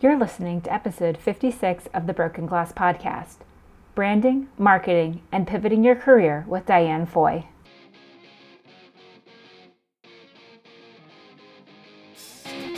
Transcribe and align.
You're 0.00 0.16
listening 0.16 0.60
to 0.60 0.72
episode 0.72 1.18
56 1.18 1.88
of 1.92 2.06
the 2.06 2.12
Broken 2.12 2.46
Glass 2.46 2.70
Podcast 2.70 3.38
Branding, 3.96 4.46
Marketing, 4.56 5.22
and 5.32 5.44
Pivoting 5.44 5.82
Your 5.82 5.96
Career 5.96 6.44
with 6.46 6.66
Diane 6.66 7.04
Foy. 7.04 7.46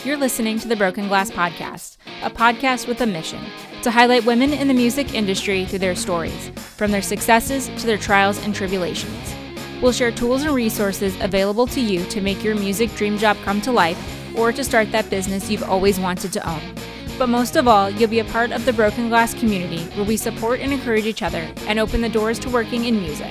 You're 0.03 0.17
listening 0.17 0.59
to 0.61 0.69
the 0.69 0.77
Broken 0.77 1.09
Glass 1.09 1.30
Podcast, 1.30 1.98
a 2.22 2.30
podcast 2.30 2.88
with 2.88 3.03
a 3.03 3.06
mission 3.06 3.44
to 3.82 3.90
highlight 3.90 4.24
women 4.24 4.54
in 4.54 4.66
the 4.66 4.72
music 4.72 5.12
industry 5.12 5.66
through 5.66 5.80
their 5.80 5.94
stories, 5.94 6.48
from 6.56 6.90
their 6.90 7.02
successes 7.02 7.68
to 7.82 7.87
their 7.87 7.98
trials 7.98 8.42
and 8.46 8.54
tribulations. 8.54 9.34
We'll 9.82 9.92
share 9.92 10.10
tools 10.10 10.44
and 10.44 10.54
resources 10.54 11.14
available 11.21 11.66
to 11.66 11.82
you 11.82 12.02
to 12.06 12.22
make 12.22 12.42
your 12.42 12.54
music 12.54 12.94
dream 12.94 13.18
job 13.18 13.37
come 13.44 13.60
to 13.60 13.72
life 13.72 13.98
or 14.38 14.52
to 14.52 14.64
start 14.64 14.90
that 14.92 15.10
business 15.10 15.50
you've 15.50 15.68
always 15.68 16.00
wanted 16.00 16.32
to 16.32 16.48
own. 16.48 16.80
But 17.20 17.28
most 17.28 17.55
of 17.56 17.68
all, 17.68 17.91
you'll 17.91 18.09
be 18.09 18.20
a 18.20 18.24
part 18.24 18.50
of 18.50 18.64
the 18.64 18.73
Broken 18.73 19.10
Glass 19.10 19.34
community 19.34 19.84
where 19.95 20.06
we 20.06 20.16
support 20.16 20.61
and 20.61 20.73
encourage 20.73 21.05
each 21.05 21.23
other 21.23 21.47
and 21.66 21.78
open 21.78 22.01
the 22.01 22.09
doors 22.09 22.38
to 22.38 22.48
working 22.48 22.87
in 22.87 22.98
music. 22.98 23.30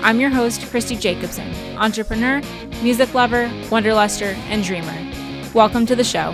I'm 0.00 0.20
your 0.20 0.30
host, 0.30 0.64
Christy 0.70 0.94
Jacobson, 0.94 1.52
entrepreneur, 1.76 2.40
music 2.84 3.14
lover, 3.14 3.48
wanderluster, 3.68 4.32
and 4.48 4.62
dreamer. 4.62 4.96
Welcome 5.54 5.86
to 5.86 5.96
the 5.96 6.04
show. 6.04 6.32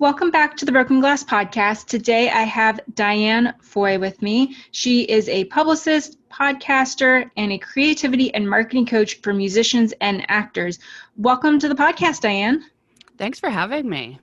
Welcome 0.00 0.32
back 0.32 0.56
to 0.56 0.64
the 0.64 0.72
Broken 0.72 0.98
Glass 0.98 1.22
Podcast. 1.22 1.86
Today 1.86 2.28
I 2.28 2.42
have 2.42 2.80
Diane 2.96 3.54
Foy 3.62 3.96
with 3.96 4.20
me. 4.22 4.56
She 4.72 5.02
is 5.02 5.28
a 5.28 5.44
publicist, 5.44 6.18
podcaster, 6.30 7.30
and 7.36 7.52
a 7.52 7.58
creativity 7.58 8.34
and 8.34 8.50
marketing 8.50 8.86
coach 8.86 9.20
for 9.20 9.32
musicians 9.32 9.94
and 10.00 10.28
actors. 10.28 10.80
Welcome 11.16 11.60
to 11.60 11.68
the 11.68 11.76
podcast, 11.76 12.22
Diane. 12.22 12.64
Thanks 13.18 13.40
for 13.40 13.50
having 13.50 13.88
me. 13.88 14.18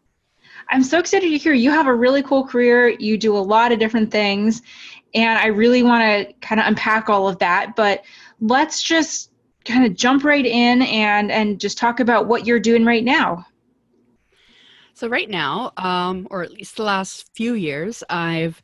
I'm 0.69 0.83
so 0.83 0.99
excited 0.99 1.29
to 1.29 1.37
hear 1.37 1.53
you 1.53 1.71
have 1.71 1.87
a 1.87 1.93
really 1.93 2.23
cool 2.23 2.45
career. 2.45 2.89
You 2.89 3.17
do 3.17 3.35
a 3.35 3.39
lot 3.39 3.71
of 3.71 3.79
different 3.79 4.11
things, 4.11 4.61
and 5.13 5.37
I 5.39 5.47
really 5.47 5.83
want 5.83 6.03
to 6.03 6.33
kind 6.41 6.59
of 6.61 6.67
unpack 6.67 7.09
all 7.09 7.27
of 7.27 7.39
that. 7.39 7.75
But 7.75 8.03
let's 8.39 8.81
just 8.81 9.31
kind 9.65 9.85
of 9.85 9.95
jump 9.95 10.23
right 10.23 10.45
in 10.45 10.81
and 10.83 11.31
and 11.31 11.59
just 11.59 11.77
talk 11.77 11.99
about 11.99 12.27
what 12.27 12.45
you're 12.45 12.59
doing 12.59 12.85
right 12.85 13.03
now. 13.03 13.45
So 14.93 15.07
right 15.07 15.29
now, 15.29 15.71
um, 15.77 16.27
or 16.29 16.43
at 16.43 16.51
least 16.51 16.77
the 16.77 16.83
last 16.83 17.29
few 17.35 17.55
years, 17.55 18.03
I've 18.09 18.61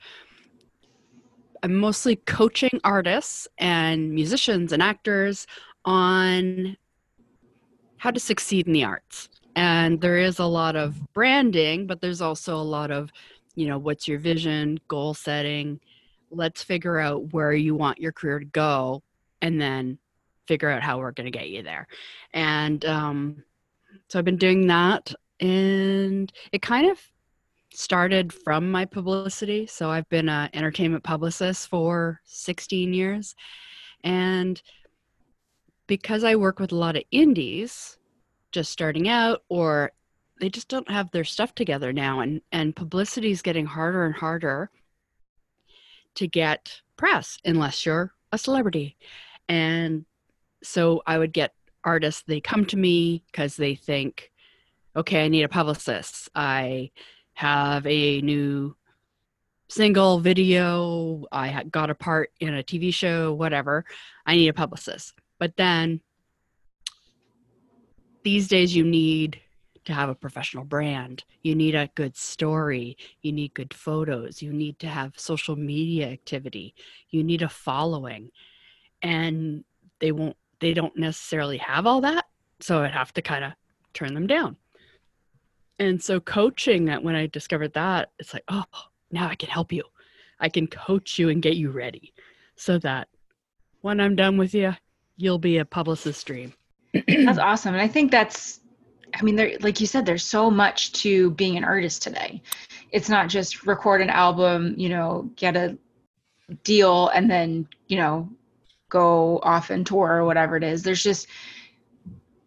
I'm 1.64 1.76
mostly 1.76 2.16
coaching 2.16 2.80
artists 2.84 3.48
and 3.58 4.12
musicians 4.14 4.72
and 4.72 4.82
actors 4.82 5.48
on 5.86 6.78
how 7.98 8.12
to 8.12 8.20
succeed 8.20 8.68
in 8.68 8.74
the 8.74 8.86
arts 8.86 9.28
and 9.56 10.00
there 10.00 10.18
is 10.18 10.40
a 10.40 10.46
lot 10.46 10.76
of 10.76 10.96
branding 11.14 11.88
but 11.88 12.02
there's 12.02 12.22
also 12.22 12.56
a 12.56 12.62
lot 12.62 12.92
of 12.92 13.12
you 13.60 13.68
know 13.68 13.78
what's 13.78 14.08
your 14.08 14.20
vision 14.20 14.80
goal 14.88 15.14
setting? 15.14 15.82
Let's 16.32 16.64
figure 16.64 16.98
out 16.98 17.34
where 17.34 17.52
you 17.52 17.76
want 17.76 18.00
your 18.00 18.14
career 18.14 18.40
to 18.40 18.46
go 18.46 19.04
and 19.42 19.60
then 19.60 19.98
figure 20.48 20.70
out 20.70 20.82
how 20.82 21.00
we're 21.00 21.12
going 21.12 21.32
to 21.32 21.38
get 21.38 21.50
you 21.50 21.62
there. 21.62 21.88
And 22.34 22.84
um, 22.86 23.44
so 24.08 24.18
i've 24.18 24.26
been 24.26 24.38
doing 24.38 24.68
that 24.68 25.14
and 25.42 26.32
it 26.54 26.62
kind 26.62 26.90
of 26.90 27.00
started 27.74 28.32
from 28.32 28.72
my 28.72 28.86
publicity. 28.86 29.68
So 29.68 29.90
i've 29.90 30.08
been 30.08 30.30
an 30.30 30.50
entertainment 30.54 31.04
publicist 31.04 31.68
for 31.68 32.22
16 32.24 32.94
years. 32.94 33.36
And 34.06 34.62
because 35.86 36.24
i 36.24 36.36
work 36.36 36.60
with 36.60 36.72
a 36.72 36.76
lot 36.76 36.96
of 36.96 37.04
indies 37.12 37.99
just 38.52 38.72
starting 38.72 39.08
out 39.08 39.44
or 39.50 39.92
they 40.40 40.50
just 40.50 40.68
don't 40.68 40.90
have 40.90 41.12
their 41.12 41.24
stuff 41.24 41.54
together 41.54 41.92
now 41.92 42.22
and 42.22 42.42
and 42.52 42.76
publicity 42.76 43.32
is 43.32 43.42
getting 43.42 43.66
harder 43.66 44.06
and 44.06 44.16
harder 44.16 44.70
to 46.16 46.28
get 46.28 46.82
press 46.98 47.38
unless 47.46 47.86
you're 47.86 48.14
a 48.32 48.38
celebrity. 48.38 48.98
And 49.48 50.06
so 50.62 51.02
i 51.08 51.18
would 51.18 51.32
get 51.32 51.54
artists 51.86 52.24
they 52.28 52.42
come 52.42 52.66
to 52.66 52.76
me 52.76 53.24
because 53.32 53.56
they 53.56 53.74
think 53.74 54.30
okay 54.94 55.24
i 55.24 55.28
need 55.28 55.44
a 55.44 55.50
publicist. 55.50 56.30
I 56.36 56.92
have 57.34 57.88
a 57.88 58.20
new 58.22 58.76
single 59.70 60.20
video. 60.20 61.26
I 61.32 61.64
got 61.72 61.90
a 61.90 61.96
part 61.96 62.32
in 62.40 62.54
a 62.54 62.64
tv 62.64 62.94
show 62.94 63.34
whatever. 63.34 63.86
I 64.26 64.36
need 64.36 64.50
a 64.50 64.54
publicist. 64.54 65.14
But 65.40 65.56
then 65.56 66.02
these 68.24 68.48
days 68.48 68.76
you 68.76 68.84
need 68.84 69.40
to 69.86 69.94
have 69.94 70.10
a 70.10 70.16
professional 70.16 70.64
brand. 70.64 71.24
You 71.42 71.56
need 71.56 71.76
a 71.76 71.90
good 71.96 72.16
story. 72.16 72.98
You 73.22 73.32
need 73.32 73.54
good 73.54 73.74
photos. 73.74 74.42
You 74.42 74.54
need 74.54 74.80
to 74.80 74.88
have 74.88 75.14
social 75.18 75.56
media 75.56 76.08
activity. 76.08 76.76
You 77.10 77.24
need 77.24 77.42
a 77.42 77.50
following. 77.50 78.30
And 79.02 79.64
they 80.00 80.12
won't 80.12 80.38
they 80.60 80.74
don't 80.74 80.98
necessarily 80.98 81.58
have 81.58 81.88
all 81.88 82.02
that. 82.02 82.26
So 82.60 82.84
I'd 82.84 82.92
have 82.92 83.14
to 83.14 83.22
kind 83.22 83.46
of 83.46 83.54
turn 83.94 84.14
them 84.14 84.28
down. 84.28 84.58
And 85.80 86.04
so 86.04 86.20
coaching 86.20 86.86
that 86.86 87.02
when 87.02 87.16
I 87.16 87.28
discovered 87.28 87.74
that, 87.74 88.12
it's 88.20 88.34
like, 88.34 88.44
oh, 88.50 88.66
now 89.12 89.30
I 89.30 89.36
can 89.36 89.50
help 89.50 89.72
you. 89.72 89.84
I 90.40 90.50
can 90.50 90.68
coach 90.68 91.18
you 91.18 91.30
and 91.30 91.42
get 91.42 91.56
you 91.56 91.72
ready 91.72 92.14
so 92.58 92.78
that 92.80 93.08
when 93.82 94.02
I'm 94.02 94.18
done 94.18 94.38
with 94.38 94.54
you, 94.54 94.76
you'll 95.16 95.40
be 95.40 95.58
a 95.58 95.66
publicist 95.66 96.26
dream 96.28 96.54
that's 96.94 97.38
awesome. 97.38 97.74
And 97.74 97.82
I 97.82 97.88
think 97.88 98.12
that's, 98.12 98.60
I 99.14 99.22
mean, 99.22 99.36
there, 99.36 99.58
like 99.62 99.80
you 99.80 99.88
said, 99.88 100.06
there's 100.06 100.24
so 100.24 100.50
much 100.50 100.92
to 100.94 101.32
being 101.32 101.58
an 101.58 101.64
artist 101.64 102.02
today. 102.02 102.42
It's 102.92 103.10
not 103.10 103.30
just 103.30 103.66
record 103.66 104.02
an 104.02 104.10
album, 104.10 104.76
you 104.78 104.90
know, 104.90 105.30
get 105.36 105.56
a 105.56 105.78
deal 106.64 107.10
and 107.10 107.30
then, 107.30 107.68
you 107.88 107.98
know, 107.98 108.30
go 108.90 109.40
off 109.44 109.70
and 109.70 109.86
tour 109.86 110.08
or 110.14 110.26
whatever 110.26 110.58
it 110.58 110.64
is. 110.64 110.82
There's 110.82 111.04
just, 111.04 111.28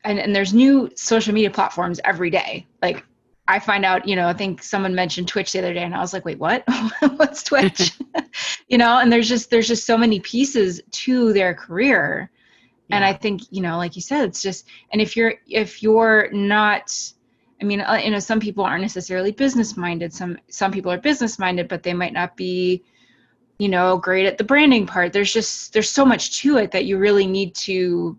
and, 0.05 0.19
and 0.19 0.35
there's 0.35 0.53
new 0.53 0.91
social 0.97 1.33
media 1.33 1.51
platforms 1.51 2.01
every 2.05 2.31
day. 2.31 2.67
Like 2.81 3.05
I 3.47 3.61
find 3.61 3.85
out, 3.85 4.09
you 4.09 4.17
know, 4.17 4.27
I 4.27 4.33
think 4.33 4.63
someone 4.63 4.95
mentioned 4.95 5.29
Twitch 5.29 5.53
the 5.53 5.61
other 5.61 5.75
day 5.75 5.85
and 5.85 5.95
I 5.95 6.01
was 6.01 6.13
like, 6.13 6.25
wait, 6.25 6.39
what? 6.39 6.65
What's 7.17 7.45
Twitch? 7.45 7.93
you 8.69 8.79
know, 8.79 8.99
and 8.99 9.13
there's 9.13 9.29
just, 9.29 9.51
there's 9.51 9.69
just 9.69 9.87
so 9.87 9.97
many 9.97 10.19
pieces 10.19 10.81
to 10.91 11.33
their 11.33 11.55
career 11.55 12.32
and 12.93 13.05
i 13.05 13.13
think 13.13 13.43
you 13.51 13.61
know 13.61 13.77
like 13.77 13.97
you 13.97 14.03
said 14.03 14.25
it's 14.25 14.43
just 14.43 14.67
and 14.93 15.01
if 15.01 15.17
you're 15.17 15.35
if 15.49 15.83
you're 15.83 16.31
not 16.33 17.13
i 17.61 17.65
mean 17.65 17.81
uh, 17.81 18.01
you 18.03 18.11
know 18.11 18.19
some 18.19 18.39
people 18.39 18.65
aren't 18.65 18.83
necessarily 18.83 19.33
business 19.33 19.77
minded 19.77 20.13
some 20.13 20.39
some 20.49 20.71
people 20.71 20.93
are 20.93 20.99
business 20.99 21.39
minded 21.39 21.69
but 21.69 21.83
they 21.83 21.95
might 21.95 22.13
not 22.13 22.37
be 22.37 22.85
you 23.63 23.69
know 23.69 23.97
great 23.97 24.27
at 24.27 24.39
the 24.39 24.45
branding 24.45 24.87
part. 24.87 25.13
There's 25.13 25.33
just 25.33 25.73
there's 25.73 25.89
so 25.89 26.05
much 26.05 26.41
to 26.41 26.57
it 26.57 26.73
that 26.73 26.85
you 26.85 26.99
really 26.99 27.29
need 27.29 27.55
to 27.57 28.19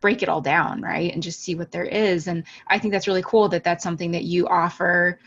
break 0.00 0.24
it 0.24 0.28
all 0.28 0.40
down 0.40 0.82
right? 0.82 1.12
And 1.12 1.22
just 1.22 1.40
see 1.40 1.54
what 1.54 1.70
there 1.70 1.84
is. 1.84 2.26
And 2.26 2.42
i 2.66 2.76
think 2.76 2.92
that's 2.92 3.06
really 3.06 3.22
cool 3.22 3.48
that 3.50 3.62
that's 3.62 3.84
something 3.84 4.10
that 4.10 4.24
you 4.24 4.48
offer 4.48 5.20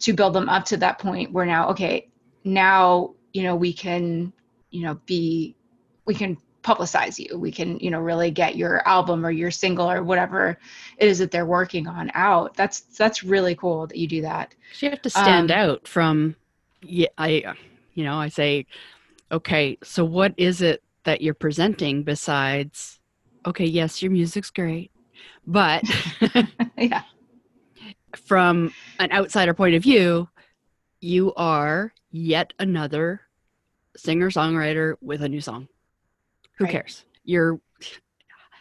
to 0.00 0.12
build 0.12 0.34
them 0.34 0.50
up 0.50 0.64
to 0.66 0.76
that 0.76 0.98
point 0.98 1.32
where 1.32 1.46
now 1.46 1.70
okay 1.70 2.10
now 2.44 3.14
you 3.32 3.44
know 3.44 3.56
we 3.56 3.72
can 3.72 4.32
you 4.70 4.82
know 4.82 4.94
be 5.06 5.56
we 6.04 6.14
can 6.14 6.36
publicize 6.62 7.18
you. 7.18 7.38
We 7.38 7.50
can 7.50 7.78
you 7.78 7.90
know 7.90 8.00
really 8.00 8.30
get 8.30 8.56
your 8.56 8.86
album 8.86 9.24
or 9.26 9.30
your 9.30 9.50
single 9.50 9.90
or 9.90 10.02
whatever 10.02 10.58
it 10.98 11.08
is 11.08 11.18
that 11.18 11.30
they're 11.30 11.46
working 11.46 11.86
on 11.86 12.10
out. 12.14 12.54
That's 12.54 12.80
that's 12.80 13.22
really 13.22 13.54
cool 13.54 13.86
that 13.86 13.96
you 13.96 14.06
do 14.06 14.22
that. 14.22 14.54
You 14.80 14.90
have 14.90 15.02
to 15.02 15.10
stand 15.10 15.50
um, 15.50 15.58
out 15.58 15.88
from 15.88 16.36
yeah 16.82 17.08
i 17.18 17.42
you 17.94 18.04
know 18.04 18.16
i 18.16 18.28
say 18.28 18.66
okay 19.30 19.78
so 19.82 20.04
what 20.04 20.34
is 20.36 20.60
it 20.60 20.82
that 21.04 21.20
you're 21.20 21.34
presenting 21.34 22.02
besides 22.02 23.00
okay 23.46 23.64
yes 23.64 24.02
your 24.02 24.10
music's 24.10 24.50
great 24.50 24.90
but 25.46 25.82
yeah. 26.76 27.02
from 28.16 28.72
an 28.98 29.10
outsider 29.12 29.54
point 29.54 29.74
of 29.74 29.82
view 29.82 30.28
you 31.00 31.32
are 31.34 31.92
yet 32.10 32.52
another 32.58 33.20
singer 33.96 34.30
songwriter 34.30 34.94
with 35.00 35.22
a 35.22 35.28
new 35.28 35.40
song 35.40 35.68
who 36.62 36.66
right. 36.66 36.72
cares? 36.72 37.04
You're 37.24 37.60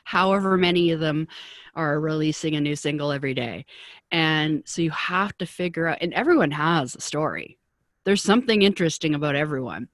however 0.03 0.57
many 0.57 0.91
of 0.91 0.99
them 0.99 1.27
are 1.75 1.99
releasing 1.99 2.55
a 2.55 2.61
new 2.61 2.75
single 2.75 3.11
every 3.11 3.33
day. 3.33 3.65
And 4.11 4.63
so 4.65 4.81
you 4.81 4.91
have 4.91 5.37
to 5.37 5.45
figure 5.45 5.87
out, 5.87 5.99
and 6.01 6.13
everyone 6.13 6.51
has 6.51 6.95
a 6.95 7.01
story. 7.01 7.57
There's 8.03 8.23
something 8.23 8.63
interesting 8.63 9.15
about 9.15 9.35
everyone. 9.35 9.87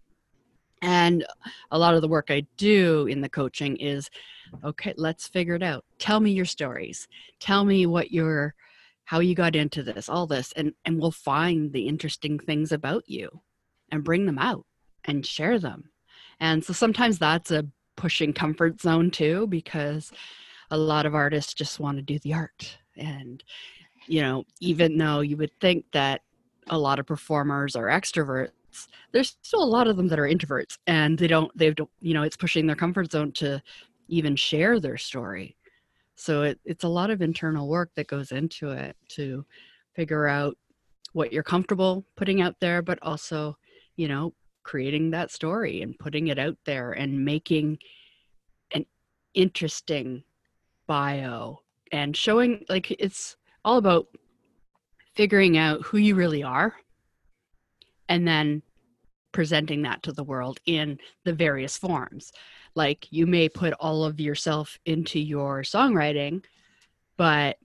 And 0.81 1.25
a 1.71 1.77
lot 1.77 1.95
of 1.95 2.01
the 2.01 2.07
work 2.07 2.27
I 2.29 2.45
do 2.55 3.07
in 3.07 3.21
the 3.21 3.29
coaching 3.29 3.77
is 3.77 4.09
okay, 4.63 4.93
let's 4.95 5.27
figure 5.27 5.55
it 5.55 5.63
out. 5.63 5.83
Tell 5.99 6.19
me 6.19 6.31
your 6.31 6.45
stories. 6.45 7.07
Tell 7.39 7.65
me 7.65 7.85
what 7.85 8.11
your 8.11 8.53
how 9.05 9.19
you 9.19 9.35
got 9.35 9.55
into 9.55 9.83
this, 9.83 10.07
all 10.07 10.27
this, 10.27 10.51
and 10.53 10.73
and 10.85 10.99
we'll 10.99 11.11
find 11.11 11.73
the 11.73 11.87
interesting 11.87 12.39
things 12.39 12.71
about 12.71 13.03
you 13.07 13.41
and 13.91 14.03
bring 14.03 14.25
them 14.25 14.37
out 14.37 14.65
and 15.05 15.25
share 15.25 15.59
them. 15.59 15.91
And 16.39 16.63
so 16.63 16.73
sometimes 16.73 17.17
that's 17.17 17.51
a 17.51 17.65
pushing 17.97 18.31
comfort 18.31 18.79
zone 18.79 19.11
too 19.11 19.45
because 19.47 20.11
a 20.71 20.77
lot 20.77 21.05
of 21.05 21.13
artists 21.13 21.53
just 21.53 21.79
want 21.79 21.97
to 21.97 22.01
do 22.01 22.17
the 22.19 22.33
art 22.33 22.77
and 22.95 23.43
you 24.07 24.21
know, 24.21 24.45
even 24.59 24.97
though 24.97 25.19
you 25.19 25.37
would 25.37 25.51
think 25.59 25.85
that 25.91 26.21
a 26.69 26.77
lot 26.77 26.99
of 26.99 27.05
performers 27.05 27.75
are 27.75 27.87
extroverts, 27.87 28.51
there's 29.11 29.37
still 29.41 29.63
a 29.63 29.65
lot 29.65 29.87
of 29.87 29.97
them 29.97 30.07
that 30.07 30.19
are 30.19 30.27
introverts 30.27 30.77
and 30.87 31.17
they 31.17 31.27
don't, 31.27 31.55
they 31.57 31.71
don't, 31.71 31.89
you 32.01 32.13
know, 32.13 32.23
it's 32.23 32.37
pushing 32.37 32.65
their 32.65 32.75
comfort 32.75 33.11
zone 33.11 33.31
to 33.33 33.61
even 34.07 34.35
share 34.35 34.79
their 34.79 34.97
story. 34.97 35.55
So 36.15 36.43
it, 36.43 36.59
it's 36.65 36.83
a 36.83 36.89
lot 36.89 37.09
of 37.09 37.21
internal 37.21 37.67
work 37.67 37.91
that 37.95 38.07
goes 38.07 38.31
into 38.31 38.71
it 38.71 38.95
to 39.09 39.45
figure 39.93 40.27
out 40.27 40.57
what 41.13 41.31
you're 41.31 41.43
comfortable 41.43 42.05
putting 42.15 42.41
out 42.41 42.55
there, 42.59 42.81
but 42.81 42.99
also, 43.01 43.57
you 43.95 44.07
know, 44.07 44.33
creating 44.67 45.11
that 45.11 45.31
story 45.31 45.81
and 45.81 45.97
putting 45.97 46.27
it 46.27 46.37
out 46.37 46.57
there 46.65 46.91
and 46.91 47.23
making 47.23 47.79
an 48.73 48.85
interesting 49.33 50.21
bio 50.87 51.57
and 51.93 52.15
showing 52.15 52.65
like 52.67 52.91
it's 52.91 53.37
all 53.63 53.77
about 53.77 54.07
figuring 55.15 55.57
out 55.57 55.81
who 55.83 55.97
you 55.97 56.15
really 56.15 56.43
are 56.43 56.75
and 58.09 58.27
then 58.27 58.61
presenting 59.31 59.83
that 59.83 60.03
to 60.03 60.11
the 60.11 60.23
world 60.23 60.59
in 60.65 60.99
the 61.23 61.33
various 61.33 61.77
forms. 61.77 62.33
Like 62.75 63.07
you 63.09 63.25
may 63.25 63.47
put 63.47 63.73
all 63.79 64.03
of 64.03 64.19
yourself 64.19 64.77
into 64.85 65.17
your 65.17 65.61
songwriting, 65.61 66.43
but 67.15 67.57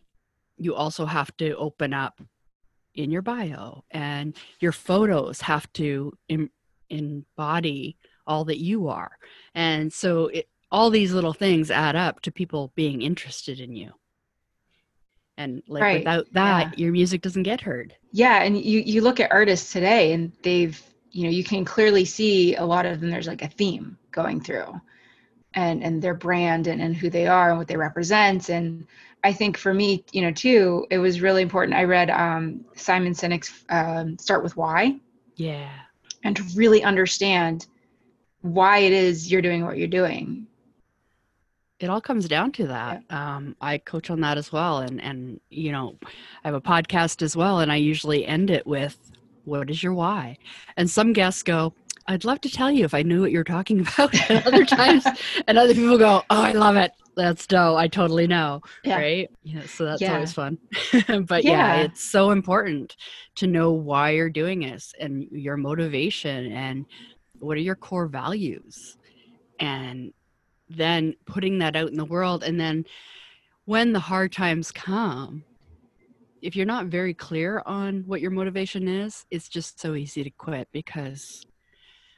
you 0.56 0.74
also 0.74 1.04
have 1.04 1.36
to 1.38 1.56
open 1.56 1.92
up 1.92 2.20
in 2.94 3.10
your 3.10 3.22
bio 3.22 3.82
and 3.90 4.36
your 4.60 4.72
photos 4.72 5.40
have 5.40 5.72
to 5.72 6.12
Im- 6.28 6.50
embody 6.92 7.96
all 8.26 8.44
that 8.46 8.58
you 8.60 8.88
are. 8.88 9.18
And 9.54 9.92
so 9.92 10.28
it, 10.28 10.48
all 10.70 10.90
these 10.90 11.12
little 11.12 11.34
things 11.34 11.70
add 11.70 11.96
up 11.96 12.20
to 12.22 12.32
people 12.32 12.72
being 12.76 13.02
interested 13.02 13.60
in 13.60 13.74
you. 13.74 13.92
And 15.36 15.62
like 15.68 15.82
Right. 15.82 15.98
without 15.98 16.32
that, 16.32 16.68
Yeah. 16.68 16.72
your 16.78 16.92
music 16.92 17.22
doesn't 17.22 17.42
get 17.42 17.60
heard. 17.62 17.96
Yeah, 18.12 18.42
and 18.42 18.56
you 18.58 18.80
you 18.80 19.00
look 19.02 19.20
at 19.20 19.32
artists 19.32 19.72
today, 19.72 20.12
and 20.12 20.32
they've 20.42 20.80
you 21.10 21.24
know 21.24 21.30
you 21.30 21.44
can 21.44 21.64
clearly 21.64 22.04
see 22.04 22.54
a 22.56 22.64
lot 22.64 22.86
of 22.86 23.00
them. 23.00 23.10
There's 23.10 23.26
like 23.26 23.42
a 23.42 23.48
theme 23.48 23.98
going 24.10 24.40
through, 24.40 24.80
and 25.54 25.82
and 25.84 26.02
their 26.02 26.14
brand 26.14 26.66
and 26.66 26.82
and 26.82 26.96
who 26.96 27.10
they 27.10 27.26
are 27.26 27.50
and 27.50 27.58
what 27.58 27.68
they 27.68 27.76
represent. 27.76 28.50
And 28.50 28.86
I 29.24 29.32
think 29.32 29.56
for 29.56 29.74
me, 29.74 30.04
you 30.12 30.22
know, 30.22 30.32
too, 30.32 30.86
it 30.90 30.98
was 30.98 31.22
really 31.22 31.42
important. 31.42 31.76
I 31.76 31.84
read 31.84 32.10
um, 32.10 32.64
Simon 32.76 33.14
Sinek's 33.14 33.64
um, 33.70 34.18
"Start 34.18 34.42
with 34.42 34.56
Why," 34.56 35.00
Yeah. 35.36 35.70
And 36.24 36.36
to 36.36 36.42
really 36.54 36.82
understand 36.82 37.66
why 38.42 38.78
it 38.78 38.92
is 38.92 39.30
you're 39.30 39.42
doing 39.42 39.64
what 39.64 39.78
you're 39.78 39.88
doing. 39.88 40.46
it 41.80 41.90
all 41.90 42.00
comes 42.00 42.28
down 42.28 42.52
to 42.52 42.66
that. 42.68 43.02
Um, 43.10 43.56
i 43.60 43.78
coach 43.78 44.10
on 44.10 44.20
that 44.20 44.38
as 44.38 44.52
well. 44.52 44.78
And 44.78 45.00
and 45.00 45.40
you 45.50 45.72
know 45.72 45.98
i 46.44 46.48
have 46.48 46.54
a 46.54 46.60
podcast 46.60 47.22
as 47.22 47.36
well 47.36 47.58
and 47.60 47.70
i 47.72 47.76
usually 47.76 48.24
end 48.26 48.50
it 48.50 48.66
with 48.66 48.96
what 49.44 49.70
is 49.70 49.82
your 49.82 49.94
why? 49.94 50.38
And 50.76 50.88
some 50.90 51.12
guests 51.12 51.42
go 51.42 51.72
i'd 52.08 52.24
love 52.24 52.40
to 52.40 52.50
tell 52.50 52.70
you 52.70 52.84
if 52.84 52.94
i 52.94 53.02
knew 53.02 53.20
what 53.20 53.30
you're 53.32 53.44
talking 53.44 53.80
about. 53.86 54.14
And 54.30 54.44
other 54.46 54.64
times 54.80 55.04
and 55.46 55.58
other 55.58 55.74
people 55.74 55.98
go 55.98 56.22
oh 56.30 56.42
i 56.42 56.52
love 56.52 56.76
it 56.76 56.92
that's 57.14 57.46
dope 57.46 57.76
i 57.76 57.86
totally 57.86 58.26
know 58.26 58.60
Yeah. 58.84 58.96
right 58.96 59.30
yeah 59.42 59.66
so 59.66 59.84
that's 59.84 60.00
Yeah. 60.00 60.14
always 60.14 60.32
fun 60.32 60.58
but 61.26 61.44
yeah. 61.44 61.76
Yeah. 61.76 61.82
it's 61.82 62.02
so 62.02 62.30
important 62.30 62.96
to 63.36 63.46
know 63.46 63.72
why 63.72 64.10
you're 64.10 64.30
doing 64.30 64.60
this 64.60 64.94
and 64.98 65.26
your 65.30 65.56
motivation 65.56 66.50
and 66.52 66.86
what 67.38 67.56
are 67.56 67.60
your 67.60 67.74
core 67.76 68.06
values 68.06 68.96
and 69.60 70.12
then 70.68 71.14
putting 71.26 71.58
that 71.58 71.76
out 71.76 71.90
in 71.90 71.96
the 71.96 72.04
world 72.04 72.42
and 72.42 72.58
then 72.58 72.84
when 73.66 73.92
the 73.92 74.00
hard 74.00 74.32
times 74.32 74.72
come 74.72 75.44
if 76.40 76.56
you're 76.56 76.66
not 76.66 76.86
very 76.86 77.14
clear 77.14 77.62
on 77.66 78.02
what 78.06 78.20
your 78.20 78.30
motivation 78.30 78.88
is 78.88 79.26
it's 79.30 79.48
just 79.48 79.78
so 79.78 79.94
easy 79.94 80.24
to 80.24 80.30
quit 80.30 80.66
because 80.72 81.44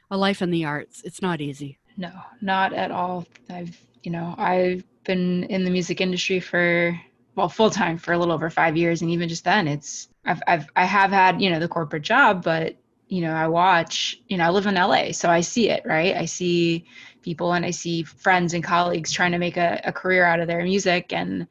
a 0.09 0.17
life 0.17 0.41
in 0.41 0.51
the 0.51 0.63
arts 0.63 1.01
it's 1.03 1.21
not 1.21 1.41
easy 1.41 1.77
No, 1.97 2.11
not 2.41 2.73
at 2.73 2.91
all. 2.91 3.25
I've, 3.49 3.77
you 4.05 4.11
know, 4.11 4.35
I've 4.37 4.83
been 5.03 5.43
in 5.45 5.63
the 5.63 5.71
music 5.71 6.01
industry 6.01 6.39
for 6.39 6.99
well, 7.35 7.49
full 7.49 7.69
time 7.69 7.97
for 7.97 8.13
a 8.13 8.17
little 8.17 8.33
over 8.33 8.49
5 8.49 8.77
years 8.77 9.01
and 9.01 9.11
even 9.11 9.27
just 9.27 9.43
then 9.43 9.67
it's 9.67 10.07
I've 10.25 10.41
I've 10.47 10.67
I 10.75 10.85
have 10.85 11.11
had, 11.11 11.41
you 11.41 11.49
know, 11.49 11.59
the 11.59 11.67
corporate 11.67 12.03
job, 12.03 12.43
but 12.43 12.75
you 13.07 13.21
know, 13.21 13.33
I 13.33 13.47
watch, 13.47 14.19
you 14.27 14.37
know, 14.37 14.45
I 14.45 14.49
live 14.49 14.65
in 14.65 14.75
LA, 14.75 15.11
so 15.11 15.29
I 15.29 15.41
see 15.41 15.69
it, 15.69 15.83
right? 15.85 16.15
I 16.15 16.25
see 16.25 16.85
people 17.21 17.53
and 17.53 17.65
I 17.65 17.71
see 17.71 18.03
friends 18.03 18.53
and 18.53 18.63
colleagues 18.63 19.11
trying 19.11 19.31
to 19.33 19.37
make 19.37 19.57
a, 19.57 19.81
a 19.83 19.91
career 19.91 20.25
out 20.25 20.39
of 20.39 20.47
their 20.47 20.63
music 20.63 21.13
and 21.13 21.47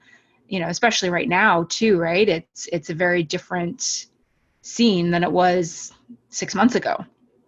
you 0.48 0.60
know, 0.60 0.68
especially 0.68 1.10
right 1.10 1.28
now 1.28 1.64
too, 1.68 1.98
right? 1.98 2.28
It's 2.28 2.68
it's 2.72 2.90
a 2.90 2.94
very 2.94 3.22
different 3.22 4.06
scene 4.62 5.10
than 5.10 5.22
it 5.22 5.32
was 5.32 5.92
6 6.30 6.54
months 6.54 6.74
ago 6.74 7.04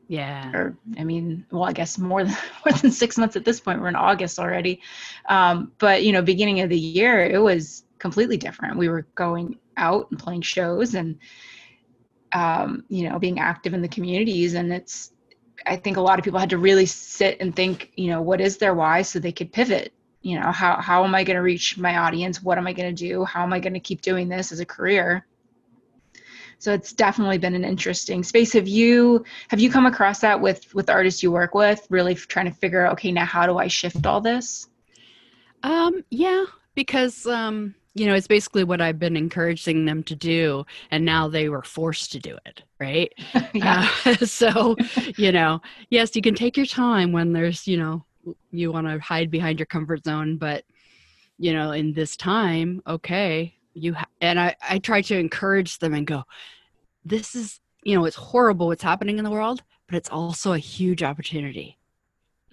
yeah 0.08 0.52
or 0.54 0.76
I 0.98 1.04
mean, 1.04 1.46
well, 1.50 1.64
I 1.64 1.72
guess 1.72 1.98
more 1.98 2.24
than 2.24 2.36
more 2.64 2.72
than 2.78 2.90
six 2.90 3.18
months 3.18 3.36
at 3.36 3.44
this 3.44 3.60
point. 3.60 3.80
We're 3.80 3.88
in 3.88 3.96
August 3.96 4.38
already, 4.38 4.80
um, 5.28 5.72
but 5.78 6.04
you 6.04 6.12
know, 6.12 6.22
beginning 6.22 6.60
of 6.60 6.70
the 6.70 6.78
year, 6.78 7.24
it 7.24 7.38
was 7.40 7.84
completely 7.98 8.36
different. 8.36 8.76
We 8.76 8.88
were 8.88 9.06
going 9.14 9.58
out 9.76 10.10
and 10.10 10.18
playing 10.18 10.42
shows, 10.42 10.94
and 10.94 11.18
um, 12.32 12.84
you 12.88 13.08
know, 13.08 13.18
being 13.18 13.40
active 13.40 13.74
in 13.74 13.82
the 13.82 13.88
communities, 13.88 14.54
and 14.54 14.72
it's. 14.72 15.12
I 15.64 15.74
think 15.76 15.96
a 15.96 16.00
lot 16.00 16.18
of 16.18 16.24
people 16.24 16.38
had 16.38 16.50
to 16.50 16.58
really 16.58 16.86
sit 16.86 17.38
and 17.40 17.56
think, 17.56 17.90
you 17.96 18.08
know, 18.08 18.22
what 18.22 18.40
is 18.40 18.58
their 18.58 18.74
why, 18.74 19.02
so 19.02 19.18
they 19.18 19.32
could 19.32 19.52
pivot. 19.52 19.92
You 20.22 20.38
know, 20.38 20.52
how 20.52 20.80
how 20.80 21.02
am 21.04 21.14
I 21.14 21.24
going 21.24 21.36
to 21.36 21.42
reach 21.42 21.78
my 21.78 21.96
audience? 21.96 22.42
What 22.42 22.58
am 22.58 22.66
I 22.66 22.72
going 22.72 22.94
to 22.94 23.08
do? 23.08 23.24
How 23.24 23.42
am 23.42 23.52
I 23.52 23.58
going 23.58 23.74
to 23.74 23.80
keep 23.80 24.02
doing 24.02 24.28
this 24.28 24.52
as 24.52 24.60
a 24.60 24.66
career? 24.66 25.26
So 26.58 26.72
it's 26.72 26.92
definitely 26.92 27.38
been 27.38 27.54
an 27.54 27.64
interesting 27.64 28.22
space. 28.22 28.52
Have 28.52 28.68
you 28.68 29.24
have 29.48 29.60
you 29.60 29.70
come 29.70 29.86
across 29.86 30.20
that 30.20 30.40
with 30.40 30.74
with 30.74 30.90
artists 30.90 31.22
you 31.22 31.30
work 31.30 31.54
with 31.54 31.86
really 31.90 32.14
trying 32.14 32.46
to 32.46 32.56
figure 32.56 32.84
out 32.86 32.92
okay 32.94 33.12
now 33.12 33.24
how 33.24 33.46
do 33.46 33.58
i 33.58 33.66
shift 33.66 34.06
all 34.06 34.20
this? 34.20 34.68
Um 35.62 36.04
yeah 36.10 36.44
because 36.74 37.26
um 37.26 37.74
you 37.94 38.06
know 38.06 38.14
it's 38.14 38.26
basically 38.26 38.64
what 38.64 38.80
i've 38.80 38.98
been 38.98 39.16
encouraging 39.16 39.86
them 39.86 40.02
to 40.02 40.14
do 40.14 40.64
and 40.90 41.04
now 41.04 41.28
they 41.28 41.48
were 41.48 41.62
forced 41.62 42.12
to 42.12 42.18
do 42.18 42.36
it 42.44 42.62
right? 42.78 43.12
Yeah. 43.54 43.88
Uh, 44.04 44.16
so, 44.26 44.76
you 45.16 45.32
know, 45.32 45.62
yes, 45.88 46.14
you 46.14 46.20
can 46.20 46.34
take 46.34 46.58
your 46.58 46.66
time 46.66 47.12
when 47.12 47.32
there's, 47.32 47.66
you 47.66 47.78
know, 47.78 48.04
you 48.50 48.70
want 48.70 48.86
to 48.86 48.98
hide 48.98 49.30
behind 49.30 49.58
your 49.58 49.66
comfort 49.66 50.04
zone, 50.04 50.36
but 50.36 50.64
you 51.38 51.52
know, 51.52 51.72
in 51.72 51.92
this 51.92 52.16
time, 52.16 52.82
okay, 52.86 53.55
you 53.76 53.94
ha- 53.94 54.08
and 54.20 54.40
I 54.40 54.56
I 54.68 54.78
try 54.78 55.02
to 55.02 55.18
encourage 55.18 55.78
them 55.78 55.94
and 55.94 56.06
go, 56.06 56.24
this 57.04 57.34
is, 57.34 57.60
you 57.84 57.94
know, 57.94 58.04
it's 58.04 58.16
horrible 58.16 58.68
what's 58.68 58.82
happening 58.82 59.18
in 59.18 59.24
the 59.24 59.30
world, 59.30 59.62
but 59.86 59.96
it's 59.96 60.08
also 60.10 60.52
a 60.52 60.58
huge 60.58 61.02
opportunity. 61.02 61.78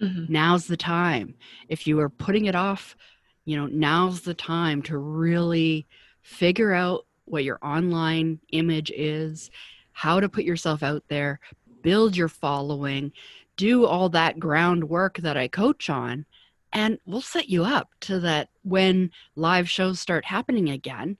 Mhm. 0.00 0.28
Now's 0.28 0.66
the 0.66 0.76
time. 0.76 1.34
If 1.68 1.86
you 1.86 1.98
are 2.00 2.08
putting 2.08 2.46
it 2.46 2.54
off, 2.54 2.96
you 3.44 3.56
know, 3.56 3.66
now's 3.66 4.22
the 4.22 4.34
time 4.34 4.82
to 4.82 4.98
really 4.98 5.86
figure 6.22 6.72
out 6.72 7.06
what 7.26 7.44
your 7.44 7.58
online 7.62 8.40
image 8.52 8.92
is, 8.94 9.50
how 9.92 10.20
to 10.20 10.28
put 10.28 10.44
yourself 10.44 10.82
out 10.82 11.04
there, 11.08 11.40
build 11.82 12.16
your 12.16 12.28
following, 12.28 13.12
do 13.56 13.86
all 13.86 14.08
that 14.10 14.38
groundwork 14.38 15.18
that 15.18 15.36
I 15.36 15.48
coach 15.48 15.88
on, 15.88 16.26
and 16.72 16.98
we'll 17.06 17.20
set 17.20 17.48
you 17.48 17.64
up 17.64 17.90
to 18.00 18.18
that 18.20 18.48
when 18.62 19.10
live 19.36 19.70
shows 19.70 20.00
start 20.00 20.24
happening 20.24 20.70
again, 20.70 21.18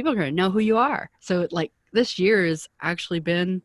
people 0.00 0.12
are 0.12 0.16
going 0.16 0.34
to 0.34 0.42
know 0.42 0.50
who 0.50 0.60
you 0.60 0.78
are. 0.78 1.10
So, 1.20 1.46
like, 1.50 1.72
this 1.92 2.18
year 2.18 2.46
has 2.46 2.70
actually 2.80 3.20
been 3.20 3.60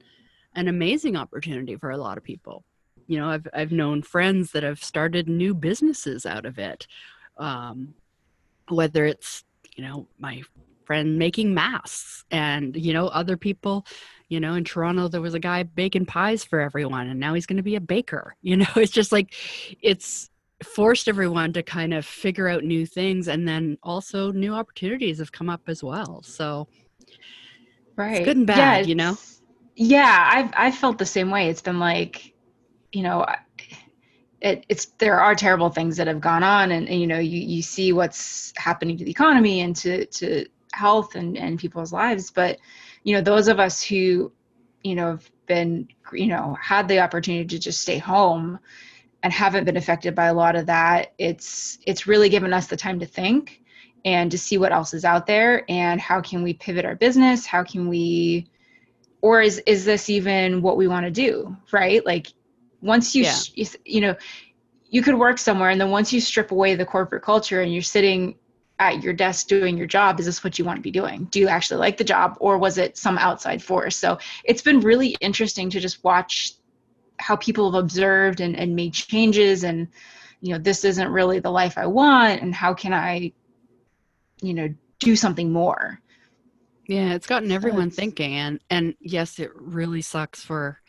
an 0.53 0.67
amazing 0.67 1.15
opportunity 1.15 1.77
for 1.77 1.91
a 1.91 1.97
lot 1.97 2.17
of 2.17 2.25
people. 2.25 2.65
You 3.07 3.19
know, 3.19 3.29
I've, 3.29 3.47
I've 3.53 3.71
known 3.71 4.01
friends 4.01 4.51
that 4.51 4.63
have 4.63 4.83
started 4.83 5.29
new 5.29 5.53
businesses 5.53 6.25
out 6.25 6.45
of 6.45 6.59
it. 6.59 6.87
Um, 7.37 7.93
whether 8.67 9.05
it's, 9.05 9.45
you 9.77 9.85
know, 9.85 10.07
my 10.19 10.41
friend 10.83 11.17
making 11.17 11.53
masks 11.53 12.25
and, 12.31 12.75
you 12.75 12.91
know, 12.91 13.07
other 13.07 13.37
people, 13.37 13.85
you 14.27 14.41
know, 14.41 14.55
in 14.55 14.65
Toronto, 14.65 15.07
there 15.07 15.21
was 15.21 15.35
a 15.35 15.39
guy 15.39 15.63
baking 15.63 16.05
pies 16.05 16.43
for 16.43 16.59
everyone 16.59 17.07
and 17.07 17.19
now 17.19 17.33
he's 17.33 17.45
going 17.45 17.57
to 17.57 17.63
be 17.63 17.75
a 17.75 17.81
baker. 17.81 18.35
You 18.41 18.57
know, 18.57 18.67
it's 18.75 18.91
just 18.91 19.13
like, 19.13 19.33
it's 19.81 20.29
forced 20.63 21.07
everyone 21.07 21.53
to 21.53 21.63
kind 21.63 21.93
of 21.93 22.05
figure 22.05 22.47
out 22.47 22.63
new 22.63 22.85
things 22.85 23.27
and 23.27 23.47
then 23.47 23.77
also 23.83 24.31
new 24.31 24.53
opportunities 24.53 25.19
have 25.19 25.31
come 25.31 25.49
up 25.49 25.61
as 25.67 25.83
well. 25.83 26.21
So, 26.23 26.67
right 27.95 28.25
good 28.25 28.37
and 28.37 28.47
bad, 28.47 28.87
you 28.87 28.95
know? 28.95 29.17
yeah 29.75 30.29
i've 30.31 30.51
i've 30.55 30.75
felt 30.75 30.97
the 30.97 31.05
same 31.05 31.29
way 31.29 31.49
it's 31.49 31.61
been 31.61 31.79
like 31.79 32.33
you 32.91 33.03
know 33.03 33.25
it, 34.41 34.65
it's 34.69 34.85
there 34.99 35.19
are 35.19 35.35
terrible 35.35 35.69
things 35.69 35.97
that 35.97 36.07
have 36.07 36.21
gone 36.21 36.43
on 36.43 36.71
and, 36.71 36.87
and 36.87 37.01
you 37.01 37.07
know 37.07 37.19
you, 37.19 37.39
you 37.39 37.61
see 37.61 37.91
what's 37.93 38.53
happening 38.57 38.97
to 38.97 39.03
the 39.03 39.11
economy 39.11 39.61
and 39.61 39.75
to 39.75 40.05
to 40.07 40.45
health 40.71 41.15
and 41.15 41.37
and 41.37 41.59
people's 41.59 41.91
lives 41.91 42.31
but 42.31 42.57
you 43.03 43.15
know 43.15 43.21
those 43.21 43.47
of 43.47 43.59
us 43.59 43.81
who 43.81 44.31
you 44.83 44.95
know 44.95 45.07
have 45.07 45.31
been 45.45 45.87
you 46.13 46.27
know 46.27 46.55
had 46.61 46.87
the 46.87 46.99
opportunity 46.99 47.45
to 47.45 47.59
just 47.59 47.81
stay 47.81 47.97
home 47.97 48.59
and 49.25 49.33
haven't 49.33 49.65
been 49.65 49.75
affected 49.75 50.13
by 50.13 50.27
a 50.27 50.33
lot 50.35 50.55
of 50.55 50.67
that 50.67 51.15
it's 51.17 51.79
it's 51.87 52.05
really 52.05 52.29
given 52.29 52.53
us 52.53 52.67
the 52.67 52.77
time 52.77 52.99
to 52.99 53.07
think 53.07 53.63
and 54.05 54.29
to 54.29 54.37
see 54.37 54.59
what 54.59 54.71
else 54.71 54.93
is 54.93 55.03
out 55.03 55.25
there 55.25 55.65
and 55.67 55.99
how 55.99 56.21
can 56.21 56.43
we 56.43 56.53
pivot 56.53 56.85
our 56.85 56.93
business? 56.93 57.43
How 57.43 57.63
can 57.63 57.89
we 57.89 58.47
or 59.23 59.41
is 59.41 59.57
is 59.65 59.83
this 59.83 60.11
even 60.11 60.61
what 60.61 60.77
we 60.77 60.87
want 60.87 61.07
to 61.07 61.11
do 61.11 61.57
right? 61.71 62.05
Like 62.05 62.27
once 62.83 63.15
you 63.15 63.23
Yeah. 63.23 63.39
you, 63.55 63.65
you 63.83 64.01
know 64.01 64.15
you 64.91 65.01
could 65.01 65.15
work 65.15 65.39
somewhere 65.39 65.71
and 65.71 65.81
then 65.81 65.89
once 65.89 66.13
you 66.13 66.21
strip 66.21 66.51
away 66.51 66.75
the 66.75 66.85
corporate 66.85 67.23
culture 67.23 67.61
and 67.61 67.73
you're 67.73 67.81
sitting 67.81 68.35
at 68.77 69.01
your 69.01 69.13
desk 69.13 69.47
doing 69.47 69.75
your 69.75 69.87
job 69.87 70.19
is 70.19 70.27
this 70.27 70.43
what 70.43 70.59
you 70.59 70.65
want 70.65 70.77
to 70.77 70.83
be 70.83 70.91
doing? 70.91 71.25
Do 71.31 71.39
you 71.39 71.47
actually 71.47 71.79
like 71.79 71.97
the 71.97 72.03
job 72.03 72.37
or 72.39 72.59
was 72.59 72.77
it 72.77 72.95
some 72.95 73.17
outside 73.17 73.63
force? 73.63 73.95
So 73.95 74.19
it's 74.43 74.61
been 74.61 74.81
really 74.81 75.17
interesting 75.19 75.71
to 75.71 75.79
just 75.79 76.03
watch 76.03 76.53
how 77.17 77.35
people 77.35 77.71
have 77.71 77.81
observed 77.81 78.41
and, 78.41 78.55
and 78.55 78.75
made 78.75 78.93
changes 78.93 79.63
and 79.63 79.87
you 80.41 80.53
know 80.53 80.59
this 80.59 80.83
isn't 80.83 81.09
really 81.09 81.39
the 81.39 81.49
life 81.49 81.77
i 81.77 81.85
want 81.85 82.41
and 82.41 82.53
how 82.53 82.73
can 82.73 82.93
i 82.93 83.31
you 84.41 84.53
know 84.53 84.73
do 84.99 85.15
something 85.15 85.51
more? 85.51 85.99
Yeah, 86.87 87.13
it's 87.13 87.27
gotten 87.27 87.51
everyone 87.51 87.87
it's- 87.87 87.95
thinking 87.95 88.33
and 88.33 88.59
and 88.69 88.95
yes, 88.99 89.39
it 89.39 89.51
really 89.55 90.01
sucks 90.01 90.43
for 90.43 90.79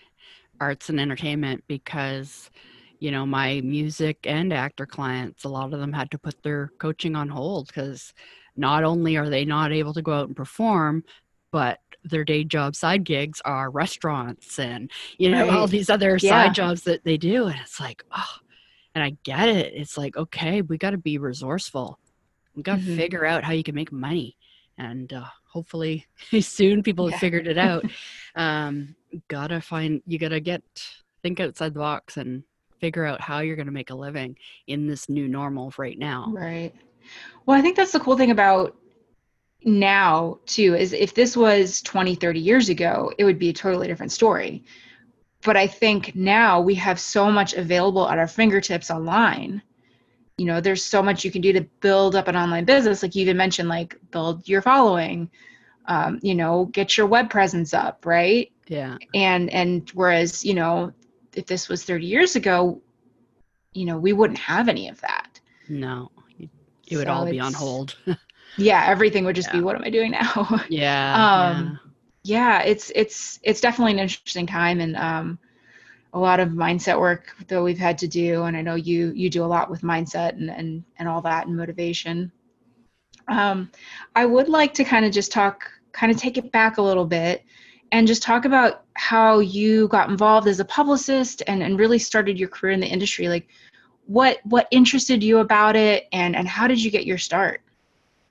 arts 0.61 0.89
and 0.89 1.01
entertainment 1.01 1.65
because 1.69 2.51
you 2.99 3.11
know, 3.11 3.27
my 3.27 3.61
music 3.61 4.21
and 4.25 4.55
actor 4.55 4.87
clients, 4.87 5.45
a 5.45 5.51
lot 5.51 5.75
of 5.75 5.81
them 5.81 5.93
had 5.93 6.11
to 6.11 6.19
put 6.19 6.43
their 6.43 6.73
coaching 6.79 7.15
on 7.15 7.29
hold 7.29 7.71
cuz 7.73 8.15
not 8.57 8.85
only 8.85 9.19
are 9.19 9.29
they 9.29 9.45
not 9.45 9.71
able 9.71 9.93
to 9.93 10.01
go 10.01 10.15
out 10.15 10.29
and 10.29 10.37
perform, 10.37 11.05
but 11.53 11.79
their 12.09 12.25
day 12.25 12.45
job 12.45 12.75
side 12.77 13.05
gigs 13.05 13.41
are 13.45 13.71
restaurants 13.71 14.59
and 14.59 14.91
you 15.19 15.31
know 15.31 15.49
all 15.51 15.67
these 15.67 15.91
other 15.91 16.19
Yeah. 16.21 16.31
side 16.31 16.55
jobs 16.55 16.83
that 16.83 17.05
they 17.05 17.17
do 17.17 17.47
and 17.47 17.59
it's 17.61 17.81
like, 17.81 18.05
oh, 18.17 18.37
and 18.95 19.05
I 19.05 19.17
get 19.25 19.49
it. 19.49 19.75
It's 19.75 19.99
like, 19.99 20.17
okay, 20.17 20.63
we 20.63 20.79
got 20.79 20.91
to 20.93 20.99
be 20.99 21.19
resourceful. 21.19 21.99
We 22.55 22.63
got 22.63 22.77
to 22.77 22.83
Mhm. 22.83 22.97
figure 22.97 23.27
out 23.27 23.45
how 23.45 23.53
you 23.53 23.63
can 23.63 23.75
make 23.75 23.93
money 23.93 24.37
and 24.79 25.13
uh, 25.13 25.25
hopefully 25.51 26.07
soon 26.41 26.83
people 26.83 27.07
Yeah. 27.07 27.13
have 27.13 27.21
figured 27.21 27.47
it 27.47 27.59
out 27.59 27.85
um, 28.37 28.95
gotta 29.29 29.61
find 29.61 30.03
you 30.07 30.19
gotta 30.19 30.41
get 30.41 30.63
think 31.23 31.41
outside 31.41 31.75
the 31.75 31.81
box 31.81 32.17
and 32.19 32.43
figure 32.81 33.05
out 33.07 33.21
how 33.21 33.39
you're 33.41 33.57
gonna 33.57 33.71
make 33.71 33.89
a 33.91 33.95
living 33.95 34.37
in 34.67 34.87
this 34.87 35.09
new 35.09 35.29
normal 35.29 35.73
right 35.79 35.99
now 35.99 36.27
Right. 36.29 36.75
Well, 37.47 37.57
I 37.59 37.63
think 37.63 37.77
that's 37.77 37.93
the 37.93 38.01
cool 38.01 38.17
thing 38.17 38.31
about 38.33 38.77
now, 39.67 40.39
too, 40.47 40.75
is 40.75 40.93
if 40.95 41.15
this 41.15 41.37
was 41.37 41.83
20, 41.83 42.15
30 42.15 42.41
years 42.41 42.71
ago, 42.71 43.13
it 43.19 43.25
would 43.25 43.39
be 43.39 43.51
a 43.51 43.55
totally 43.55 43.89
different 43.89 44.13
story. 44.13 44.65
But 45.45 45.57
I 45.57 45.67
think 45.67 46.15
now 46.17 46.61
we 46.61 46.75
have 46.77 47.01
so 47.01 47.31
much 47.31 47.55
available 47.55 48.09
at 48.09 48.19
our 48.19 48.29
fingertips 48.29 48.91
online. 48.91 49.63
You 50.39 50.47
know, 50.47 50.61
there's 50.61 50.85
so 50.85 51.03
much 51.03 51.25
you 51.25 51.31
can 51.33 51.43
do 51.43 51.53
to 51.53 51.63
build 51.81 52.17
up 52.17 52.29
an 52.29 52.37
online 52.37 52.65
business. 52.65 53.03
Like 53.03 53.15
you 53.15 53.23
even 53.23 53.37
mentioned, 53.37 53.69
like 53.69 53.99
build 54.11 54.49
your 54.49 54.63
following, 54.63 55.31
um, 55.87 56.21
you 56.23 56.35
know, 56.35 56.67
get 56.67 56.97
your 56.97 57.07
web 57.07 57.31
presence 57.31 57.75
up, 57.75 58.07
right? 58.07 58.51
yeah 58.69 58.99
and 59.15 59.51
and 59.51 59.91
whereas 59.95 60.45
you 60.45 60.55
know 60.55 60.93
if 61.35 61.47
this 61.47 61.69
was 61.69 61.85
30 61.85 62.07
years 62.07 62.37
ago 62.37 62.81
you 63.73 63.85
know 63.85 63.99
we 63.99 64.13
wouldn't 64.13 64.39
have 64.39 64.69
any 64.69 64.89
of 64.89 65.01
that 65.01 65.41
no 65.69 66.11
it 66.87 66.97
would 66.97 67.07
So 67.07 67.13
all 67.13 67.27
be 67.27 67.41
on 67.41 67.53
hold 67.55 67.97
yeah 68.59 68.85
everything 68.87 69.25
would 69.25 69.37
just 69.37 69.53
be 69.53 69.61
what 69.61 69.77
am 69.77 69.85
i 69.85 69.91
doing 69.91 70.11
now? 70.11 70.65
Yeah 70.69 71.51
Um, 71.51 71.81
yeah. 72.23 72.63
it's 72.63 72.91
it's 72.95 73.39
it's 73.43 73.61
definitely 73.61 73.93
an 73.93 73.99
interesting 74.01 74.47
time 74.47 74.81
and 74.81 74.97
um 74.97 75.39
a 76.13 76.19
lot 76.19 76.41
of 76.41 76.51
mindset 76.51 76.99
work 76.99 77.35
that 77.49 77.63
we've 77.63 77.79
had 77.79 77.99
to 77.99 78.09
do 78.09 78.45
and 78.45 78.57
i 78.57 78.63
know 78.63 78.75
you 78.75 79.13
you 79.15 79.29
do 79.29 79.45
a 79.45 79.47
lot 79.47 79.71
with 79.71 79.83
mindset 79.83 80.31
and 80.33 80.51
and, 80.51 80.85
and 80.99 81.09
all 81.09 81.21
that 81.23 81.47
and 81.47 81.57
motivation. 81.57 82.33
Um 83.29 83.71
i 84.15 84.25
would 84.25 84.49
like 84.49 84.73
to 84.75 84.85
kind 84.85 85.05
of 85.05 85.13
just 85.13 85.33
talk 85.33 85.71
kind 85.93 86.13
of 86.13 86.19
take 86.19 86.39
it 86.39 86.53
back 86.53 86.79
a 86.79 86.83
little 86.83 87.07
bit 87.07 87.45
and 87.93 88.07
just 88.07 88.23
talk 88.23 88.45
about 88.45 88.85
how 88.95 89.39
you 89.39 89.89
got 89.89 90.11
involved 90.11 90.49
as 90.49 90.61
a 90.61 90.65
publicist 90.65 91.43
and, 91.47 91.63
and 91.63 91.79
really 91.79 91.99
started 91.99 92.39
your 92.39 92.49
career 92.49 92.73
in 92.73 92.81
the 92.81 92.87
industry. 92.87 93.29
Like 93.29 93.49
what 94.07 94.39
what 94.45 94.69
interested 94.71 95.23
you 95.23 95.39
about 95.39 95.77
it 95.77 96.07
and 96.13 96.37
and 96.37 96.47
how 96.49 96.67
did 96.67 96.83
you 96.83 96.91
get 96.91 97.07
your 97.07 97.19
start 97.19 97.61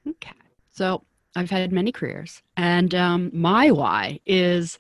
Okay. 0.08 0.32
So 0.72 1.04
I've 1.36 1.50
had 1.50 1.72
many 1.72 1.92
careers, 1.92 2.42
and 2.58 2.94
um, 2.96 3.32
my 3.34 3.72
why 3.72 4.20
is 4.26 4.78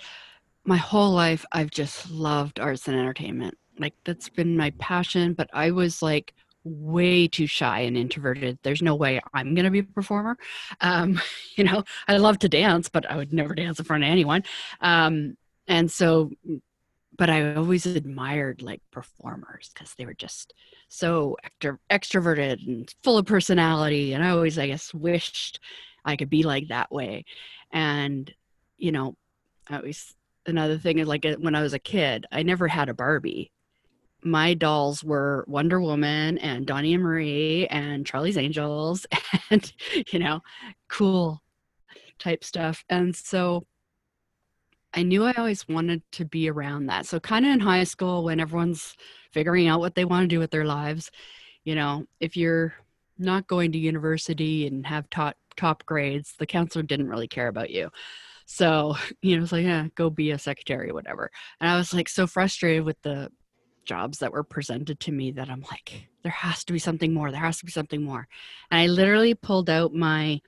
my 0.65 0.77
whole 0.77 1.11
life 1.11 1.45
I've 1.51 1.71
just 1.71 2.09
loved 2.09 2.59
arts 2.59 2.87
and 2.87 2.97
entertainment. 2.97 3.57
Like 3.79 3.93
that's 4.03 4.29
been 4.29 4.57
my 4.57 4.71
passion, 4.71 5.33
but 5.33 5.49
I 5.53 5.71
was 5.71 6.01
like 6.01 6.33
way 6.63 7.27
too 7.27 7.45
shy 7.47 7.81
and 7.81 7.95
introverted. 7.95 8.57
There's 8.63 8.81
no 8.81 8.95
way 8.95 9.21
I'm 9.33 9.53
going 9.53 9.65
to 9.65 9.71
be 9.71 9.79
a 9.79 9.83
performer. 9.83 10.37
Um, 10.81 11.21
you 11.55 11.63
know, 11.63 11.83
I 12.07 12.17
love 12.17 12.39
to 12.39 12.49
dance, 12.49 12.89
but 12.89 13.09
I 13.09 13.15
would 13.15 13.33
never 13.33 13.53
dance 13.53 13.79
in 13.79 13.85
front 13.85 14.03
of 14.03 14.09
anyone. 14.09 14.43
Um, 14.81 15.37
and 15.67 15.91
so, 15.91 16.31
but 17.17 17.29
I 17.29 17.55
always 17.55 17.85
admired 17.85 18.61
like 18.61 18.81
performers 18.91 19.71
because 19.73 19.93
they 19.93 20.05
were 20.05 20.13
just 20.13 20.53
so 20.89 21.37
extro- 21.43 21.77
extroverted 21.89 22.65
and 22.65 22.93
full 23.03 23.17
of 23.17 23.25
personality. 23.25 24.13
And 24.13 24.23
I 24.23 24.29
always, 24.29 24.59
I 24.59 24.67
guess, 24.67 24.93
wished 24.93 25.59
I 26.03 26.15
could 26.15 26.29
be 26.29 26.43
like 26.43 26.67
that 26.67 26.91
way. 26.91 27.25
And, 27.71 28.31
you 28.77 28.91
know, 28.91 29.15
I 29.69 29.77
always, 29.77 30.13
another 30.45 30.77
thing 30.77 30.99
is 30.99 31.07
like 31.07 31.25
uh, 31.25 31.35
when 31.39 31.55
I 31.55 31.61
was 31.61 31.73
a 31.73 31.79
kid, 31.79 32.25
I 32.31 32.43
never 32.43 32.67
had 32.67 32.89
a 32.89 32.93
Barbie. 32.93 33.51
My 34.23 34.53
dolls 34.53 35.03
were 35.03 35.45
Wonder 35.47 35.79
Woman 35.79 36.37
and 36.39 36.65
Donnie 36.65 36.95
and 36.95 37.03
Marie 37.03 37.67
and 37.67 38.05
Charlie's 38.05 38.37
Angels 38.37 39.05
and, 39.49 39.71
you 40.11 40.19
know, 40.19 40.41
cool 40.89 41.41
type 42.19 42.43
stuff. 42.43 42.83
And 42.89 43.15
so 43.15 43.65
I 44.95 45.03
knew 45.03 45.25
I 45.25 45.33
always 45.33 45.67
wanted 45.67 46.01
to 46.13 46.25
be 46.25 46.49
around 46.49 46.87
that. 46.87 47.05
So, 47.05 47.19
kind 47.19 47.45
of 47.45 47.51
in 47.51 47.59
high 47.59 47.83
school, 47.83 48.23
when 48.23 48.39
everyone's 48.39 48.95
figuring 49.31 49.67
out 49.67 49.81
what 49.81 49.95
they 49.95 50.05
want 50.05 50.23
to 50.23 50.27
do 50.27 50.39
with 50.39 50.51
their 50.51 50.65
lives, 50.65 51.11
you 51.65 51.75
know, 51.75 52.05
if 52.19 52.37
you're 52.37 52.73
not 53.17 53.47
going 53.47 53.71
to 53.73 53.77
university 53.77 54.67
and 54.67 54.85
have 54.87 55.09
top 55.09 55.35
top 55.57 55.85
grades, 55.85 56.35
the 56.39 56.45
counselor 56.45 56.83
didn't 56.83 57.09
really 57.09 57.27
care 57.27 57.47
about 57.47 57.69
you. 57.69 57.89
So, 58.45 58.95
you 59.21 59.35
know, 59.35 59.43
it's 59.43 59.51
like, 59.51 59.65
yeah, 59.65 59.87
go 59.95 60.09
be 60.09 60.31
a 60.31 60.39
secretary, 60.39 60.91
whatever. 60.91 61.29
And 61.59 61.69
I 61.69 61.77
was 61.77 61.93
like 61.93 62.09
so 62.09 62.27
frustrated 62.27 62.85
with 62.85 63.01
the 63.01 63.29
jobs 63.85 64.19
that 64.19 64.31
were 64.31 64.43
presented 64.43 64.99
to 64.99 65.11
me 65.11 65.31
that 65.31 65.49
I'm 65.49 65.63
like, 65.69 66.07
there 66.23 66.31
has 66.31 66.63
to 66.65 66.73
be 66.73 66.79
something 66.79 67.13
more. 67.13 67.31
There 67.31 67.39
has 67.39 67.59
to 67.59 67.65
be 67.65 67.71
something 67.71 68.01
more. 68.01 68.27
And 68.71 68.79
I 68.79 68.87
literally 68.87 69.35
pulled 69.35 69.69
out 69.69 69.93
my 69.93 70.41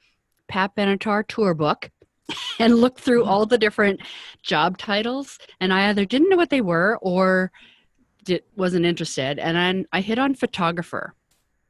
Pat 0.48 0.76
Benatar 0.76 1.28
tour 1.28 1.54
book 1.54 1.92
and 2.60 2.76
looked 2.76 3.00
through 3.00 3.24
all 3.24 3.46
the 3.46 3.58
different 3.58 4.02
job 4.42 4.78
titles. 4.78 5.40
And 5.60 5.74
I 5.74 5.90
either 5.90 6.06
didn't 6.06 6.30
know 6.30 6.38
what 6.38 6.50
they 6.50 6.62
were 6.62 6.98
or 7.02 7.52
did, 8.24 8.44
wasn't 8.56 8.86
interested. 8.86 9.40
And 9.40 9.86
I 9.92 10.02
hit 10.02 10.20
on 10.20 10.36
photographer. 10.36 11.14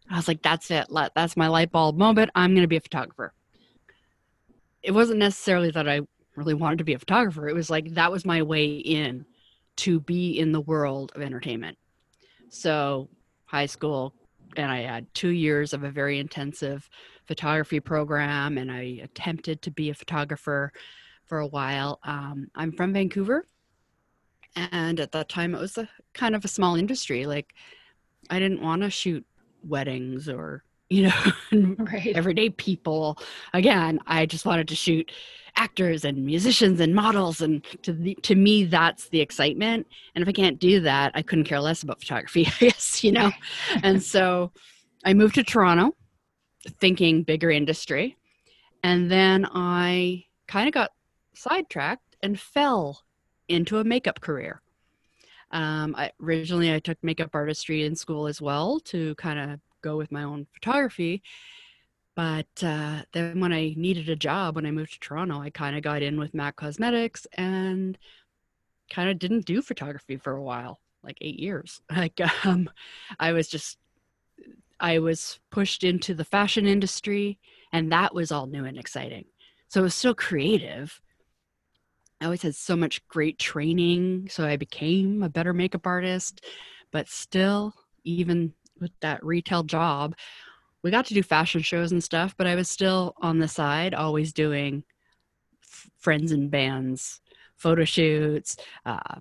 I 0.09 0.15
was 0.15 0.27
like, 0.27 0.41
that's 0.41 0.71
it. 0.71 0.87
That's 1.15 1.37
my 1.37 1.47
light 1.47 1.71
bulb 1.71 1.97
moment. 1.97 2.31
I'm 2.33 2.51
going 2.51 2.61
to 2.61 2.67
be 2.67 2.77
a 2.77 2.81
photographer. 2.81 3.33
It 4.81 4.91
wasn't 4.91 5.19
necessarily 5.19 5.71
that 5.71 5.89
I 5.89 6.01
really 6.35 6.53
wanted 6.53 6.77
to 6.77 6.83
be 6.85 6.93
a 6.93 6.99
photographer. 6.99 7.49
It 7.49 7.55
was 7.55 7.69
like 7.69 7.93
that 7.95 8.11
was 8.11 8.23
my 8.23 8.41
way 8.41 8.75
in 8.75 9.25
to 9.77 9.99
be 9.99 10.39
in 10.39 10.51
the 10.51 10.61
world 10.61 11.11
of 11.15 11.21
entertainment. 11.21 11.77
So, 12.49 13.09
high 13.45 13.65
school, 13.65 14.13
and 14.57 14.71
I 14.71 14.81
had 14.81 15.13
two 15.13 15.29
years 15.29 15.73
of 15.73 15.83
a 15.83 15.91
very 15.91 16.19
intensive 16.19 16.89
photography 17.25 17.79
program, 17.79 18.57
and 18.57 18.71
I 18.71 18.99
attempted 19.03 19.61
to 19.63 19.71
be 19.71 19.89
a 19.89 19.93
photographer 19.93 20.71
for 21.25 21.39
a 21.39 21.47
while. 21.47 21.99
Um, 22.03 22.47
I'm 22.55 22.71
from 22.71 22.93
Vancouver, 22.93 23.45
and 24.55 24.99
at 24.99 25.11
that 25.11 25.29
time, 25.29 25.53
it 25.53 25.59
was 25.59 25.77
a 25.77 25.87
kind 26.13 26.35
of 26.35 26.43
a 26.43 26.49
small 26.49 26.75
industry. 26.75 27.25
Like, 27.25 27.53
I 28.29 28.39
didn't 28.39 28.61
want 28.61 28.81
to 28.81 28.89
shoot 28.89 29.25
weddings 29.63 30.29
or 30.29 30.63
you 30.89 31.03
know 31.03 31.31
right 31.77 32.15
everyday 32.15 32.49
people. 32.49 33.19
Again, 33.53 33.99
I 34.07 34.25
just 34.25 34.45
wanted 34.45 34.67
to 34.69 34.75
shoot 34.75 35.11
actors 35.57 36.05
and 36.05 36.25
musicians 36.25 36.79
and 36.79 36.95
models, 36.95 37.41
and 37.41 37.65
to 37.81 37.91
the, 37.91 38.15
to 38.21 38.35
me, 38.35 38.63
that's 38.63 39.09
the 39.09 39.19
excitement. 39.19 39.87
And 40.15 40.21
if 40.21 40.29
I 40.29 40.31
can't 40.31 40.59
do 40.59 40.79
that, 40.81 41.11
I 41.15 41.21
couldn't 41.21 41.45
care 41.45 41.59
less 41.59 41.83
about 41.83 41.99
photography. 41.99 42.47
I 42.61 42.65
guess 42.65 43.03
you 43.03 43.11
know. 43.11 43.31
and 43.83 44.01
so, 44.01 44.51
I 45.03 45.13
moved 45.13 45.35
to 45.35 45.43
Toronto, 45.43 45.95
thinking 46.79 47.23
bigger 47.23 47.51
industry, 47.51 48.17
and 48.83 49.11
then 49.11 49.45
I 49.51 50.25
kind 50.47 50.67
of 50.67 50.73
got 50.73 50.91
sidetracked 51.33 52.15
and 52.23 52.39
fell 52.39 53.03
into 53.47 53.79
a 53.79 53.83
makeup 53.83 54.21
career. 54.21 54.61
Um, 55.51 55.95
I, 55.97 56.11
originally, 56.21 56.73
I 56.73 56.79
took 56.79 56.97
makeup 57.01 57.29
artistry 57.33 57.83
in 57.83 57.95
school 57.95 58.27
as 58.27 58.41
well 58.41 58.79
to 58.81 59.15
kind 59.15 59.39
of 59.39 59.59
go 59.81 59.97
with 59.97 60.11
my 60.11 60.23
own 60.23 60.47
photography. 60.53 61.23
But 62.17 62.47
uh, 62.63 63.03
then 63.13 63.39
when 63.39 63.53
I 63.53 63.75
needed 63.77 64.09
a 64.09 64.17
job 64.17 64.55
when 64.57 64.65
I 64.67 64.71
moved 64.71 64.93
to 64.93 64.99
Toronto, 64.99 65.39
I 65.41 65.51
kind 65.51 65.77
of 65.77 65.83
got 65.83 66.01
in 66.03 66.19
with 66.19 66.33
MAC 66.33 66.57
Cosmetics 66.57 67.27
and 67.33 67.97
kind 68.91 69.09
of 69.09 69.19
didn't 69.19 69.45
do 69.45 69.61
photography 69.61 70.17
for 70.17 70.33
a 70.33 70.43
while, 70.43 70.79
like 71.03 71.17
eight 71.21 71.39
years. 71.39 71.81
Like 71.95 72.19
um, 72.45 72.69
I 73.19 73.33
was 73.33 73.47
just, 73.47 73.77
I 74.79 74.99
was 74.99 75.39
pushed 75.51 75.83
into 75.83 76.15
the 76.15 76.25
fashion 76.25 76.65
industry 76.67 77.39
And 77.71 77.91
that 77.91 78.15
was 78.15 78.31
all 78.31 78.47
new 78.47 78.65
and 78.65 78.77
exciting. 78.79 79.25
So 79.69 79.81
it 79.81 79.83
was 79.83 79.95
still 79.95 80.15
creative. 80.15 81.01
I 82.21 82.25
always 82.25 82.41
had 82.41 82.55
so 82.55 82.75
much 82.75 83.05
great 83.07 83.37
training. 83.37 84.29
So 84.31 84.45
I 84.45 84.55
became 84.57 85.23
a 85.23 85.29
better 85.29 85.53
makeup 85.53 85.85
artist. 85.85 86.43
But 86.91 87.09
still, 87.09 87.75
even 88.03 88.53
with 88.79 88.91
that 89.01 89.23
retail 89.23 89.63
job, 89.63 90.15
we 90.83 90.91
got 90.91 91.05
to 91.07 91.13
do 91.13 91.23
fashion 91.23 91.61
shows 91.61 91.91
and 91.91 92.03
stuff, 92.03 92.35
but 92.37 92.47
I 92.47 92.55
was 92.55 92.69
still 92.69 93.15
on 93.21 93.39
the 93.39 93.47
side, 93.47 93.93
always 93.93 94.33
doing 94.33 94.83
f- 95.63 95.89
friends 95.97 96.31
and 96.31 96.51
bands, 96.51 97.19
photo 97.55 97.83
shoots, 97.83 98.57
uh, 98.85 99.19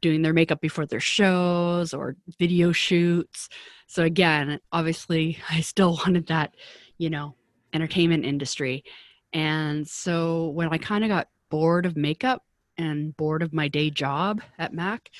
doing 0.00 0.22
their 0.22 0.32
makeup 0.32 0.60
before 0.60 0.86
their 0.86 1.00
shows 1.00 1.92
or 1.92 2.16
video 2.38 2.72
shoots. 2.72 3.48
So 3.86 4.04
again, 4.04 4.60
obviously, 4.72 5.38
I 5.50 5.60
still 5.60 5.96
wanted 5.96 6.26
that, 6.28 6.54
you 6.98 7.10
know, 7.10 7.34
entertainment 7.72 8.24
industry. 8.24 8.84
And 9.32 9.86
so 9.86 10.48
when 10.50 10.68
I 10.68 10.78
kind 10.78 11.04
of 11.04 11.08
got 11.08 11.28
bored 11.50 11.86
of 11.86 11.96
makeup 11.96 12.42
and 12.76 13.16
bored 13.16 13.42
of 13.42 13.52
my 13.52 13.68
day 13.68 13.90
job 13.90 14.42
at 14.58 14.72
Mac, 14.72 15.10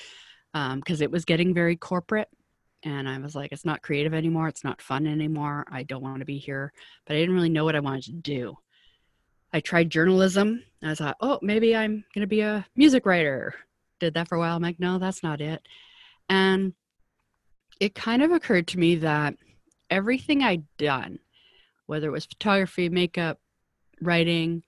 because 0.53 1.01
um, 1.01 1.03
it 1.03 1.11
was 1.11 1.25
getting 1.25 1.53
very 1.53 1.77
corporate, 1.77 2.27
and 2.83 3.07
I 3.07 3.17
was 3.19 3.35
like, 3.35 3.51
it's 3.51 3.65
not 3.65 3.81
creative 3.81 4.13
anymore. 4.13 4.47
It's 4.47 4.63
not 4.63 4.81
fun 4.81 5.05
anymore. 5.05 5.65
I 5.71 5.83
don't 5.83 6.01
want 6.01 6.19
to 6.19 6.25
be 6.25 6.37
here. 6.37 6.73
But 7.05 7.15
I 7.15 7.19
didn't 7.19 7.35
really 7.35 7.49
know 7.49 7.63
what 7.63 7.75
I 7.75 7.79
wanted 7.79 8.05
to 8.05 8.11
do. 8.13 8.57
I 9.53 9.59
tried 9.59 9.89
journalism. 9.89 10.63
I 10.81 10.95
thought, 10.95 11.17
oh, 11.19 11.39
maybe 11.41 11.75
I'm 11.75 12.03
going 12.13 12.21
to 12.21 12.27
be 12.27 12.41
a 12.41 12.65
music 12.75 13.05
writer. 13.05 13.53
Did 13.99 14.15
that 14.15 14.27
for 14.27 14.35
a 14.35 14.39
while. 14.39 14.55
I'm 14.55 14.63
like, 14.63 14.79
no, 14.79 14.97
that's 14.97 15.21
not 15.21 15.41
it. 15.41 15.61
And 16.29 16.73
it 17.79 17.93
kind 17.93 18.23
of 18.23 18.31
occurred 18.31 18.67
to 18.69 18.79
me 18.79 18.95
that 18.97 19.35
everything 19.89 20.41
I'd 20.41 20.65
done, 20.77 21.19
whether 21.85 22.07
it 22.07 22.11
was 22.11 22.25
photography, 22.25 22.89
makeup, 22.89 23.39
writing, 24.01 24.63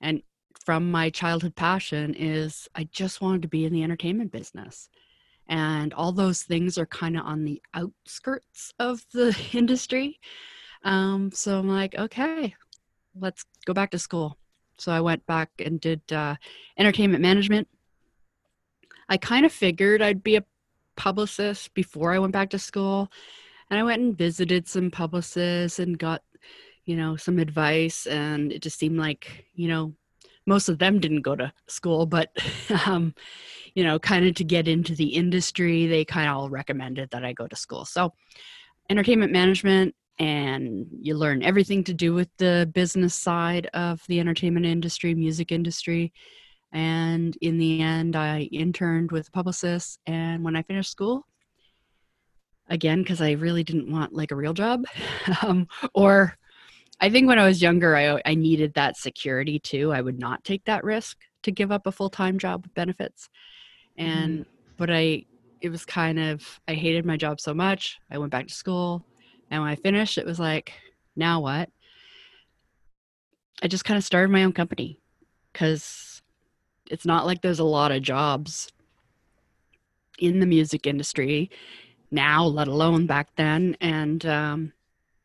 and 0.00 0.22
from 0.66 0.90
my 0.90 1.08
childhood 1.08 1.56
passion, 1.56 2.14
is 2.14 2.68
I 2.74 2.84
just 2.84 3.22
wanted 3.22 3.42
to 3.42 3.48
be 3.48 3.64
in 3.64 3.72
the 3.72 3.84
entertainment 3.84 4.32
business 4.32 4.90
and 5.48 5.94
all 5.94 6.12
those 6.12 6.42
things 6.42 6.78
are 6.78 6.86
kind 6.86 7.16
of 7.16 7.24
on 7.24 7.44
the 7.44 7.62
outskirts 7.74 8.72
of 8.78 9.04
the 9.12 9.36
industry. 9.52 10.20
Um, 10.84 11.32
so 11.32 11.58
i'm 11.58 11.68
like 11.68 11.96
okay 11.96 12.54
let's 13.18 13.44
go 13.66 13.72
back 13.72 13.90
to 13.90 13.98
school. 13.98 14.38
So 14.76 14.92
i 14.92 15.00
went 15.00 15.26
back 15.26 15.50
and 15.58 15.80
did 15.80 16.00
uh, 16.12 16.36
entertainment 16.76 17.22
management. 17.22 17.68
I 19.08 19.16
kind 19.16 19.46
of 19.46 19.52
figured 19.52 20.02
i'd 20.02 20.22
be 20.22 20.36
a 20.36 20.44
publicist 20.96 21.72
before 21.74 22.12
i 22.12 22.18
went 22.18 22.32
back 22.32 22.50
to 22.50 22.58
school 22.58 23.10
and 23.70 23.78
i 23.78 23.82
went 23.82 24.02
and 24.02 24.18
visited 24.18 24.68
some 24.68 24.90
publicists 24.90 25.78
and 25.78 25.98
got 25.98 26.22
you 26.84 26.96
know 26.96 27.16
some 27.16 27.38
advice 27.38 28.06
and 28.06 28.52
it 28.52 28.62
just 28.62 28.78
seemed 28.78 28.98
like 28.98 29.46
you 29.54 29.68
know 29.68 29.94
most 30.48 30.68
of 30.68 30.78
them 30.78 30.98
didn't 30.98 31.22
go 31.22 31.36
to 31.36 31.52
school 31.68 32.06
but 32.06 32.30
um, 32.86 33.14
you 33.78 33.84
know, 33.84 33.96
kind 33.96 34.26
of 34.26 34.34
to 34.34 34.42
get 34.42 34.66
into 34.66 34.96
the 34.96 35.06
industry, 35.06 35.86
they 35.86 36.04
kind 36.04 36.28
of 36.28 36.36
all 36.36 36.50
recommended 36.50 37.10
that 37.10 37.24
I 37.24 37.32
go 37.32 37.46
to 37.46 37.54
school. 37.54 37.84
So, 37.84 38.12
entertainment 38.90 39.30
management, 39.30 39.94
and 40.18 40.88
you 41.00 41.14
learn 41.14 41.44
everything 41.44 41.84
to 41.84 41.94
do 41.94 42.12
with 42.12 42.28
the 42.38 42.68
business 42.74 43.14
side 43.14 43.68
of 43.74 44.02
the 44.08 44.18
entertainment 44.18 44.66
industry, 44.66 45.14
music 45.14 45.52
industry. 45.52 46.12
And 46.72 47.36
in 47.40 47.56
the 47.58 47.80
end, 47.80 48.16
I 48.16 48.48
interned 48.50 49.12
with 49.12 49.28
a 49.28 49.30
publicist. 49.30 50.00
And 50.06 50.42
when 50.42 50.56
I 50.56 50.62
finished 50.62 50.90
school, 50.90 51.24
again, 52.68 53.02
because 53.02 53.22
I 53.22 53.32
really 53.32 53.62
didn't 53.62 53.92
want 53.92 54.12
like 54.12 54.32
a 54.32 54.36
real 54.36 54.54
job, 54.54 54.86
um, 55.42 55.68
or 55.94 56.36
I 57.00 57.10
think 57.10 57.28
when 57.28 57.38
I 57.38 57.46
was 57.46 57.62
younger, 57.62 57.96
I, 57.96 58.20
I 58.26 58.34
needed 58.34 58.74
that 58.74 58.96
security 58.96 59.58
too. 59.58 59.92
I 59.92 60.00
would 60.00 60.18
not 60.18 60.42
take 60.44 60.64
that 60.64 60.82
risk 60.82 61.18
to 61.42 61.52
give 61.52 61.70
up 61.70 61.86
a 61.86 61.92
full 61.92 62.10
time 62.10 62.38
job 62.38 62.64
with 62.64 62.74
benefits 62.74 63.28
and 63.98 64.40
mm-hmm. 64.40 64.50
but 64.76 64.90
i 64.90 65.24
it 65.60 65.68
was 65.68 65.84
kind 65.84 66.18
of 66.18 66.60
i 66.68 66.74
hated 66.74 67.04
my 67.04 67.16
job 67.16 67.40
so 67.40 67.52
much 67.52 67.98
i 68.10 68.16
went 68.16 68.32
back 68.32 68.46
to 68.46 68.54
school 68.54 69.04
and 69.50 69.60
when 69.60 69.70
i 69.70 69.74
finished 69.74 70.16
it 70.16 70.26
was 70.26 70.38
like 70.38 70.72
now 71.16 71.40
what 71.40 71.68
i 73.62 73.68
just 73.68 73.84
kind 73.84 73.98
of 73.98 74.04
started 74.04 74.30
my 74.30 74.44
own 74.44 74.52
company 74.52 74.98
because 75.52 76.22
it's 76.90 77.04
not 77.04 77.26
like 77.26 77.42
there's 77.42 77.58
a 77.58 77.64
lot 77.64 77.92
of 77.92 78.02
jobs 78.02 78.72
in 80.18 80.40
the 80.40 80.46
music 80.46 80.86
industry 80.86 81.50
now 82.10 82.44
let 82.44 82.68
alone 82.68 83.06
back 83.06 83.28
then 83.36 83.76
and 83.80 84.24
um, 84.24 84.72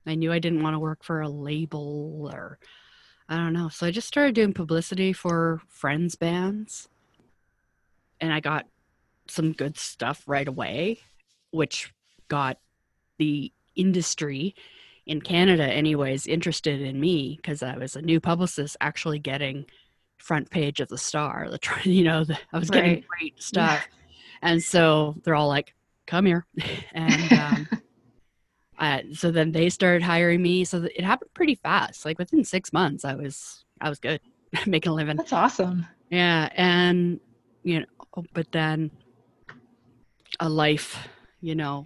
i 0.06 0.16
knew 0.16 0.32
i 0.32 0.40
didn't 0.40 0.64
want 0.64 0.74
to 0.74 0.80
work 0.80 1.04
for 1.04 1.22
a 1.22 1.30
label 1.30 2.30
or 2.32 2.60
i 3.30 3.36
don't 3.36 3.54
know 3.54 3.70
so 3.70 3.86
i 3.86 3.92
just 3.92 4.08
started 4.08 4.36
doing 4.36 4.54
publicity 4.54 5.14
for 5.14 5.62
friends 5.68 6.16
bands 6.16 6.90
and 8.24 8.32
I 8.32 8.40
got 8.40 8.66
some 9.28 9.52
good 9.52 9.78
stuff 9.78 10.24
right 10.28 10.48
away, 10.48 11.00
which 11.52 11.94
got 12.30 12.58
the 13.18 13.52
industry 13.76 14.56
in 15.06 15.20
Canada, 15.20 15.66
anyways, 15.66 16.26
interested 16.26 16.82
in 16.82 17.02
me 17.02 17.36
because 17.36 17.62
I 17.62 17.76
was 17.76 17.98
a 17.98 18.02
new 18.02 18.22
publicist 18.22 18.78
actually 18.80 19.20
getting 19.20 19.66
front 20.18 20.50
page 20.50 20.80
of 20.80 20.88
the 20.88 20.98
star. 20.98 21.50
The 21.50 21.60
you 21.90 22.06
know, 22.06 22.24
the, 22.24 22.40
I 22.54 22.60
was 22.60 22.70
getting 22.70 22.92
right. 22.92 23.06
great 23.08 23.44
stuff, 23.44 23.86
and 24.42 24.64
so 24.64 25.16
they're 25.24 25.36
all 25.36 25.50
like, 25.50 25.74
"Come 26.08 26.26
here," 26.26 26.46
and 26.94 27.34
um, 27.34 27.68
uh, 28.80 29.00
so 29.14 29.32
then 29.32 29.52
they 29.52 29.70
started 29.70 30.04
hiring 30.04 30.42
me. 30.42 30.64
So 30.64 30.84
it 30.84 31.04
happened 31.04 31.34
pretty 31.34 31.56
fast. 31.56 32.06
Like 32.06 32.20
within 32.20 32.44
six 32.44 32.74
months, 32.74 33.06
I 33.06 33.16
was 33.16 33.66
I 33.82 33.90
was 33.90 34.00
good 34.00 34.22
making 34.66 34.92
a 34.92 34.96
living. 34.96 35.18
That's 35.18 35.34
awesome. 35.34 35.86
Yeah, 36.10 36.50
and 36.56 37.20
you 37.64 37.80
know, 37.80 37.86
Oh, 38.16 38.26
but 38.34 38.52
then 38.52 38.92
a 40.40 40.48
life, 40.48 41.08
you 41.42 41.56
know, 41.56 41.86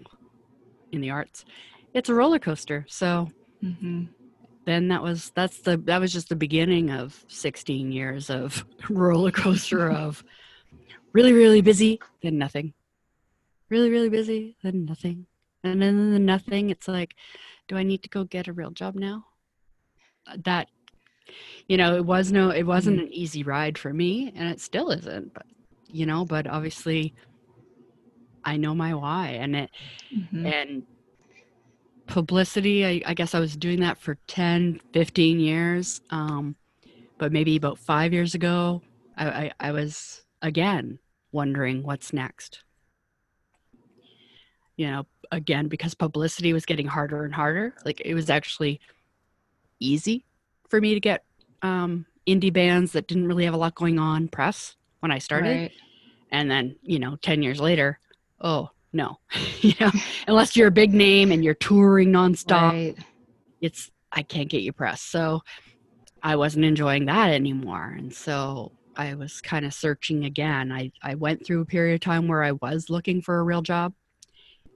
in 0.91 1.02
the 1.02 1.12
arts, 1.12 1.45
it's 1.93 2.10
a 2.10 2.13
roller 2.13 2.39
coaster. 2.39 2.86
So 2.89 3.30
mm-hmm. 3.63 4.06
then 4.65 4.88
that 4.89 5.02
was 5.02 5.32
that's 5.36 5.60
the 5.60 5.78
that 5.78 6.02
was 6.02 6.12
just 6.12 6.30
the 6.30 6.36
beginning 6.36 6.91
of 6.91 7.23
16 7.30 7.91
years 7.91 8.30
of 8.30 8.65
roller 8.89 9.32
coaster 9.32 9.89
of 9.91 10.23
really 11.13 11.34
really 11.34 11.62
busy, 11.62 12.00
then 12.21 12.38
nothing, 12.38 12.73
really 13.69 13.89
really 13.89 14.10
busy, 14.10 14.58
then 14.63 14.86
nothing, 14.86 15.28
and 15.63 15.82
then 15.82 16.12
the 16.12 16.20
nothing. 16.20 16.70
It's 16.70 16.88
like, 16.88 17.15
do 17.67 17.78
I 17.78 17.84
need 17.84 18.04
to 18.04 18.10
go 18.10 18.24
get 18.24 18.48
a 18.48 18.54
real 18.54 18.72
job 18.72 18.96
now? 18.96 19.26
That 20.43 20.67
you 21.67 21.78
know, 21.78 21.96
it 21.96 22.06
was 22.06 22.32
no, 22.32 22.50
it 22.50 22.63
wasn't 22.63 22.98
mm-hmm. 22.98 23.08
an 23.08 23.13
easy 23.13 23.43
ride 23.43 23.78
for 23.78 23.93
me, 23.93 24.32
and 24.36 24.50
it 24.50 24.62
still 24.62 24.91
isn't. 24.91 25.34
But 25.34 25.46
you 25.88 26.06
know, 26.06 26.26
but 26.26 26.48
obviously 26.48 27.13
I 28.48 28.56
know 28.56 28.74
my 28.74 28.93
why 28.93 29.28
and 29.32 29.56
it 29.58 29.70
mm-hmm. 30.15 30.46
and 30.46 30.84
publicity 32.08 32.86
I, 32.86 33.02
I, 33.06 33.13
guess 33.13 33.36
I 33.36 33.41
was 33.41 33.58
doing 33.58 33.82
that 33.82 33.98
for 33.98 34.17
10 34.28 34.80
15 34.93 35.39
years 35.41 36.00
um, 36.10 36.56
but 37.17 37.34
maybe 37.34 37.58
about 37.58 37.78
five 37.78 38.13
years 38.13 38.34
ago 38.34 38.82
I, 39.17 39.28
I, 39.28 39.52
I 39.60 39.72
was 39.74 40.24
again 40.41 41.00
wondering 41.34 41.84
what's 41.84 42.13
next 42.13 42.63
you 44.78 44.88
know 44.88 45.06
again 45.32 45.68
because 45.68 45.94
publicity 45.94 46.54
was 46.54 46.66
getting 46.66 46.88
harder 46.88 47.24
and 47.26 47.34
harder 47.34 47.74
like 47.86 48.02
it 48.04 48.13
was 48.13 48.30
actually 48.30 48.80
easy 49.80 50.26
for 50.70 50.82
me 50.82 50.94
to 50.94 51.00
get 51.00 51.24
um, 51.62 52.06
indie 52.28 52.54
bands 52.54 52.92
that 52.92 53.08
didn't 53.08 53.28
really 53.28 53.46
have 53.46 53.54
a 53.54 53.58
lot 53.58 53.76
going 53.76 54.00
on 54.00 54.28
press 54.28 54.76
when 55.00 55.12
I 55.12 55.20
started. 55.20 55.50
Right. 55.50 55.72
And 56.32 56.52
then, 56.52 56.76
you 56.82 57.00
know, 57.00 57.16
10 57.22 57.42
years 57.42 57.60
later, 57.60 58.00
oh, 58.42 58.70
no. 58.94 59.20
you 59.62 59.74
know, 59.80 59.92
unless 60.28 60.56
you're 60.56 60.68
a 60.68 60.72
big 60.72 60.94
name 60.94 61.32
and 61.32 61.44
you're 61.44 61.54
touring 61.54 62.12
nonstop, 62.12 62.72
right. 62.72 62.98
it's 63.62 63.90
I 64.12 64.24
can't 64.24 64.50
get 64.50 64.62
you 64.62 64.74
press. 64.74 65.02
So 65.02 65.42
I 66.22 66.36
wasn't 66.36 66.66
enjoying 66.66 67.06
that 67.06 67.32
anymore. 67.32 67.96
And 67.98 68.13
so 68.13 68.72
I 68.96 69.13
was 69.13 69.42
kind 69.42 69.66
of 69.66 69.74
searching 69.74 70.26
again. 70.26 70.72
I, 70.72 70.92
I 71.02 71.16
went 71.16 71.46
through 71.46 71.62
a 71.62 71.66
period 71.66 71.96
of 71.96 72.02
time 72.02 72.28
where 72.28 72.44
I 72.44 72.54
was 72.54 72.90
looking 72.90 73.22
for 73.22 73.40
a 73.40 73.44
real 73.44 73.62
job 73.62 73.94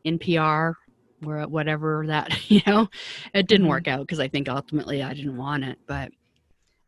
in 0.04 0.20
PR, 0.20 0.78
where 1.22 1.48
whatever 1.48 2.06
that, 2.08 2.50
you 2.50 2.62
know, 2.68 2.88
it 3.34 3.48
didn't 3.48 3.64
mm-hmm. 3.64 3.70
work 3.70 3.88
out 3.88 4.02
because 4.02 4.20
I 4.20 4.28
think 4.28 4.50
ultimately 4.50 5.04
I 5.04 5.14
didn't 5.14 5.38
want 5.38 5.64
it. 5.64 5.80
But 5.88 6.12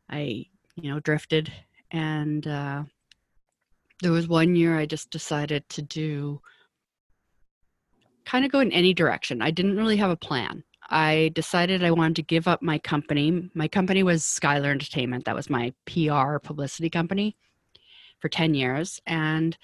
I, 0.10 0.46
you 0.76 0.92
know, 0.92 1.00
drifted 1.00 1.52
and 1.92 2.46
uh, 2.48 2.84
there 4.02 4.12
was 4.12 4.28
one 4.28 4.56
year 4.56 4.78
I 4.78 4.86
just 4.86 5.12
decided 5.12 5.68
to 5.70 5.82
do 5.82 6.42
kind 8.26 8.46
of 8.46 8.52
go 8.52 8.60
in 8.60 8.72
any 8.72 8.94
direction. 8.94 9.42
I 9.42 9.52
didn't 9.52 9.78
really 9.78 9.98
have 9.98 10.10
a 10.10 10.18
plan. 10.18 10.64
I 10.90 11.32
decided 11.34 11.84
I 11.84 11.92
wanted 11.92 12.18
to 12.18 12.24
give 12.24 12.48
up 12.48 12.62
my 12.62 12.78
company. 12.78 13.50
My 13.54 13.68
company 13.68 14.04
was 14.04 14.24
Skylar 14.24 14.72
Entertainment. 14.72 15.26
That 15.26 15.36
was 15.36 15.50
my 15.50 15.74
PR 15.86 16.40
publicity 16.40 16.90
company 16.90 17.38
for 18.20 18.30
10 18.30 18.54
years 18.54 19.02
and 19.06 19.58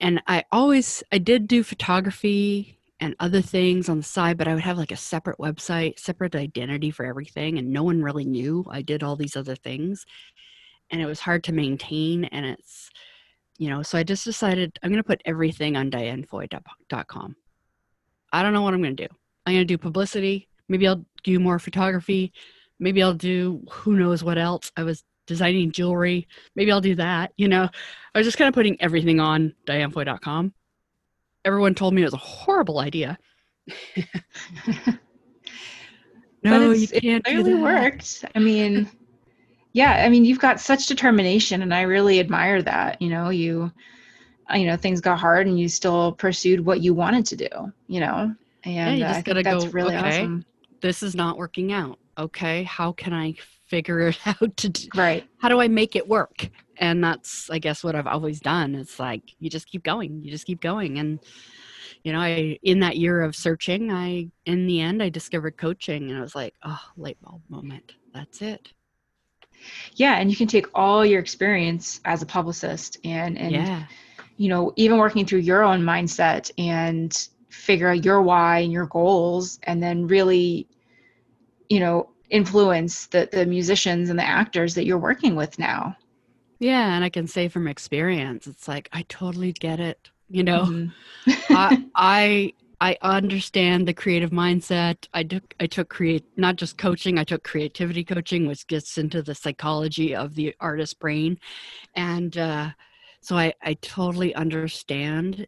and 0.00 0.22
I 0.26 0.44
always 0.50 1.02
I 1.12 1.18
did 1.18 1.46
do 1.46 1.62
photography 1.62 2.78
and 3.00 3.16
other 3.18 3.40
things 3.40 3.88
on 3.88 3.98
the 3.98 4.02
side, 4.02 4.36
but 4.36 4.46
I 4.46 4.54
would 4.54 4.62
have 4.62 4.78
like 4.78 4.92
a 4.92 4.96
separate 4.96 5.38
website, 5.38 5.98
separate 5.98 6.36
identity 6.36 6.90
for 6.90 7.04
everything. 7.04 7.58
And 7.58 7.72
no 7.72 7.82
one 7.82 8.02
really 8.02 8.26
knew 8.26 8.64
I 8.70 8.82
did 8.82 9.02
all 9.02 9.16
these 9.16 9.36
other 9.36 9.56
things. 9.56 10.04
And 10.90 11.00
it 11.00 11.06
was 11.06 11.20
hard 11.20 11.44
to 11.44 11.52
maintain. 11.52 12.24
And 12.26 12.44
it's, 12.44 12.90
you 13.58 13.70
know, 13.70 13.82
so 13.82 13.96
I 13.96 14.02
just 14.02 14.24
decided 14.24 14.78
I'm 14.82 14.90
going 14.90 15.02
to 15.02 15.06
put 15.06 15.22
everything 15.24 15.76
on 15.76 15.90
dianefoy.com. 15.90 17.36
I 18.32 18.42
don't 18.42 18.52
know 18.52 18.62
what 18.62 18.74
I'm 18.74 18.82
going 18.82 18.96
to 18.96 19.08
do. 19.08 19.14
I'm 19.46 19.54
going 19.54 19.66
to 19.66 19.74
do 19.74 19.78
publicity. 19.78 20.48
Maybe 20.68 20.86
I'll 20.86 21.04
do 21.24 21.40
more 21.40 21.58
photography. 21.58 22.32
Maybe 22.78 23.02
I'll 23.02 23.14
do 23.14 23.62
who 23.70 23.96
knows 23.96 24.22
what 24.22 24.38
else. 24.38 24.70
I 24.76 24.82
was 24.82 25.04
designing 25.26 25.72
jewelry. 25.72 26.26
Maybe 26.54 26.72
I'll 26.72 26.80
do 26.80 26.94
that. 26.96 27.32
You 27.36 27.48
know, 27.48 27.68
I 28.14 28.18
was 28.18 28.26
just 28.26 28.38
kind 28.38 28.48
of 28.48 28.54
putting 28.54 28.80
everything 28.80 29.20
on 29.20 29.54
dianefoy.com 29.66 30.54
everyone 31.44 31.74
told 31.74 31.94
me 31.94 32.02
it 32.02 32.06
was 32.06 32.14
a 32.14 32.18
horrible 32.18 32.80
idea. 32.80 33.18
no, 36.42 36.72
you 36.72 36.88
can't. 36.88 37.04
It 37.04 37.24
clearly 37.24 37.54
worked. 37.54 38.24
I 38.34 38.38
mean, 38.38 38.90
yeah, 39.72 40.04
I 40.04 40.08
mean, 40.08 40.24
you've 40.24 40.40
got 40.40 40.60
such 40.60 40.86
determination, 40.86 41.62
and 41.62 41.72
I 41.74 41.82
really 41.82 42.20
admire 42.20 42.62
that. 42.62 43.00
You 43.00 43.10
know, 43.10 43.30
you, 43.30 43.70
uh, 44.50 44.56
you 44.56 44.66
know, 44.66 44.76
things 44.76 45.00
got 45.00 45.18
hard, 45.18 45.46
and 45.46 45.58
you 45.58 45.68
still 45.68 46.12
pursued 46.12 46.64
what 46.64 46.80
you 46.80 46.94
wanted 46.94 47.26
to 47.26 47.36
do. 47.36 47.72
You 47.86 48.00
know, 48.00 48.34
and 48.64 48.74
yeah, 48.74 48.90
you 48.92 49.00
just 49.00 49.24
gotta 49.24 49.42
that's 49.42 49.64
go, 49.64 49.70
really 49.70 49.96
okay, 49.96 50.20
awesome. 50.20 50.44
This 50.80 51.02
is 51.02 51.14
not 51.14 51.38
working 51.38 51.72
out. 51.72 51.98
Okay, 52.18 52.64
how 52.64 52.92
can 52.92 53.12
I 53.12 53.34
figure 53.70 54.00
it 54.00 54.18
out 54.26 54.56
to 54.58 54.68
do? 54.68 54.88
Right. 54.94 55.26
How 55.38 55.48
do 55.48 55.60
I 55.60 55.68
make 55.68 55.96
it 55.96 56.08
work? 56.08 56.50
and 56.80 57.04
that's 57.04 57.48
i 57.50 57.58
guess 57.58 57.84
what 57.84 57.94
i've 57.94 58.06
always 58.06 58.40
done 58.40 58.74
it's 58.74 58.98
like 58.98 59.22
you 59.38 59.48
just 59.48 59.68
keep 59.68 59.84
going 59.84 60.20
you 60.22 60.30
just 60.30 60.46
keep 60.46 60.60
going 60.60 60.98
and 60.98 61.20
you 62.02 62.12
know 62.12 62.18
i 62.18 62.58
in 62.62 62.80
that 62.80 62.96
year 62.96 63.20
of 63.20 63.36
searching 63.36 63.92
i 63.92 64.26
in 64.46 64.66
the 64.66 64.80
end 64.80 65.02
i 65.02 65.08
discovered 65.08 65.56
coaching 65.56 66.10
and 66.10 66.18
i 66.18 66.20
was 66.20 66.34
like 66.34 66.54
oh 66.64 66.80
light 66.96 67.18
bulb 67.22 67.42
moment 67.48 67.94
that's 68.12 68.42
it 68.42 68.72
yeah 69.94 70.14
and 70.14 70.30
you 70.30 70.36
can 70.36 70.48
take 70.48 70.66
all 70.74 71.04
your 71.04 71.20
experience 71.20 72.00
as 72.06 72.22
a 72.22 72.26
publicist 72.26 72.96
and 73.04 73.38
and 73.38 73.52
yeah. 73.52 73.84
you 74.38 74.48
know 74.48 74.72
even 74.76 74.98
working 74.98 75.24
through 75.24 75.38
your 75.38 75.62
own 75.62 75.82
mindset 75.82 76.50
and 76.58 77.28
figure 77.50 77.88
out 77.88 78.04
your 78.04 78.22
why 78.22 78.60
and 78.60 78.72
your 78.72 78.86
goals 78.86 79.60
and 79.64 79.82
then 79.82 80.06
really 80.06 80.66
you 81.68 81.78
know 81.78 82.09
influence 82.30 83.06
the 83.06 83.28
the 83.32 83.44
musicians 83.44 84.10
and 84.10 84.18
the 84.18 84.26
actors 84.26 84.74
that 84.74 84.86
you're 84.86 84.98
working 84.98 85.36
with 85.36 85.58
now 85.58 85.96
yeah, 86.60 86.94
and 86.94 87.02
I 87.02 87.08
can 87.08 87.26
say 87.26 87.48
from 87.48 87.66
experience, 87.66 88.46
it's 88.46 88.68
like 88.68 88.88
I 88.92 89.02
totally 89.08 89.52
get 89.52 89.80
it. 89.80 90.10
You 90.28 90.44
know, 90.44 90.62
mm-hmm. 90.64 91.32
I, 91.56 91.84
I 91.94 92.52
I 92.82 92.96
understand 93.02 93.88
the 93.88 93.94
creative 93.94 94.30
mindset. 94.30 95.08
I 95.14 95.22
took 95.24 95.54
I 95.58 95.66
took 95.66 95.88
create 95.88 96.24
not 96.36 96.56
just 96.56 96.76
coaching. 96.76 97.18
I 97.18 97.24
took 97.24 97.42
creativity 97.42 98.04
coaching, 98.04 98.46
which 98.46 98.66
gets 98.66 98.98
into 98.98 99.22
the 99.22 99.34
psychology 99.34 100.14
of 100.14 100.34
the 100.34 100.54
artist 100.60 101.00
brain, 101.00 101.40
and 101.94 102.36
uh, 102.36 102.70
so 103.22 103.36
I 103.36 103.54
I 103.62 103.74
totally 103.74 104.34
understand. 104.34 105.46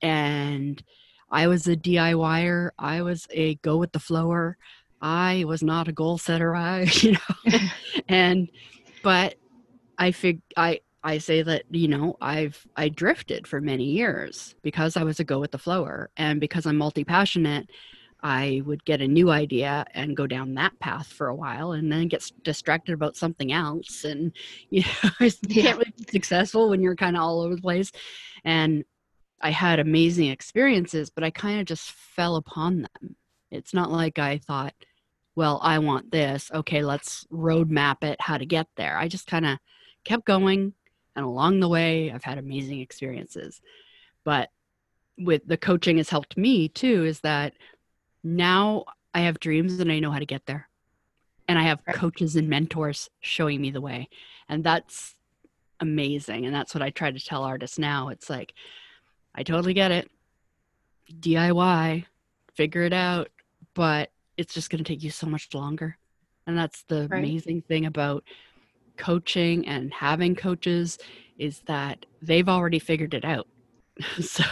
And 0.00 0.82
I 1.30 1.48
was 1.48 1.66
a 1.66 1.76
DIYer. 1.76 2.70
I 2.78 3.02
was 3.02 3.26
a 3.32 3.56
go 3.56 3.78
with 3.78 3.92
the 3.92 4.00
flower. 4.00 4.56
I 5.02 5.44
was 5.44 5.62
not 5.62 5.88
a 5.88 5.92
goal 5.92 6.16
setter. 6.16 6.54
I 6.54 6.82
you 6.94 7.12
know, 7.12 7.58
and 8.08 8.48
but 9.02 9.34
I 9.98 10.12
fig 10.12 10.40
I 10.56 10.80
I 11.04 11.18
say 11.18 11.42
that 11.42 11.64
you 11.70 11.88
know 11.88 12.16
I've 12.20 12.64
I 12.76 12.88
drifted 12.88 13.46
for 13.46 13.60
many 13.60 13.84
years 13.84 14.54
because 14.62 14.96
I 14.96 15.02
was 15.02 15.20
a 15.20 15.24
go 15.24 15.40
with 15.40 15.50
the 15.50 15.58
flower 15.58 16.10
and 16.16 16.40
because 16.40 16.64
I'm 16.66 16.76
multi 16.78 17.04
passionate. 17.04 17.68
I 18.24 18.62
would 18.64 18.84
get 18.84 19.00
a 19.00 19.08
new 19.08 19.30
idea 19.30 19.84
and 19.94 20.16
go 20.16 20.28
down 20.28 20.54
that 20.54 20.78
path 20.78 21.08
for 21.08 21.26
a 21.26 21.34
while 21.34 21.72
and 21.72 21.90
then 21.90 22.06
get 22.06 22.30
distracted 22.44 22.92
about 22.92 23.16
something 23.16 23.52
else. 23.52 24.04
And, 24.04 24.32
you 24.70 24.82
know, 24.82 25.10
you 25.18 25.32
yeah. 25.48 25.62
can't 25.62 25.78
really 25.78 25.94
be 25.98 26.04
successful 26.12 26.70
when 26.70 26.80
you're 26.80 26.94
kind 26.94 27.16
of 27.16 27.22
all 27.22 27.40
over 27.40 27.56
the 27.56 27.62
place. 27.62 27.90
And 28.44 28.84
I 29.40 29.50
had 29.50 29.80
amazing 29.80 30.28
experiences, 30.28 31.10
but 31.10 31.24
I 31.24 31.30
kind 31.30 31.58
of 31.58 31.66
just 31.66 31.90
fell 31.90 32.36
upon 32.36 32.82
them. 32.82 33.16
It's 33.50 33.74
not 33.74 33.90
like 33.90 34.20
I 34.20 34.38
thought, 34.38 34.72
well, 35.34 35.60
I 35.62 35.78
want 35.78 36.10
this. 36.10 36.50
Okay, 36.52 36.82
let's 36.82 37.26
roadmap 37.32 38.04
it, 38.04 38.20
how 38.20 38.36
to 38.38 38.46
get 38.46 38.66
there. 38.76 38.98
I 38.98 39.08
just 39.08 39.26
kind 39.26 39.46
of 39.46 39.58
kept 40.04 40.26
going 40.26 40.74
and 41.14 41.24
along 41.24 41.60
the 41.60 41.68
way 41.68 42.10
i've 42.10 42.24
had 42.24 42.38
amazing 42.38 42.80
experiences. 42.80 43.60
But 44.24 44.50
with 45.18 45.42
the 45.46 45.56
coaching 45.56 45.98
has 45.98 46.08
helped 46.08 46.36
me 46.36 46.68
too 46.68 47.04
is 47.04 47.20
that 47.20 47.54
now 48.24 48.84
i 49.14 49.20
have 49.20 49.40
dreams 49.40 49.78
and 49.78 49.92
i 49.92 49.98
know 49.98 50.10
how 50.10 50.18
to 50.18 50.26
get 50.26 50.46
there. 50.46 50.68
And 51.48 51.58
i 51.58 51.62
have 51.62 51.84
coaches 51.92 52.36
and 52.36 52.48
mentors 52.48 53.10
showing 53.20 53.60
me 53.60 53.70
the 53.70 53.80
way. 53.80 54.08
And 54.48 54.64
that's 54.64 55.14
amazing 55.80 56.46
and 56.46 56.54
that's 56.54 56.74
what 56.74 56.82
i 56.82 56.90
try 56.90 57.10
to 57.10 57.24
tell 57.24 57.42
artists 57.42 57.78
now. 57.78 58.08
It's 58.08 58.30
like 58.30 58.54
i 59.34 59.42
totally 59.42 59.74
get 59.74 59.90
it. 59.90 60.10
Diy 61.12 62.04
figure 62.54 62.82
it 62.82 62.92
out. 62.92 63.28
But 63.74 64.11
it's 64.36 64.54
just 64.54 64.70
going 64.70 64.82
to 64.82 64.88
take 64.90 65.02
you 65.02 65.10
so 65.10 65.26
much 65.26 65.52
longer 65.54 65.98
and 66.46 66.56
that's 66.56 66.82
the 66.84 67.08
right. 67.08 67.18
amazing 67.18 67.62
thing 67.62 67.86
about 67.86 68.24
coaching 68.96 69.66
and 69.66 69.92
having 69.92 70.34
coaches 70.34 70.98
is 71.38 71.60
that 71.60 72.04
they've 72.20 72.48
already 72.48 72.78
figured 72.78 73.14
it 73.14 73.24
out. 73.24 73.48
so, 74.20 74.44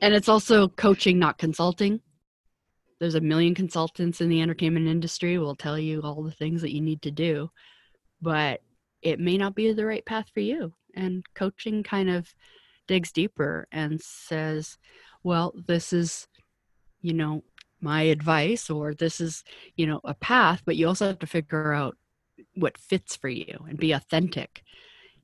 and 0.00 0.14
it's 0.14 0.28
also 0.28 0.68
coaching, 0.68 1.18
not 1.18 1.38
consulting. 1.38 2.00
There's 2.98 3.14
a 3.14 3.20
million 3.20 3.54
consultants 3.54 4.20
in 4.20 4.28
the 4.28 4.42
entertainment 4.42 4.86
industry 4.86 5.38
will 5.38 5.56
tell 5.56 5.78
you 5.78 6.02
all 6.02 6.22
the 6.22 6.32
things 6.32 6.60
that 6.62 6.74
you 6.74 6.80
need 6.80 7.02
to 7.02 7.10
do, 7.10 7.50
but 8.20 8.60
it 9.02 9.18
may 9.18 9.38
not 9.38 9.54
be 9.54 9.72
the 9.72 9.86
right 9.86 10.04
path 10.04 10.26
for 10.32 10.40
you. 10.40 10.72
And 10.94 11.24
coaching 11.34 11.82
kind 11.82 12.10
of 12.10 12.34
digs 12.88 13.12
deeper 13.12 13.66
and 13.72 14.00
says, 14.00 14.76
well, 15.22 15.54
this 15.66 15.92
is, 15.92 16.26
you 17.00 17.14
know, 17.14 17.42
my 17.80 18.02
advice, 18.02 18.70
or 18.70 18.94
this 18.94 19.20
is, 19.20 19.44
you 19.76 19.86
know, 19.86 20.00
a 20.04 20.14
path, 20.14 20.62
but 20.64 20.76
you 20.76 20.86
also 20.86 21.06
have 21.06 21.18
to 21.20 21.26
figure 21.26 21.72
out 21.72 21.96
what 22.54 22.78
fits 22.78 23.16
for 23.16 23.28
you 23.28 23.64
and 23.68 23.78
be 23.78 23.92
authentic. 23.92 24.62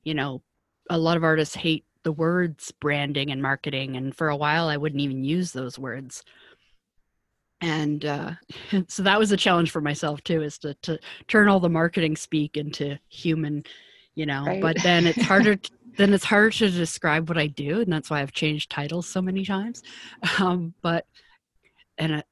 You 0.05 0.15
know, 0.15 0.43
a 0.89 0.99
lot 0.99 1.17
of 1.17 1.25
artists 1.25 1.55
hate 1.55 1.85
the 2.03 2.13
words 2.13 2.73
branding 2.81 3.33
and 3.33 3.43
marketing 3.43 3.97
and 3.97 4.15
for 4.15 4.29
a 4.29 4.37
while 4.37 4.69
I 4.69 4.77
wouldn't 4.77 5.03
even 5.03 5.25
use 5.25 5.53
those 5.53 5.79
words. 5.79 6.23
And 7.61 8.05
uh, 8.05 8.33
so 8.89 9.03
that 9.03 9.19
was 9.19 9.33
a 9.33 9.37
challenge 9.37 9.71
for 9.71 9.81
myself 9.81 10.23
too, 10.23 10.43
is 10.43 10.59
to, 10.59 10.75
to 10.83 10.99
turn 11.27 11.49
all 11.49 11.61
the 11.61 11.69
marketing 11.69 12.17
speak 12.17 12.57
into 12.57 12.99
human, 13.09 13.65
you 14.15 14.27
know, 14.27 14.45
right. 14.45 14.63
but 14.63 14.77
then 14.83 15.07
it's 15.07 15.23
harder 15.23 15.57
to, 15.57 15.71
then 15.97 16.13
it's 16.13 16.25
harder 16.25 16.51
to 16.51 16.71
describe 16.71 17.29
what 17.29 17.39
I 17.39 17.47
do, 17.47 17.81
and 17.81 17.91
that's 17.91 18.11
why 18.11 18.21
I've 18.21 18.33
changed 18.33 18.71
titles 18.71 19.09
so 19.09 19.23
many 19.23 19.45
times. 19.45 19.83
Um, 20.39 20.75
but 20.83 21.07
and 21.99 22.13
a 22.13 22.25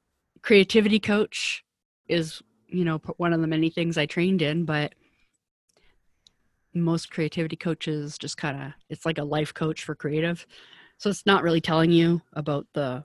creativity 0.45 0.99
coach 0.99 1.63
is 2.07 2.39
you 2.67 2.85
know 2.85 2.99
one 3.17 3.33
of 3.33 3.41
the 3.41 3.47
many 3.47 3.67
things 3.67 3.97
i 3.97 4.05
trained 4.05 4.43
in 4.43 4.63
but 4.63 4.93
most 6.75 7.09
creativity 7.09 7.55
coaches 7.55 8.15
just 8.15 8.37
kind 8.37 8.61
of 8.61 8.71
it's 8.89 9.07
like 9.07 9.17
a 9.17 9.23
life 9.23 9.53
coach 9.55 9.83
for 9.83 9.95
creative 9.95 10.45
so 10.99 11.09
it's 11.09 11.25
not 11.25 11.41
really 11.41 11.59
telling 11.59 11.91
you 11.91 12.21
about 12.33 12.67
the 12.73 13.03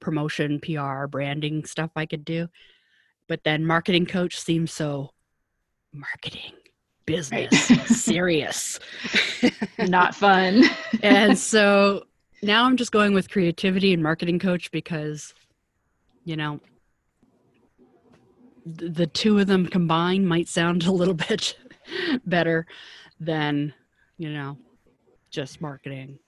promotion 0.00 0.58
pr 0.58 1.06
branding 1.06 1.66
stuff 1.66 1.90
i 1.96 2.06
could 2.06 2.24
do 2.24 2.48
but 3.28 3.44
then 3.44 3.62
marketing 3.62 4.06
coach 4.06 4.40
seems 4.40 4.72
so 4.72 5.10
marketing 5.92 6.54
business 7.04 7.70
right. 7.70 7.86
serious 7.88 8.80
not 9.80 10.14
fun 10.14 10.64
and 11.02 11.36
so 11.36 12.04
now 12.42 12.64
i'm 12.64 12.78
just 12.78 12.90
going 12.90 13.12
with 13.12 13.28
creativity 13.28 13.92
and 13.92 14.02
marketing 14.02 14.38
coach 14.38 14.70
because 14.70 15.34
you 16.24 16.36
know 16.36 16.58
the 18.64 19.06
two 19.06 19.38
of 19.38 19.46
them 19.46 19.66
combined 19.66 20.28
might 20.28 20.48
sound 20.48 20.84
a 20.86 20.92
little 20.92 21.14
bit 21.14 21.56
better 22.24 22.66
than 23.18 23.72
you 24.18 24.32
know 24.32 24.56
just 25.30 25.60
marketing 25.60 26.18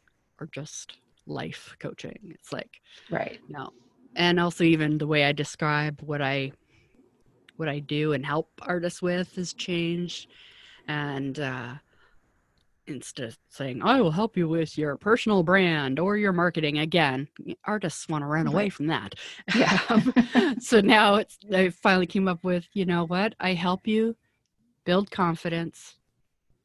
or 0.40 0.47
just 0.47 0.97
life 1.27 1.77
coaching. 1.79 2.18
It's 2.35 2.53
like 2.53 2.81
right. 3.11 3.38
no 3.49 3.73
and 4.16 4.38
also 4.38 4.64
even 4.64 4.99
the 4.99 5.07
way 5.07 5.25
i 5.25 5.33
describe 5.33 6.01
what 6.03 6.21
i 6.21 6.53
what 7.57 7.68
i 7.68 7.79
do 7.79 8.12
and 8.12 8.25
help 8.27 8.49
artists 8.62 9.03
with 9.03 9.35
has 9.37 9.53
changed. 9.53 10.29
And 10.88 11.38
uh 11.38 11.75
instead 12.92 13.37
saying 13.48 13.83
i 13.83 14.00
will 14.00 14.11
help 14.11 14.37
you 14.37 14.48
with 14.48 14.76
your 14.78 14.96
personal 14.96 15.42
brand 15.42 15.98
or 15.98 16.16
your 16.16 16.33
marketing 16.33 16.78
again 16.78 17.28
artists 17.64 18.09
want 18.09 18.22
to 18.22 18.26
run 18.26 18.46
away 18.46 18.68
from 18.68 18.87
that. 18.88 19.14
Yeah. 19.55 19.78
Um, 19.88 20.14
so 20.61 20.81
now 20.81 21.16
it's 21.16 21.38
i 21.52 21.68
finally 21.68 22.07
came 22.07 22.28
up 22.28 22.44
with 22.44 22.66
you 22.72 22.87
know 22.87 23.05
what? 23.05 23.35
I 23.40 23.55
help 23.55 23.87
you 23.87 24.16
build 24.85 25.11
confidence 25.11 25.96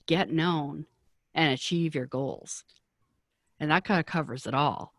get 0.05 0.31
known 0.31 0.85
and 1.33 1.53
achieve 1.53 1.93
your 1.93 2.05
goals. 2.05 2.63
And 3.59 3.69
that 3.71 3.83
kind 3.83 3.99
of 3.99 4.05
covers 4.05 4.47
it 4.47 4.53
all 4.53 4.93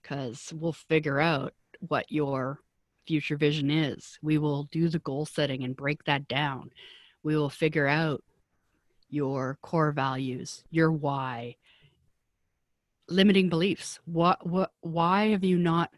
because 0.00 0.52
we'll 0.54 0.72
figure 0.72 1.20
out 1.20 1.54
what 1.80 2.10
your 2.10 2.60
future 3.06 3.36
vision 3.36 3.70
is. 3.70 4.18
We 4.22 4.38
will 4.38 4.64
do 4.64 4.88
the 4.88 4.98
goal 4.98 5.24
setting 5.24 5.64
and 5.64 5.76
break 5.76 6.04
that 6.04 6.28
down. 6.28 6.70
We 7.22 7.36
will 7.36 7.50
figure 7.50 7.86
out 7.86 8.22
your 9.12 9.58
core 9.62 9.92
values, 9.92 10.64
your 10.70 10.90
why, 10.90 11.56
limiting 13.08 13.48
beliefs. 13.48 14.00
What 14.04 14.46
what 14.46 14.72
why 14.80 15.28
have 15.28 15.44
you 15.44 15.58
not 15.58 15.90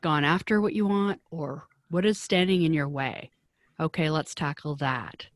gone 0.00 0.24
after 0.24 0.60
what 0.60 0.72
you 0.72 0.86
want 0.86 1.20
or 1.30 1.64
what 1.90 2.06
is 2.06 2.20
standing 2.20 2.62
in 2.62 2.72
your 2.72 2.88
way? 2.88 3.30
Okay, 3.78 4.10
let's 4.10 4.34
tackle 4.34 4.76
that. 4.76 5.26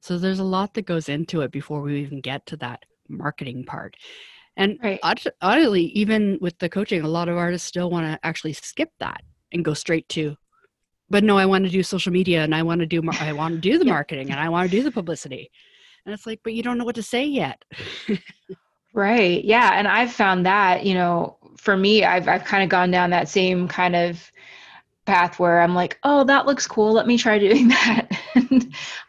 So 0.00 0.16
there's 0.16 0.38
a 0.38 0.44
lot 0.44 0.74
that 0.74 0.86
goes 0.86 1.08
into 1.08 1.42
it 1.42 1.50
before 1.50 1.82
we 1.82 2.00
even 2.00 2.20
get 2.20 2.46
to 2.46 2.56
that 2.58 2.84
marketing 3.08 3.64
part. 3.64 3.96
And 4.56 4.78
right. 4.82 5.00
honestly, 5.42 5.84
even 5.86 6.38
with 6.40 6.58
the 6.58 6.68
coaching, 6.68 7.02
a 7.02 7.08
lot 7.08 7.28
of 7.28 7.36
artists 7.36 7.68
still 7.68 7.90
want 7.90 8.06
to 8.06 8.26
actually 8.26 8.52
skip 8.52 8.90
that 8.98 9.22
and 9.52 9.64
go 9.64 9.74
straight 9.74 10.08
to 10.10 10.36
but 11.10 11.24
no, 11.24 11.36
I 11.36 11.44
want 11.44 11.64
to 11.64 11.70
do 11.70 11.82
social 11.82 12.12
media 12.12 12.44
and 12.44 12.54
I 12.54 12.62
want 12.62 12.80
to 12.80 12.86
do 12.86 13.02
mar- 13.02 13.16
I 13.20 13.32
want 13.32 13.54
to 13.54 13.60
do 13.60 13.78
the 13.78 13.84
marketing 13.84 14.30
and 14.30 14.38
I 14.38 14.48
want 14.48 14.70
to 14.70 14.76
do 14.76 14.84
the 14.84 14.92
publicity. 14.92 15.50
And 16.04 16.14
it's 16.14 16.26
like, 16.26 16.40
but 16.42 16.54
you 16.54 16.62
don't 16.62 16.78
know 16.78 16.84
what 16.84 16.94
to 16.96 17.02
say 17.02 17.24
yet. 17.24 17.62
right. 18.94 19.44
Yeah, 19.44 19.72
and 19.74 19.86
I've 19.86 20.12
found 20.12 20.46
that, 20.46 20.84
you 20.84 20.94
know, 20.94 21.36
for 21.56 21.76
me, 21.76 22.04
I've 22.04 22.26
I've 22.26 22.44
kind 22.44 22.62
of 22.62 22.68
gone 22.68 22.90
down 22.90 23.10
that 23.10 23.28
same 23.28 23.68
kind 23.68 23.94
of 23.94 24.32
path 25.04 25.38
where 25.38 25.60
I'm 25.60 25.74
like, 25.74 25.98
"Oh, 26.04 26.24
that 26.24 26.46
looks 26.46 26.66
cool. 26.66 26.92
Let 26.92 27.06
me 27.06 27.18
try 27.18 27.38
doing 27.48 27.68
that." 27.68 28.08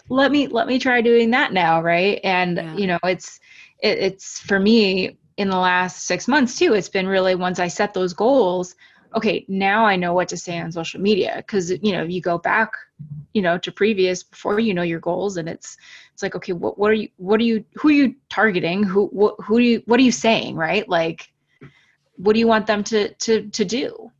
let 0.10 0.32
me 0.32 0.47
let 0.47 0.67
me 0.67 0.80
try 0.80 1.01
doing 1.01 1.32
that 1.32 1.54
now, 1.54 1.82
right? 1.82 2.19
And 2.23 2.58
yeah. 2.58 2.75
you 2.75 2.88
know, 2.88 2.99
it's 3.04 3.39
it, 3.80 3.97
it's 3.99 4.39
for 4.39 4.60
me 4.60 5.17
in 5.38 5.49
the 5.49 5.58
last 5.58 6.06
6 6.06 6.27
months 6.27 6.58
too. 6.58 6.73
It's 6.73 6.89
been 6.89 7.08
really 7.08 7.36
once 7.36 7.60
I 7.60 7.67
set 7.67 7.93
those 7.93 8.13
goals, 8.13 8.75
okay, 9.15 9.45
now 9.47 9.86
I 9.86 9.95
know 9.95 10.13
what 10.13 10.30
to 10.30 10.38
say 10.38 10.60
on 10.60 10.71
social 10.71 11.02
media 11.02 11.36
because 11.38 11.71
you 11.71 11.91
know 11.91 12.04
you 12.04 12.21
go 12.21 12.38
back, 12.38 12.74
you 13.34 13.41
know, 13.41 13.58
to 13.58 13.71
previous 13.71 14.24
before 14.24 14.60
you 14.60 14.74
know 14.74 14.82
your 14.82 15.00
goals, 15.00 15.38
and 15.38 15.50
it's 15.50 15.78
it's 16.13 16.24
like 16.24 16.36
okay, 16.36 16.54
what 16.54 16.78
what 16.78 16.91
are 16.91 16.95
you 16.95 17.10
what 17.17 17.39
are 17.39 17.43
you 17.43 17.65
who 17.76 17.89
are 17.89 17.93
you 17.93 18.15
targeting? 18.30 18.84
Who 18.84 19.08
what 19.08 19.36
who 19.39 19.60
do 19.60 19.63
you 19.63 19.84
what 19.86 20.00
are 20.00 20.04
you 20.04 20.12
saying, 20.12 20.56
right? 20.56 20.88
Like, 20.88 21.32
what 22.15 22.34
do 22.34 22.39
you 22.39 22.47
want 22.47 22.67
them 22.67 22.84
to 22.86 23.13
to 23.13 23.50
to 23.50 23.65
do? 23.65 24.12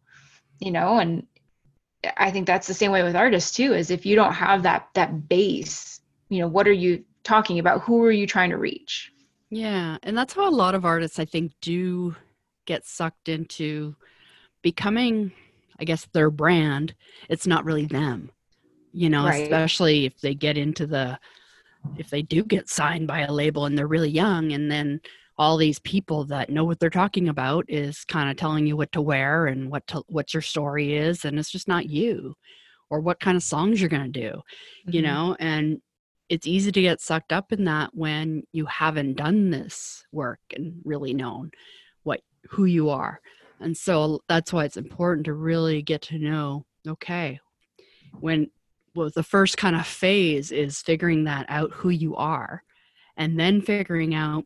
You 0.60 0.72
know, 0.72 1.00
and 1.00 1.26
I 2.18 2.32
think 2.32 2.48
that's 2.48 2.68
the 2.68 2.74
same 2.74 2.92
way 2.92 3.04
with 3.04 3.16
artists 3.16 3.56
too. 3.56 3.74
Is 3.74 3.92
if 3.92 4.06
you 4.06 4.16
don't 4.16 4.34
have 4.34 4.64
that 4.64 4.90
that 4.94 5.30
base, 5.30 6.02
you 6.30 6.40
know, 6.40 6.48
what 6.48 6.68
are 6.68 6.74
you 6.74 7.04
talking 7.24 7.60
about? 7.60 7.82
Who 7.82 8.04
are 8.04 8.12
you 8.12 8.28
trying 8.28 8.50
to 8.50 8.58
reach? 8.58 9.12
Yeah, 9.50 9.98
and 10.04 10.18
that's 10.18 10.34
how 10.34 10.48
a 10.48 10.50
lot 10.50 10.76
of 10.76 10.86
artists 10.86 11.20
I 11.20 11.26
think 11.26 11.52
do 11.62 12.16
get 12.66 12.86
sucked 12.86 13.28
into 13.28 13.96
becoming 14.62 15.32
i 15.80 15.84
guess 15.84 16.08
their 16.14 16.30
brand 16.30 16.94
it's 17.30 17.48
not 17.48 17.66
really 17.66 17.86
them 17.86 18.32
you 18.94 19.10
know 19.10 19.26
right. 19.26 19.44
especially 19.44 20.06
if 20.06 20.20
they 20.22 20.34
get 20.34 20.58
into 20.58 20.86
the 20.86 21.18
if 21.98 22.10
they 22.10 22.22
do 22.22 22.44
get 22.44 22.70
signed 22.70 23.08
by 23.08 23.22
a 23.22 23.32
label 23.32 23.66
and 23.66 23.78
they're 23.78 23.88
really 23.88 24.10
young 24.10 24.52
and 24.52 24.72
then 24.72 25.00
all 25.38 25.58
these 25.58 25.80
people 25.80 26.24
that 26.26 26.50
know 26.50 26.64
what 26.64 26.80
they're 26.80 26.90
talking 26.90 27.28
about 27.28 27.66
is 27.68 28.04
kind 28.06 28.30
of 28.30 28.38
telling 28.38 28.68
you 28.68 28.78
what 28.78 28.92
to 28.92 29.02
wear 29.02 29.48
and 29.48 29.72
what 29.72 29.86
to 29.88 30.04
what 30.08 30.34
your 30.34 30.42
story 30.42 30.94
is 30.96 31.26
and 31.26 31.40
it's 31.40 31.52
just 31.52 31.68
not 31.68 31.90
you 31.90 32.36
or 32.90 33.00
what 33.00 33.20
kind 33.20 33.38
of 33.38 33.44
songs 33.44 33.80
you're 33.82 33.90
going 33.90 34.12
to 34.12 34.22
do 34.22 34.30
mm-hmm. 34.30 34.92
you 34.92 35.02
know 35.02 35.36
and 35.40 35.82
it's 36.30 36.48
easy 36.48 36.72
to 36.72 36.82
get 36.82 37.02
sucked 37.02 37.34
up 37.34 37.52
in 37.52 37.66
that 37.66 37.90
when 37.94 38.44
you 38.54 38.66
haven't 38.66 39.16
done 39.16 39.50
this 39.50 40.06
work 40.12 40.40
and 40.56 40.76
really 40.86 41.14
known 41.14 41.50
what 42.04 42.22
who 42.50 42.66
you 42.66 42.90
are 42.90 43.20
and 43.62 43.76
so 43.78 44.22
that's 44.28 44.52
why 44.52 44.66
it's 44.66 44.78
important 44.78 45.26
to 45.26 45.34
really 45.34 45.82
get 45.82 46.02
to 46.04 46.20
know 46.20 46.66
okay, 46.88 47.40
when 48.20 48.50
well, 48.96 49.10
the 49.14 49.24
first 49.24 49.58
kind 49.58 49.76
of 49.76 49.86
phase 49.86 50.52
is 50.52 50.82
figuring 50.82 51.24
that 51.26 51.46
out 51.48 51.72
who 51.72 51.90
you 51.90 52.16
are, 52.16 52.64
and 53.16 53.40
then 53.40 53.62
figuring 53.62 54.14
out 54.16 54.46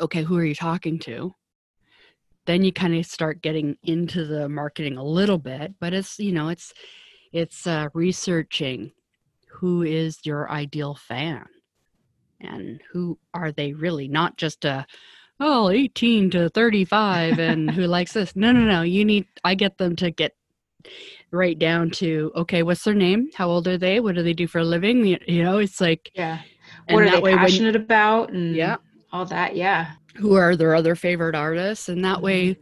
okay, 0.00 0.22
who 0.22 0.36
are 0.36 0.44
you 0.44 0.54
talking 0.54 0.98
to? 1.00 1.34
Then 2.44 2.64
you 2.64 2.72
kind 2.72 2.94
of 2.94 3.06
start 3.06 3.42
getting 3.42 3.76
into 3.84 4.24
the 4.24 4.48
marketing 4.48 4.96
a 4.96 5.04
little 5.04 5.38
bit, 5.38 5.74
but 5.80 5.92
it's 5.92 6.18
you 6.18 6.32
know 6.32 6.48
it's 6.48 6.72
it's 7.32 7.66
uh, 7.66 7.88
researching 7.94 8.92
who 9.48 9.82
is 9.82 10.18
your 10.24 10.50
ideal 10.50 10.94
fan 10.94 11.46
and 12.40 12.80
who 12.92 13.18
are 13.32 13.52
they 13.52 13.72
really 13.72 14.08
not 14.08 14.36
just 14.36 14.64
a 14.64 14.86
oh 15.40 15.70
18 15.70 16.30
to 16.30 16.48
35 16.50 17.38
and 17.38 17.70
who 17.70 17.86
likes 17.86 18.12
this? 18.12 18.36
No 18.36 18.52
no 18.52 18.60
no. 18.60 18.82
You 18.82 19.04
need 19.04 19.26
i 19.44 19.54
get 19.54 19.78
them 19.78 19.96
to 19.96 20.10
get 20.10 20.36
right 21.30 21.58
down 21.58 21.90
to 21.90 22.32
okay 22.36 22.62
what's 22.62 22.84
their 22.84 22.94
name? 22.94 23.30
How 23.34 23.48
old 23.48 23.66
are 23.68 23.78
they? 23.78 24.00
What 24.00 24.14
do 24.14 24.22
they 24.22 24.34
do 24.34 24.46
for 24.46 24.58
a 24.58 24.64
living? 24.64 25.04
You, 25.04 25.42
know 25.42 25.58
it's 25.58 25.80
like 25.80 26.10
yeah. 26.14 26.40
what 26.88 27.04
are 27.04 27.10
they 27.10 27.34
passionate 27.34 27.74
when, 27.74 27.82
about 27.82 28.32
and 28.32 28.54
yeah. 28.54 28.76
all 29.12 29.24
that? 29.26 29.56
Yeah. 29.56 29.92
Who 30.16 30.34
are 30.34 30.56
their 30.56 30.74
other 30.74 30.94
favorite 30.94 31.34
artists? 31.34 31.88
And 31.88 32.04
that 32.04 32.16
mm-hmm. 32.16 32.24
way 32.24 32.58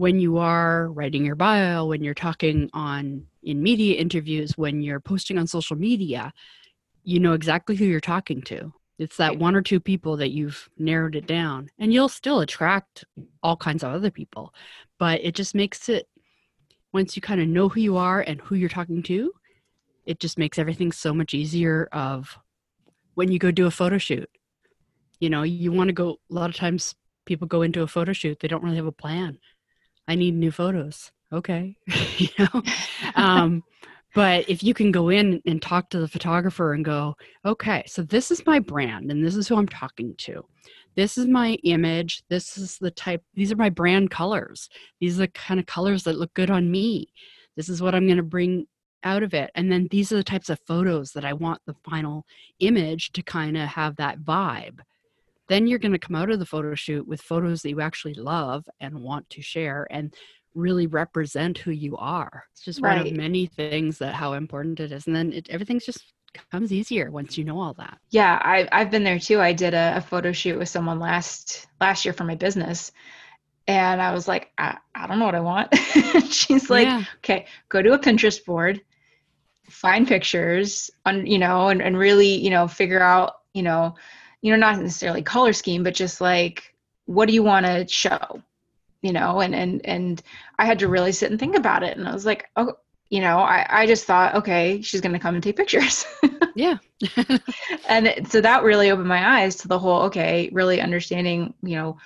when 0.00 0.18
you 0.18 0.38
are 0.38 0.88
writing 0.92 1.26
your 1.26 1.34
bio 1.34 1.84
when 1.84 2.02
you're 2.02 2.14
talking 2.14 2.70
on 2.72 3.22
in 3.42 3.62
media 3.62 3.98
interviews 3.98 4.56
when 4.56 4.80
you're 4.80 4.98
posting 4.98 5.36
on 5.36 5.46
social 5.46 5.76
media 5.76 6.32
you 7.04 7.20
know 7.20 7.34
exactly 7.34 7.76
who 7.76 7.84
you're 7.84 8.00
talking 8.00 8.40
to 8.40 8.72
it's 9.00 9.16
that 9.16 9.38
one 9.38 9.56
or 9.56 9.62
two 9.62 9.80
people 9.80 10.18
that 10.18 10.30
you've 10.30 10.68
narrowed 10.76 11.16
it 11.16 11.26
down, 11.26 11.70
and 11.78 11.90
you'll 11.90 12.10
still 12.10 12.40
attract 12.40 13.04
all 13.42 13.56
kinds 13.56 13.82
of 13.82 13.94
other 13.94 14.10
people. 14.10 14.52
But 14.98 15.24
it 15.24 15.34
just 15.34 15.54
makes 15.54 15.88
it, 15.88 16.06
once 16.92 17.16
you 17.16 17.22
kind 17.22 17.40
of 17.40 17.48
know 17.48 17.70
who 17.70 17.80
you 17.80 17.96
are 17.96 18.20
and 18.20 18.42
who 18.42 18.56
you're 18.56 18.68
talking 18.68 19.02
to, 19.04 19.32
it 20.04 20.20
just 20.20 20.38
makes 20.38 20.58
everything 20.58 20.92
so 20.92 21.14
much 21.14 21.32
easier 21.32 21.88
of 21.92 22.38
when 23.14 23.32
you 23.32 23.38
go 23.38 23.50
do 23.50 23.64
a 23.64 23.70
photo 23.70 23.96
shoot. 23.96 24.28
You 25.18 25.30
know, 25.30 25.44
you 25.44 25.72
want 25.72 25.88
to 25.88 25.94
go, 25.94 26.18
a 26.30 26.34
lot 26.34 26.50
of 26.50 26.56
times 26.56 26.94
people 27.24 27.46
go 27.46 27.62
into 27.62 27.80
a 27.82 27.86
photo 27.86 28.12
shoot, 28.12 28.40
they 28.40 28.48
don't 28.48 28.62
really 28.62 28.76
have 28.76 28.86
a 28.86 28.92
plan. 28.92 29.38
I 30.08 30.14
need 30.14 30.34
new 30.34 30.50
photos. 30.50 31.10
Okay. 31.32 31.78
you 32.18 32.28
know, 32.38 32.62
um, 33.14 33.62
but 34.14 34.48
if 34.48 34.62
you 34.62 34.74
can 34.74 34.90
go 34.90 35.08
in 35.08 35.40
and 35.46 35.62
talk 35.62 35.90
to 35.90 36.00
the 36.00 36.08
photographer 36.08 36.72
and 36.72 36.84
go, 36.84 37.16
okay, 37.44 37.84
so 37.86 38.02
this 38.02 38.30
is 38.30 38.44
my 38.46 38.58
brand 38.58 39.10
and 39.10 39.24
this 39.24 39.36
is 39.36 39.46
who 39.46 39.56
I'm 39.56 39.68
talking 39.68 40.14
to. 40.18 40.44
This 40.96 41.16
is 41.16 41.26
my 41.26 41.54
image. 41.62 42.24
This 42.28 42.58
is 42.58 42.78
the 42.78 42.90
type, 42.90 43.22
these 43.34 43.52
are 43.52 43.56
my 43.56 43.70
brand 43.70 44.10
colors. 44.10 44.68
These 45.00 45.16
are 45.18 45.26
the 45.26 45.28
kind 45.28 45.60
of 45.60 45.66
colors 45.66 46.04
that 46.04 46.18
look 46.18 46.34
good 46.34 46.50
on 46.50 46.70
me. 46.70 47.12
This 47.56 47.68
is 47.68 47.80
what 47.80 47.94
I'm 47.94 48.06
going 48.06 48.16
to 48.16 48.22
bring 48.22 48.66
out 49.04 49.22
of 49.22 49.32
it. 49.32 49.50
And 49.54 49.70
then 49.70 49.88
these 49.90 50.12
are 50.12 50.16
the 50.16 50.24
types 50.24 50.50
of 50.50 50.60
photos 50.66 51.12
that 51.12 51.24
I 51.24 51.32
want 51.32 51.60
the 51.66 51.76
final 51.84 52.26
image 52.58 53.12
to 53.12 53.22
kind 53.22 53.56
of 53.56 53.68
have 53.68 53.96
that 53.96 54.20
vibe. 54.20 54.80
Then 55.48 55.66
you're 55.66 55.78
going 55.78 55.92
to 55.92 55.98
come 55.98 56.16
out 56.16 56.30
of 56.30 56.38
the 56.38 56.46
photo 56.46 56.74
shoot 56.74 57.06
with 57.06 57.22
photos 57.22 57.62
that 57.62 57.70
you 57.70 57.80
actually 57.80 58.14
love 58.14 58.68
and 58.80 59.02
want 59.02 59.28
to 59.30 59.42
share. 59.42 59.86
And 59.90 60.14
really 60.54 60.86
represent 60.86 61.58
who 61.58 61.70
you 61.70 61.96
are. 61.96 62.44
It's 62.52 62.64
just 62.64 62.80
right. 62.80 62.98
one 62.98 63.06
of 63.06 63.12
many 63.16 63.46
things 63.46 63.98
that 63.98 64.14
how 64.14 64.34
important 64.34 64.80
it 64.80 64.92
is. 64.92 65.06
And 65.06 65.14
then 65.14 65.32
it, 65.32 65.48
everything's 65.50 65.84
just 65.84 66.12
comes 66.50 66.72
easier 66.72 67.10
once 67.10 67.36
you 67.36 67.44
know 67.44 67.60
all 67.60 67.74
that. 67.74 67.98
Yeah, 68.10 68.40
I, 68.42 68.68
I've 68.72 68.90
been 68.90 69.04
there 69.04 69.18
too. 69.18 69.40
I 69.40 69.52
did 69.52 69.74
a, 69.74 69.96
a 69.96 70.00
photo 70.00 70.32
shoot 70.32 70.58
with 70.58 70.68
someone 70.68 70.98
last 70.98 71.66
last 71.80 72.04
year 72.04 72.12
for 72.12 72.24
my 72.24 72.34
business. 72.34 72.92
And 73.66 74.00
I 74.02 74.12
was 74.12 74.26
like, 74.26 74.50
I, 74.58 74.78
I 74.94 75.06
don't 75.06 75.18
know 75.18 75.26
what 75.26 75.34
I 75.34 75.40
want. 75.40 75.74
She's 76.30 76.70
like, 76.70 76.86
yeah. 76.86 77.04
okay, 77.18 77.46
go 77.68 77.80
to 77.80 77.92
a 77.92 77.98
Pinterest 77.98 78.44
board, 78.44 78.80
find 79.68 80.08
pictures 80.08 80.90
on, 81.06 81.26
you 81.26 81.38
know, 81.38 81.68
and, 81.68 81.80
and 81.80 81.96
really, 81.96 82.34
you 82.34 82.50
know, 82.50 82.66
figure 82.66 83.00
out, 83.00 83.34
you 83.54 83.62
know, 83.62 83.94
you 84.42 84.50
know, 84.50 84.58
not 84.58 84.80
necessarily 84.80 85.22
color 85.22 85.52
scheme, 85.52 85.84
but 85.84 85.94
just 85.94 86.20
like, 86.20 86.74
what 87.04 87.26
do 87.26 87.34
you 87.34 87.42
want 87.42 87.66
to 87.66 87.86
show? 87.86 88.42
You 89.02 89.12
know 89.12 89.40
and 89.40 89.54
and 89.54 89.80
and 89.84 90.22
i 90.58 90.64
had 90.64 90.78
to 90.78 90.88
really 90.88 91.12
sit 91.12 91.30
and 91.30 91.40
think 91.40 91.56
about 91.56 91.82
it. 91.82 91.96
And 91.96 92.06
i 92.08 92.12
was 92.12 92.26
like 92.26 92.48
oh 92.56 92.74
you 93.08 93.20
know 93.20 93.38
i 93.38 93.66
i 93.68 93.86
just 93.86 94.04
thought 94.04 94.34
okay 94.34 94.80
she's 94.82 95.00
going 95.00 95.12
to 95.12 95.18
come 95.18 95.34
and 95.34 95.44
take 95.44 95.56
pictures. 95.56 96.06
Yeah. 96.56 96.78
And 97.88 98.08
it, 98.08 98.30
so 98.30 98.40
that 98.40 98.64
really 98.64 98.90
opened 98.90 99.08
my 99.08 99.40
eyes 99.40 99.54
to 99.56 99.68
the 99.68 99.78
whole 99.78 100.02
okay 100.02 100.50
really 100.52 100.80
understanding 100.80 101.54
you 101.62 101.76
know 101.76 101.96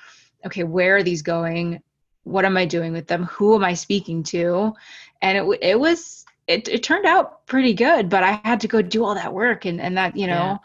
okay 0.45 0.65
where 0.65 0.97
are 0.97 1.03
these 1.03 1.23
going? 1.23 1.83
What 2.25 2.45
am 2.45 2.57
i 2.57 2.67
doing 2.67 2.93
with 2.93 3.07
them? 3.07 3.25
Who 3.25 3.55
am 3.55 3.65
i 3.65 3.73
speaking 3.73 4.23
to? 4.25 4.75
And 5.23 5.39
it 5.39 5.59
it 5.63 5.81
was 5.81 6.25
it, 6.47 6.69
it 6.69 6.83
turned 6.83 7.07
out 7.07 7.47
pretty 7.47 7.73
good 7.73 8.09
but 8.09 8.23
i 8.23 8.33
had 8.45 8.61
to 8.61 8.69
go 8.69 8.83
do 8.83 9.05
all 9.05 9.15
that 9.15 9.33
work 9.33 9.65
and 9.65 9.81
and 9.81 9.97
that 9.97 10.17
you 10.17 10.27
know 10.27 10.33
yeah. 10.35 10.57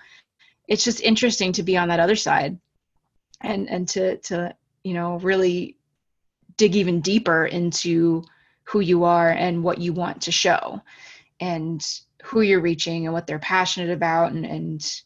it's 0.68 0.84
just 0.84 1.02
interesting 1.02 1.54
to 1.54 1.64
be 1.64 1.78
on 1.78 1.88
that 1.88 2.02
other 2.02 2.18
side 2.18 2.60
and 3.42 3.70
and 3.70 3.88
to 3.88 4.18
to 4.18 4.54
you 4.84 4.94
know 4.94 5.18
really 5.20 5.78
dig 6.60 6.76
even 6.76 7.00
deeper 7.00 7.46
into 7.46 8.22
who 8.64 8.82
you 8.82 9.06
are 9.06 9.32
and 9.32 9.64
what 9.64 9.80
you 9.80 9.94
want 9.94 10.22
to 10.22 10.32
show 10.32 10.80
and 11.40 12.02
who 12.22 12.42
you're 12.42 12.62
reaching 12.62 13.06
and 13.06 13.14
what 13.14 13.26
they're 13.26 13.40
passionate 13.40 13.90
about. 13.90 14.34
And, 14.34 14.46
and 14.46 15.02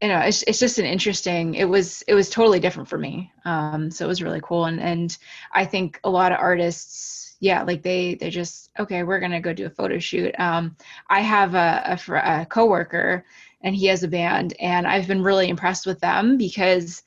you 0.00 0.08
know 0.08 0.20
it's, 0.20 0.44
it's 0.44 0.60
just 0.60 0.78
an 0.78 0.86
interesting 0.86 1.56
it 1.56 1.64
was 1.64 2.02
it 2.06 2.14
was 2.14 2.30
totally 2.30 2.60
different 2.60 2.88
for 2.88 2.96
me. 2.96 3.32
Um 3.44 3.90
so 3.90 4.04
it 4.04 4.08
was 4.08 4.22
really 4.22 4.40
cool. 4.42 4.66
And 4.66 4.80
and 4.80 5.18
i 5.52 5.64
think 5.64 6.00
a 6.04 6.10
lot 6.10 6.32
of 6.32 6.38
artists 6.38 7.36
yeah 7.40 7.62
like 7.64 7.82
they 7.82 8.14
they 8.14 8.30
just 8.30 8.70
okay 8.78 9.02
we're 9.02 9.20
gonna 9.20 9.40
go 9.40 9.52
do 9.52 9.66
a 9.66 9.70
photo 9.70 9.98
shoot. 9.98 10.32
Um 10.38 10.76
i 11.10 11.20
have 11.20 11.54
a, 11.56 11.82
a, 11.86 11.96
fr- 11.96 12.16
a 12.16 12.46
coworker 12.46 13.24
and 13.62 13.74
he 13.74 13.86
has 13.86 14.04
a 14.04 14.08
band 14.08 14.54
and 14.60 14.86
i've 14.86 15.08
been 15.08 15.22
really 15.22 15.48
impressed 15.48 15.86
with 15.86 15.98
them 15.98 16.38
because 16.38 17.02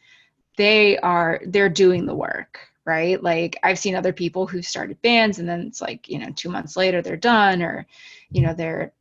they 0.57 0.97
are 0.99 1.39
they're 1.47 1.69
doing 1.69 2.05
the 2.05 2.13
work 2.13 2.70
right? 2.85 3.21
Like 3.21 3.57
i've 3.63 3.79
seen 3.79 3.95
other 3.95 4.13
people 4.13 4.47
who 4.47 4.61
started 4.61 5.01
bands 5.01 5.39
and 5.39 5.47
then 5.47 5.61
it's 5.61 5.81
like 5.81 6.09
you 6.09 6.19
know 6.19 6.31
two 6.35 6.49
months 6.49 6.75
later 6.75 7.01
they're 7.01 7.17
done 7.17 7.61
or 7.61 7.85
you 8.31 8.41
know 8.41 8.53
they're 8.53 8.93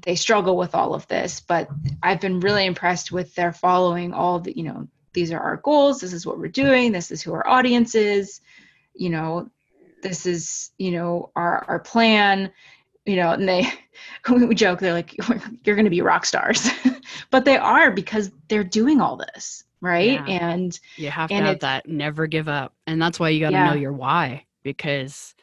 they 0.00 0.14
struggle 0.14 0.56
with 0.56 0.74
all 0.74 0.94
of 0.94 1.06
this. 1.08 1.40
But 1.40 1.68
i've 2.02 2.20
been 2.20 2.40
really 2.40 2.66
impressed 2.66 3.12
with 3.12 3.34
their 3.34 3.52
following 3.52 4.12
all 4.12 4.40
the 4.40 4.56
you 4.56 4.64
know 4.64 4.88
these 5.12 5.32
are 5.32 5.40
our 5.40 5.56
goals 5.56 6.00
this 6.00 6.12
is 6.12 6.26
what 6.26 6.38
we're 6.38 6.48
doing 6.48 6.92
this 6.92 7.10
is 7.10 7.22
who 7.22 7.32
our 7.32 7.46
audience 7.48 7.94
is 7.94 8.40
you 8.94 9.10
know 9.10 9.50
this 10.02 10.26
is 10.26 10.70
you 10.78 10.90
know 10.90 11.30
our 11.34 11.64
our 11.66 11.78
plan 11.78 12.52
you 13.06 13.16
know 13.16 13.30
and 13.30 13.48
they 13.48 13.66
we 14.28 14.54
joke 14.54 14.78
they're 14.78 14.92
like 14.92 15.16
you're 15.64 15.76
going 15.76 15.84
to 15.84 15.90
be 15.90 16.02
rock 16.02 16.24
stars. 16.26 16.68
But 17.30 17.44
they 17.44 17.56
are 17.56 17.90
because 17.90 18.30
they're 18.48 18.64
doing 18.64 19.00
all 19.00 19.16
this 19.16 19.64
right 19.80 20.26
yeah. 20.26 20.50
and 20.50 20.80
you 20.96 21.10
have 21.10 21.28
to 21.28 21.34
have 21.36 21.60
that 21.60 21.88
never 21.88 22.26
give 22.26 22.48
up 22.48 22.74
and 22.86 23.00
that's 23.00 23.20
why 23.20 23.28
you 23.28 23.40
got 23.40 23.50
to 23.50 23.56
yeah. 23.56 23.70
know 23.70 23.74
your 23.74 23.92
why 23.92 24.44
because 24.62 25.34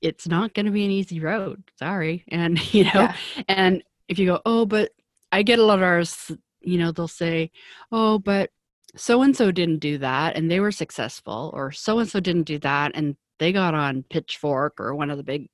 it's 0.00 0.28
not 0.28 0.54
going 0.54 0.66
to 0.66 0.72
be 0.72 0.84
an 0.84 0.90
easy 0.90 1.20
road. 1.20 1.62
Sorry. 1.78 2.24
And, 2.28 2.58
you 2.74 2.84
know, 2.84 2.90
yeah. 2.94 3.16
and 3.48 3.82
if 4.08 4.18
you 4.18 4.26
go, 4.26 4.40
oh, 4.46 4.64
but 4.64 4.92
I 5.32 5.42
get 5.42 5.58
a 5.58 5.64
lot 5.64 5.78
of 5.78 5.84
ours, 5.84 6.30
you 6.60 6.78
know, 6.78 6.92
they'll 6.92 7.08
say, 7.08 7.50
oh, 7.92 8.18
but 8.18 8.50
so 8.96 9.22
and 9.22 9.36
so 9.36 9.50
didn't 9.50 9.78
do 9.78 9.98
that 9.98 10.36
and 10.36 10.50
they 10.50 10.60
were 10.60 10.72
successful, 10.72 11.50
or 11.54 11.72
so 11.72 11.98
and 11.98 12.08
so 12.08 12.20
didn't 12.20 12.44
do 12.44 12.58
that 12.60 12.92
and 12.94 13.16
they 13.38 13.52
got 13.52 13.74
on 13.74 14.04
Pitchfork 14.10 14.80
or 14.80 14.94
one 14.94 15.10
of 15.10 15.16
the 15.16 15.22
big, 15.22 15.48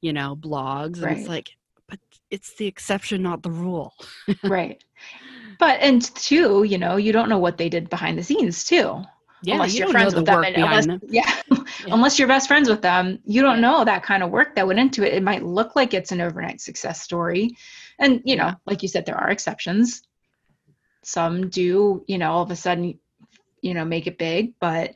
you 0.00 0.12
know, 0.12 0.36
blogs. 0.36 0.96
And 0.96 1.04
right. 1.04 1.18
it's 1.18 1.28
like, 1.28 1.50
but 1.88 1.98
it's 2.30 2.54
the 2.54 2.66
exception, 2.66 3.22
not 3.22 3.42
the 3.42 3.50
rule. 3.50 3.94
right. 4.44 4.82
But, 5.58 5.80
and 5.80 6.02
two, 6.14 6.64
you 6.64 6.78
know, 6.78 6.96
you 6.96 7.12
don't 7.12 7.28
know 7.28 7.38
what 7.38 7.56
they 7.56 7.68
did 7.68 7.88
behind 7.90 8.18
the 8.18 8.22
scenes 8.22 8.64
too 8.64 9.04
yeah, 9.42 9.54
unless 9.54 9.74
you 9.74 9.86
are 9.86 9.90
friends 9.90 10.14
with 10.14 10.24
them, 10.24 10.42
unless, 10.42 10.86
them. 10.86 11.00
Yeah, 11.08 11.30
yeah, 11.50 11.64
unless 11.88 12.18
you're 12.18 12.28
best 12.28 12.48
friends 12.48 12.68
with 12.68 12.82
them, 12.82 13.18
you 13.24 13.42
don't 13.42 13.56
yeah. 13.56 13.60
know 13.60 13.84
that 13.84 14.02
kind 14.02 14.22
of 14.22 14.30
work 14.30 14.56
that 14.56 14.66
went 14.66 14.80
into 14.80 15.04
it. 15.04 15.14
It 15.14 15.22
might 15.22 15.44
look 15.44 15.76
like 15.76 15.94
it's 15.94 16.12
an 16.12 16.20
overnight 16.20 16.60
success 16.60 17.02
story, 17.02 17.56
and 17.98 18.22
you 18.24 18.36
know, 18.36 18.54
like 18.66 18.82
you 18.82 18.88
said, 18.88 19.06
there 19.06 19.18
are 19.18 19.30
exceptions. 19.30 20.02
Some 21.02 21.48
do, 21.48 22.04
you 22.08 22.18
know, 22.18 22.32
all 22.32 22.42
of 22.42 22.50
a 22.50 22.56
sudden, 22.56 22.98
you 23.60 23.74
know, 23.74 23.84
make 23.84 24.06
it 24.06 24.18
big, 24.18 24.54
but 24.58 24.94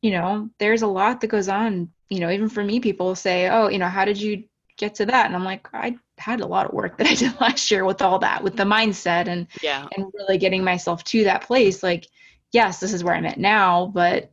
you 0.00 0.12
know, 0.12 0.48
there's 0.58 0.82
a 0.82 0.86
lot 0.86 1.20
that 1.20 1.28
goes 1.28 1.48
on. 1.48 1.90
You 2.08 2.20
know, 2.20 2.30
even 2.30 2.48
for 2.48 2.62
me, 2.62 2.80
people 2.80 3.14
say, 3.14 3.48
"Oh, 3.48 3.68
you 3.68 3.78
know, 3.78 3.88
how 3.88 4.04
did 4.04 4.20
you 4.20 4.44
get 4.76 4.94
to 4.96 5.06
that?" 5.06 5.26
And 5.26 5.34
I'm 5.34 5.44
like, 5.44 5.68
I 5.74 5.96
had 6.22 6.40
a 6.40 6.46
lot 6.46 6.66
of 6.66 6.72
work 6.72 6.96
that 6.98 7.06
I 7.06 7.14
did 7.22 7.40
last 7.40 7.70
year 7.70 7.84
with 7.84 8.00
all 8.00 8.18
that, 8.20 8.42
with 8.42 8.56
the 8.56 8.64
mindset 8.64 9.28
and 9.28 9.46
yeah, 9.62 9.86
and 9.96 10.06
really 10.14 10.38
getting 10.38 10.64
myself 10.64 11.04
to 11.04 11.24
that 11.24 11.42
place, 11.42 11.82
like 11.82 12.08
yes, 12.52 12.80
this 12.80 12.92
is 12.92 13.02
where 13.02 13.14
I'm 13.14 13.26
at 13.26 13.38
now, 13.38 13.86
but 13.86 14.30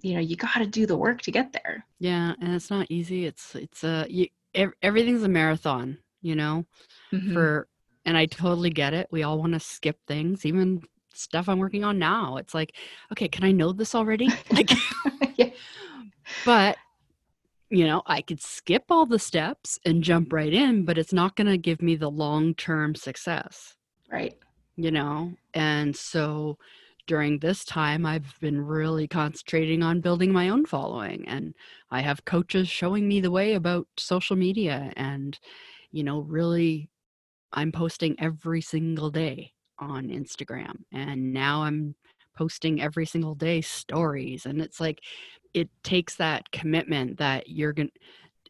you 0.00 0.14
know, 0.14 0.20
you 0.20 0.36
got 0.36 0.54
to 0.54 0.66
do 0.66 0.86
the 0.86 0.96
work 0.96 1.22
to 1.22 1.30
get 1.30 1.52
there. 1.52 1.84
Yeah, 1.98 2.34
and 2.40 2.54
it's 2.54 2.70
not 2.70 2.86
easy. 2.90 3.26
It's 3.26 3.54
it's 3.54 3.84
a 3.84 4.06
you, 4.08 4.28
everything's 4.82 5.22
a 5.22 5.28
marathon, 5.28 5.98
you 6.22 6.36
know. 6.36 6.64
Mm-hmm. 7.12 7.32
For 7.32 7.68
and 8.04 8.16
I 8.16 8.26
totally 8.26 8.70
get 8.70 8.94
it. 8.94 9.08
We 9.10 9.24
all 9.24 9.38
want 9.38 9.54
to 9.54 9.60
skip 9.60 9.98
things, 10.06 10.46
even 10.46 10.82
stuff 11.12 11.48
I'm 11.48 11.58
working 11.58 11.84
on 11.84 11.98
now. 11.98 12.36
It's 12.36 12.54
like, 12.54 12.76
okay, 13.12 13.28
can 13.28 13.44
I 13.44 13.52
know 13.52 13.72
this 13.72 13.94
already? 13.94 14.28
Like, 14.52 14.70
yeah. 15.36 15.50
but 16.44 16.76
you 17.70 17.84
know, 17.84 18.02
I 18.06 18.22
could 18.22 18.40
skip 18.40 18.84
all 18.90 19.06
the 19.06 19.18
steps 19.18 19.78
and 19.84 20.02
jump 20.02 20.28
mm-hmm. 20.28 20.36
right 20.36 20.52
in, 20.52 20.84
but 20.84 20.98
it's 20.98 21.12
not 21.12 21.36
going 21.36 21.48
to 21.48 21.58
give 21.58 21.82
me 21.82 21.96
the 21.96 22.10
long 22.10 22.54
term 22.54 22.94
success. 22.94 23.74
Right. 24.10 24.36
You 24.76 24.90
know, 24.90 25.32
and 25.54 25.96
so 25.96 26.58
during 27.06 27.38
this 27.38 27.64
time, 27.64 28.04
I've 28.04 28.38
been 28.40 28.60
really 28.60 29.06
concentrating 29.06 29.82
on 29.82 30.00
building 30.00 30.32
my 30.32 30.48
own 30.48 30.66
following. 30.66 31.26
And 31.28 31.54
I 31.90 32.00
have 32.00 32.24
coaches 32.24 32.68
showing 32.68 33.08
me 33.08 33.20
the 33.20 33.30
way 33.30 33.54
about 33.54 33.86
social 33.96 34.36
media. 34.36 34.92
And, 34.96 35.38
you 35.92 36.02
know, 36.02 36.20
really, 36.20 36.90
I'm 37.52 37.72
posting 37.72 38.16
every 38.18 38.60
single 38.60 39.10
day 39.10 39.52
on 39.78 40.08
Instagram. 40.08 40.74
And 40.92 41.32
now 41.32 41.62
I'm 41.62 41.94
posting 42.36 42.80
every 42.80 43.06
single 43.06 43.34
day 43.34 43.60
stories. 43.60 44.46
And 44.46 44.60
it's 44.60 44.80
like, 44.80 45.00
it 45.54 45.68
takes 45.82 46.16
that 46.16 46.50
commitment 46.52 47.18
that 47.18 47.48
you're 47.48 47.72
going 47.72 47.88
to 47.88 48.00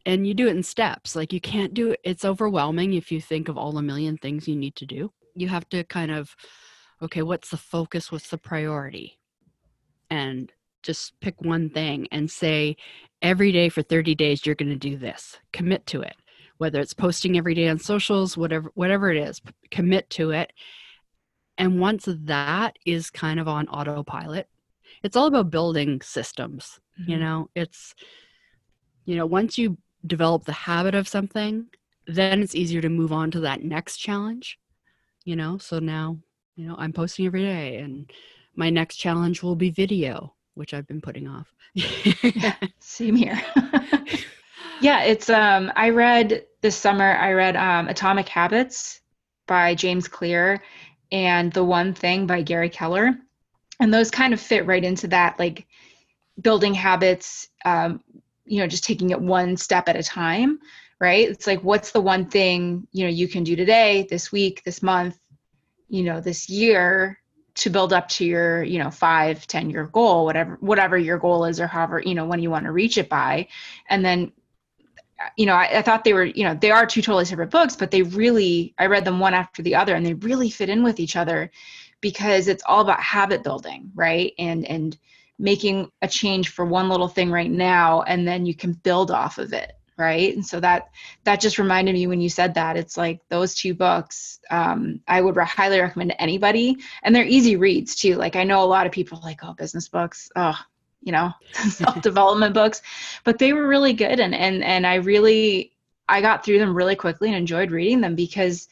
and 0.05 0.25
you 0.25 0.33
do 0.33 0.47
it 0.47 0.55
in 0.55 0.63
steps 0.63 1.17
like 1.17 1.33
you 1.33 1.41
can't 1.41 1.73
do 1.73 1.91
it 1.91 1.99
it's 2.03 2.23
overwhelming 2.23 2.93
if 2.93 3.11
you 3.11 3.19
think 3.19 3.49
of 3.49 3.57
all 3.57 3.73
the 3.73 3.81
million 3.81 4.17
things 4.17 4.47
you 4.47 4.55
need 4.55 4.73
to 4.73 4.85
do 4.85 5.11
you 5.35 5.49
have 5.49 5.67
to 5.67 5.83
kind 5.83 6.11
of 6.11 6.33
okay, 7.01 7.21
what's 7.21 7.49
the 7.49 7.57
focus? 7.57 8.11
What's 8.11 8.29
the 8.29 8.37
priority? 8.37 9.19
And 10.09 10.51
just 10.83 11.19
pick 11.19 11.41
one 11.41 11.69
thing 11.69 12.07
and 12.11 12.29
say, 12.29 12.77
every 13.21 13.51
day 13.51 13.69
for 13.69 13.81
30 13.81 14.15
days, 14.15 14.45
you're 14.45 14.55
going 14.55 14.69
to 14.69 14.75
do 14.75 14.97
this. 14.97 15.37
Commit 15.53 15.85
to 15.87 16.01
it. 16.01 16.15
Whether 16.57 16.79
it's 16.79 16.93
posting 16.93 17.37
every 17.37 17.53
day 17.53 17.67
on 17.67 17.77
socials, 17.77 18.35
whatever, 18.35 18.71
whatever 18.73 19.11
it 19.11 19.17
is, 19.17 19.41
commit 19.69 20.09
to 20.11 20.31
it. 20.31 20.53
And 21.57 21.79
once 21.79 22.07
that 22.07 22.77
is 22.85 23.09
kind 23.09 23.39
of 23.39 23.47
on 23.47 23.67
autopilot, 23.67 24.47
it's 25.03 25.15
all 25.15 25.27
about 25.27 25.49
building 25.49 26.01
systems. 26.01 26.79
Mm-hmm. 26.99 27.11
You 27.11 27.17
know, 27.17 27.49
it's, 27.55 27.95
you 29.05 29.15
know, 29.15 29.25
once 29.25 29.57
you 29.57 29.77
develop 30.05 30.45
the 30.45 30.53
habit 30.53 30.95
of 30.95 31.07
something, 31.07 31.67
then 32.05 32.41
it's 32.41 32.55
easier 32.55 32.81
to 32.81 32.89
move 32.89 33.11
on 33.11 33.31
to 33.31 33.39
that 33.41 33.63
next 33.63 33.97
challenge. 33.97 34.59
You 35.25 35.35
know, 35.35 35.57
so 35.57 35.79
now 35.79 36.17
you 36.57 36.67
know 36.67 36.75
i'm 36.77 36.91
posting 36.91 37.25
every 37.25 37.43
day 37.43 37.77
and 37.77 38.11
my 38.55 38.69
next 38.69 38.97
challenge 38.97 39.41
will 39.41 39.55
be 39.55 39.69
video 39.69 40.33
which 40.55 40.73
i've 40.73 40.87
been 40.87 40.99
putting 40.99 41.27
off 41.27 41.53
yeah, 41.73 42.55
same 42.79 43.15
here 43.15 43.39
yeah 44.81 45.03
it's 45.03 45.29
um 45.29 45.71
i 45.75 45.89
read 45.89 46.43
this 46.61 46.75
summer 46.75 47.15
i 47.17 47.31
read 47.31 47.55
um 47.55 47.87
atomic 47.87 48.27
habits 48.27 49.01
by 49.47 49.73
james 49.73 50.07
clear 50.07 50.61
and 51.11 51.51
the 51.53 51.63
one 51.63 51.93
thing 51.93 52.27
by 52.27 52.41
gary 52.41 52.69
keller. 52.69 53.17
And 53.79 53.93
those 53.93 54.09
kind 54.09 54.33
of 54.33 54.41
fit 54.41 54.65
right 54.65 54.83
into 54.83 55.07
that 55.09 55.37
like 55.37 55.67
building 56.41 56.73
habits 56.73 57.47
um 57.65 58.01
you 58.45 58.59
know 58.59 58.67
just 58.67 58.83
taking 58.83 59.09
it 59.09 59.19
one 59.19 59.57
step 59.57 59.89
at 59.89 59.95
a 59.95 60.03
time 60.03 60.59
right? 60.99 61.29
It's 61.29 61.45
like 61.45 61.63
what's 61.63 61.91
the 61.91 62.01
one 62.01 62.25
thing 62.25 62.87
you 62.91 63.03
know 63.03 63.11
you 63.11 63.27
can 63.27 63.43
do 63.43 63.55
today 63.55 64.07
this 64.09 64.31
week 64.31 64.63
this 64.63 64.81
month 64.81 65.17
you 65.89 66.03
know 66.03 66.19
this 66.19 66.49
year 66.49 67.19
to 67.55 67.69
build 67.69 67.93
up 67.93 68.07
to 68.07 68.25
your 68.25 68.63
you 68.63 68.79
know 68.79 68.91
five 68.91 69.45
ten 69.47 69.69
year 69.69 69.85
goal 69.87 70.25
whatever 70.25 70.57
whatever 70.59 70.97
your 70.97 71.17
goal 71.17 71.45
is 71.45 71.59
or 71.59 71.67
however 71.67 72.01
you 72.05 72.15
know 72.15 72.25
when 72.25 72.41
you 72.41 72.49
want 72.49 72.65
to 72.65 72.71
reach 72.71 72.97
it 72.97 73.09
by. 73.09 73.47
And 73.89 74.03
then 74.03 74.31
you 75.35 75.45
know 75.45 75.53
I, 75.53 75.79
I, 75.79 75.81
thought 75.81 76.03
they 76.03 76.13
were 76.13 76.25
you 76.25 76.43
know 76.43 76.53
they 76.53 76.71
are 76.71 76.85
two 76.85 77.01
totally 77.01 77.25
separate 77.25 77.49
books 77.49 77.75
but 77.75 77.91
they 77.91 78.03
really 78.03 78.73
i 78.77 78.85
read 78.85 79.05
them 79.05 79.19
one 79.19 79.33
after 79.33 79.61
the 79.61 79.75
other 79.75 79.95
and 79.95 80.05
they 80.05 80.13
really 80.13 80.49
fit 80.49 80.69
in 80.69 80.83
with 80.83 80.99
each 80.99 81.15
other 81.15 81.51
because 82.01 82.47
it's 82.47 82.63
all 82.65 82.81
about 82.81 83.01
habit 83.01 83.43
building 83.43 83.91
right? 83.95 84.33
And 84.37 84.65
and 84.65 84.97
making 85.39 85.91
a 86.01 86.07
change 86.07 86.49
for 86.49 86.65
one 86.65 86.89
little 86.89 87.07
thing 87.07 87.29
right 87.29 87.51
now 87.51 88.01
and 88.01 88.27
then 88.27 88.45
you 88.45 88.55
can 88.55 88.73
build 88.73 89.11
off 89.11 89.37
of 89.37 89.53
it 89.53 89.73
right? 89.99 90.35
And 90.35 90.45
so 90.45 90.59
that 90.59 90.89
that 91.23 91.41
just 91.41 91.57
reminded 91.57 91.93
me 91.93 92.07
when 92.07 92.21
you 92.21 92.29
said 92.29 92.53
that 92.53 92.77
it's 92.77 92.97
like 92.97 93.21
those 93.29 93.55
two 93.55 93.73
books 93.73 94.39
um, 94.51 95.01
i 95.07 95.19
would 95.19 95.35
highly 95.37 95.79
recommend 95.79 96.11
to 96.11 96.21
anybody 96.21 96.77
and 97.03 97.15
they're 97.15 97.25
easy 97.25 97.55
reads 97.55 97.95
too 97.95 98.15
like 98.15 98.35
i 98.35 98.43
know 98.43 98.63
a 98.63 98.65
lot 98.65 98.85
of 98.85 98.91
people 98.91 99.19
like 99.23 99.43
oh 99.43 99.53
business 99.53 99.89
books 99.89 100.29
oh 100.35 100.57
you 101.01 101.11
know 101.11 101.31
self-development 101.53 102.53
books 102.53 102.81
but 103.23 103.37
they 103.37 103.53
were 103.53 103.67
really 103.67 103.93
good. 103.93 104.19
And 104.19 104.33
and 104.33 104.63
and 104.63 104.85
i 104.85 104.95
really 104.95 105.73
i 106.09 106.21
got 106.21 106.43
through 106.43 106.59
them 106.59 106.75
really 106.75 106.95
quickly 106.95 107.29
and 107.29 107.37
enjoyed 107.37 107.71
reading 107.71 108.01
them 108.01 108.15
because 108.15 108.67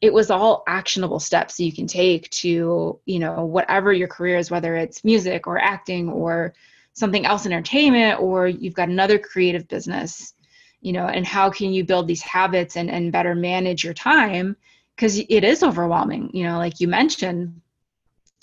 it 0.00 0.12
was 0.12 0.30
all 0.30 0.64
actionable 0.66 1.18
steps 1.20 1.58
you 1.58 1.72
can 1.72 1.86
take 1.86 2.28
to 2.30 2.98
you 3.06 3.18
know 3.18 3.44
whatever 3.44 3.92
your 3.92 4.08
career 4.08 4.36
is 4.36 4.50
whether 4.50 4.76
it's 4.76 5.04
music 5.04 5.46
or 5.46 5.58
acting 5.58 6.08
or 6.08 6.54
something 6.92 7.26
else 7.26 7.46
entertainment 7.46 8.20
or 8.20 8.46
you've 8.46 8.74
got 8.74 8.88
another 8.88 9.18
creative 9.18 9.66
business 9.68 10.34
you 10.80 10.92
know 10.92 11.06
and 11.06 11.26
how 11.26 11.50
can 11.50 11.72
you 11.72 11.84
build 11.84 12.06
these 12.06 12.22
habits 12.22 12.76
and, 12.76 12.90
and 12.90 13.12
better 13.12 13.34
manage 13.34 13.82
your 13.82 13.94
time? 13.94 14.56
Because 14.94 15.18
it 15.18 15.42
is 15.42 15.62
overwhelming 15.62 16.30
you 16.34 16.44
know 16.44 16.58
like 16.58 16.80
you 16.80 16.86
mentioned 16.86 17.60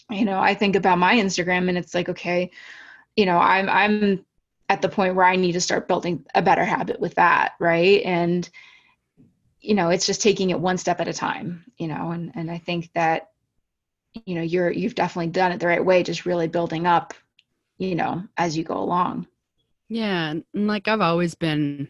you 0.10 0.26
know 0.26 0.40
i 0.40 0.54
think 0.54 0.76
about 0.76 0.98
my 0.98 1.16
instagram 1.16 1.70
and 1.70 1.78
it's 1.78 1.94
like 1.94 2.10
okay 2.10 2.52
you 3.16 3.26
know 3.26 3.38
i'm 3.38 3.70
i'm 3.70 4.26
at 4.70 4.82
the 4.82 4.90
point 4.90 5.16
where 5.16 5.26
i 5.26 5.36
need 5.36 5.54
to 5.54 5.62
start 5.62 5.88
building 5.88 6.26
a 6.36 6.42
better 6.42 6.66
habit 6.66 7.00
with 7.00 7.16
that 7.16 7.54
right? 7.60 8.02
And 8.06 8.50
you 9.62 9.76
know 9.76 9.90
it's 9.90 10.06
just 10.06 10.22
taking 10.22 10.50
it 10.50 10.60
one 10.60 10.78
step 10.78 11.00
at 11.00 11.08
a 11.08 11.14
time 11.14 11.64
you 11.78 11.88
know 11.88 12.12
and 12.12 12.32
and 12.36 12.50
i 12.50 12.58
think 12.58 12.90
that 12.94 13.30
you 14.26 14.36
know 14.36 14.42
you're 14.42 14.72
you've 14.72 14.96
definitely 14.96 15.32
done 15.32 15.52
it 15.52 15.60
the 15.60 15.68
right 15.68 15.86
way 15.86 16.04
just 16.04 16.26
really 16.26 16.48
building 16.48 16.86
up 16.86 17.14
you 17.78 17.96
know 17.96 18.24
as 18.38 18.58
you 18.58 18.64
go 18.64 18.78
along. 18.78 19.28
Yeah 19.88 20.32
and 20.32 20.44
like 20.54 20.88
i've 20.88 21.02
always 21.02 21.36
been 21.36 21.88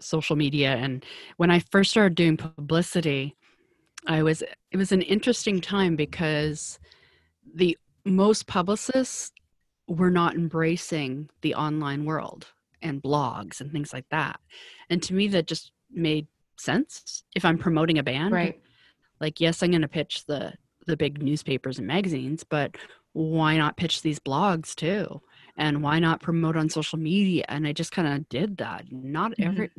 social 0.00 0.34
media 0.34 0.74
and 0.74 1.04
when 1.36 1.50
i 1.50 1.60
first 1.60 1.90
started 1.90 2.16
doing 2.16 2.36
publicity 2.36 3.36
i 4.06 4.22
was 4.22 4.42
it 4.72 4.76
was 4.76 4.92
an 4.92 5.02
interesting 5.02 5.60
time 5.60 5.94
because 5.94 6.78
the 7.54 7.78
most 8.04 8.46
publicists 8.46 9.30
were 9.86 10.10
not 10.10 10.34
embracing 10.34 11.28
the 11.42 11.54
online 11.54 12.04
world 12.04 12.46
and 12.82 13.02
blogs 13.02 13.60
and 13.60 13.72
things 13.72 13.92
like 13.92 14.08
that. 14.10 14.40
And 14.90 15.02
to 15.04 15.14
me 15.14 15.28
that 15.28 15.46
just 15.46 15.72
made 15.90 16.26
sense. 16.56 17.24
If 17.34 17.44
i'm 17.44 17.58
promoting 17.58 17.98
a 17.98 18.02
band 18.02 18.32
right. 18.32 18.60
like 19.20 19.40
yes 19.40 19.62
i'm 19.62 19.70
going 19.70 19.82
to 19.82 19.88
pitch 19.88 20.24
the 20.26 20.52
the 20.86 20.96
big 20.96 21.22
newspapers 21.22 21.78
and 21.78 21.86
magazines 21.86 22.44
but 22.44 22.76
why 23.12 23.56
not 23.56 23.76
pitch 23.76 24.02
these 24.02 24.18
blogs 24.18 24.74
too? 24.74 25.20
And 25.56 25.84
why 25.84 26.00
not 26.00 26.20
promote 26.20 26.56
on 26.56 26.68
social 26.68 26.98
media? 26.98 27.44
And 27.48 27.66
i 27.66 27.72
just 27.72 27.92
kind 27.92 28.08
of 28.08 28.28
did 28.28 28.58
that. 28.58 28.84
Not 28.90 29.32
Mm-hmm. 29.32 29.50
every 29.50 29.70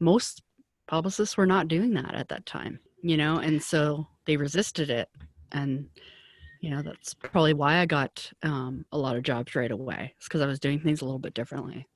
most 0.00 0.42
publicists 0.88 1.36
were 1.36 1.46
not 1.46 1.68
doing 1.68 1.94
that 1.94 2.14
at 2.14 2.28
that 2.28 2.44
time 2.44 2.80
you 3.02 3.16
know? 3.16 3.36
And 3.38 3.62
so 3.62 4.06
they 4.26 4.36
resisted 4.36 4.88
it. 4.88 5.08
And 5.50 5.88
you 6.62 6.70
know 6.70 6.80
that's 6.80 7.12
probably 7.12 7.52
why 7.52 7.76
i 7.78 7.84
got 7.86 8.30
um, 8.44 8.86
a 8.92 8.96
lot 8.98 9.16
of 9.16 9.22
jobs 9.22 9.54
right 9.54 9.70
away 9.72 10.14
it's 10.16 10.28
because 10.28 10.40
i 10.40 10.46
was 10.46 10.58
doing 10.60 10.78
things 10.80 11.02
a 11.02 11.04
little 11.04 11.18
bit 11.18 11.34
differently 11.34 11.86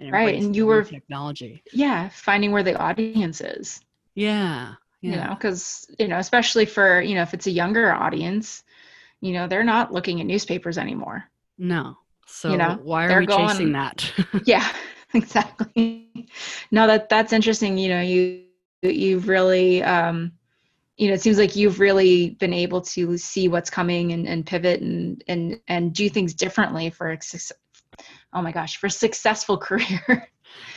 and 0.00 0.12
Right, 0.12 0.40
and 0.40 0.54
you 0.56 0.64
were- 0.66 0.82
technology. 0.84 1.62
Yeah 1.72 2.08
finding 2.08 2.50
where 2.52 2.62
the 2.62 2.76
audience 2.78 3.40
is. 3.40 3.80
Yeah 4.14 4.74
yeah. 5.02 5.10
you 5.10 5.16
know 5.20 5.34
because 5.34 5.86
you 5.98 6.08
know 6.08 6.18
especially 6.18 6.64
for 6.66 7.00
you 7.02 7.14
know 7.14 7.22
if 7.22 7.34
it's 7.34 7.46
a 7.46 7.50
younger 7.50 7.92
audience 7.92 8.64
you 9.20 9.32
know 9.32 9.46
they're 9.46 9.64
not 9.64 9.92
looking 9.92 10.20
at 10.20 10.26
newspapers 10.26 10.78
anymore. 10.78 11.24
No 11.58 11.98
so 12.26 12.50
you 12.50 12.56
know, 12.58 12.78
why 12.82 13.06
are 13.06 13.18
we 13.20 13.26
chasing 13.26 13.72
that? 13.72 14.10
Yeah 14.44 14.66
exactly. 15.14 16.30
No 16.70 16.86
that 16.86 17.08
that's 17.08 17.32
interesting 17.32 17.76
you 17.76 17.88
know 17.90 18.00
you 18.00 18.44
you've 18.82 19.28
really 19.28 19.82
um 19.82 20.32
you 20.98 21.08
know 21.08 21.14
it 21.14 21.22
seems 21.22 21.38
like 21.38 21.56
you've 21.56 21.80
really 21.80 22.30
been 22.30 22.52
able 22.52 22.82
to 22.82 23.16
see 23.16 23.48
what's 23.48 23.70
coming 23.70 24.12
and, 24.12 24.26
and 24.26 24.44
pivot 24.44 24.80
and 24.80 25.24
and 25.26 25.60
and 25.66 25.94
do 25.94 26.10
things 26.10 26.34
differently 26.34 26.90
for 26.90 27.10
a 27.10 27.18
oh 28.32 28.42
my 28.42 28.52
gosh 28.52 28.76
for 28.76 28.88
a 28.88 28.90
successful 28.90 29.56
career. 29.68 30.28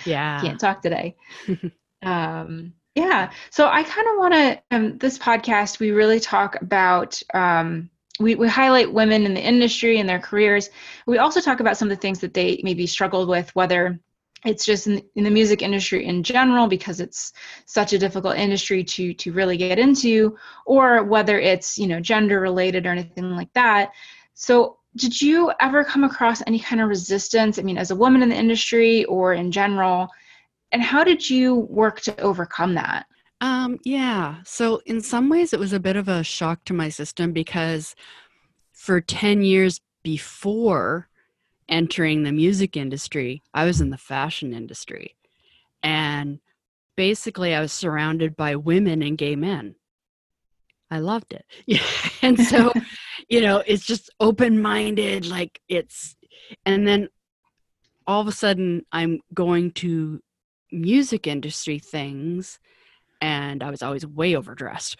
Yeah. 0.06 0.42
Can't 0.42 0.60
talk 0.60 0.82
today. 0.82 1.16
Um 2.04 2.74
yeah 2.96 3.32
so 3.52 3.68
i 3.68 3.84
kind 3.84 4.08
of 4.08 4.18
want 4.18 4.34
to 4.34 4.62
um 4.72 4.98
this 4.98 5.20
podcast 5.20 5.80
we 5.80 5.92
really 5.92 6.20
talk 6.20 6.60
about 6.62 7.22
um 7.34 7.92
we, 8.22 8.36
we 8.36 8.48
highlight 8.48 8.92
women 8.92 9.26
in 9.26 9.34
the 9.34 9.42
industry 9.42 10.00
and 10.00 10.08
their 10.08 10.20
careers. 10.20 10.70
We 11.06 11.18
also 11.18 11.42
talk 11.42 11.60
about 11.60 11.78
some 11.78 11.90
of 11.90 11.98
the 11.98 12.02
things 12.02 12.20
that 12.20 12.34
they 12.34 12.62
maybe 12.64 12.88
struggled 12.88 13.28
with 13.28 13.54
whether 13.56 14.00
it's 14.46 14.66
just 14.66 14.88
in, 14.88 15.02
in 15.16 15.24
the 15.24 15.30
music 15.30 15.62
industry 15.62 16.06
in 16.06 16.24
general 16.24 16.68
because 16.68 17.00
it's 17.00 17.34
such 17.66 17.94
a 17.94 18.00
difficult 18.00 18.36
industry 18.38 18.84
to 18.84 19.14
to 19.14 19.32
really 19.32 19.58
get 19.58 19.80
into 19.80 20.38
or 20.66 21.04
whether 21.04 21.39
it's 21.39 21.78
you 21.78 21.88
know 21.88 22.00
gender 22.00 22.39
related 22.39 22.86
or 22.86 22.89
anything 22.89 23.36
like 23.36 23.52
that. 23.54 23.92
So 24.34 24.78
did 24.96 25.22
you 25.22 25.52
ever 25.60 25.84
come 25.84 26.04
across 26.04 26.42
any 26.48 26.60
kind 26.60 26.82
of 26.82 26.89
resistance 26.89 27.58
i 27.58 27.62
mean 27.62 27.78
as 27.78 27.92
a 27.92 27.96
woman 27.96 28.22
in 28.22 28.30
the 28.30 28.36
industry 28.36 29.06
or 29.06 29.34
in 29.34 29.52
general? 29.52 30.10
And 30.72 30.82
how 30.82 31.04
did 31.04 31.30
you 31.30 31.56
work 31.56 32.00
to 32.02 32.20
overcome 32.22 32.76
that? 32.76 33.06
Um, 33.42 33.78
yeah. 33.84 34.38
So 34.46 34.82
in 34.86 35.02
some 35.02 35.28
ways 35.28 35.52
it 35.54 35.60
was 35.60 35.74
a 35.74 35.80
bit 35.80 35.96
of 35.96 36.08
a 36.08 36.24
shock 36.24 36.64
to 36.66 36.74
my 36.74 36.89
system 36.89 37.34
because 37.34 37.96
for 38.72 39.02
10 39.02 39.42
years 39.42 39.82
before 40.04 41.08
entering 41.72 42.24
the 42.24 42.32
music 42.32 42.78
industry, 42.78 43.42
I 43.54 43.66
was 43.66 43.82
in 43.82 43.90
the 43.90 43.98
fashion 43.98 44.54
industry. 44.54 45.16
And 45.82 46.40
basically 46.96 47.56
I 47.56 47.62
was 47.62 47.72
surrounded 47.72 48.36
by 48.36 48.56
women 48.56 49.02
and 49.02 49.18
gay 49.18 49.36
men. 49.36 49.76
I 50.92 51.00
loved 51.00 51.34
it. 51.34 51.46
Yeah. 51.66 51.82
And 52.22 52.40
so, 52.40 52.74
you 53.30 53.42
know, 53.42 53.64
it's 53.66 53.86
just 53.86 54.12
open-minded 54.20 55.26
like 55.26 55.62
it's 55.68 56.16
and 56.66 56.86
then 56.86 57.08
all 58.06 58.22
of 58.22 58.28
a 58.28 58.32
sudden 58.32 58.86
I'm 58.92 59.22
going 59.34 59.72
to 59.72 60.22
music 60.72 61.28
industry 61.28 61.80
things 61.80 62.60
and 63.22 63.64
I 63.64 63.70
was 63.70 63.82
always 63.82 64.06
way 64.06 64.36
overdressed 64.36 64.98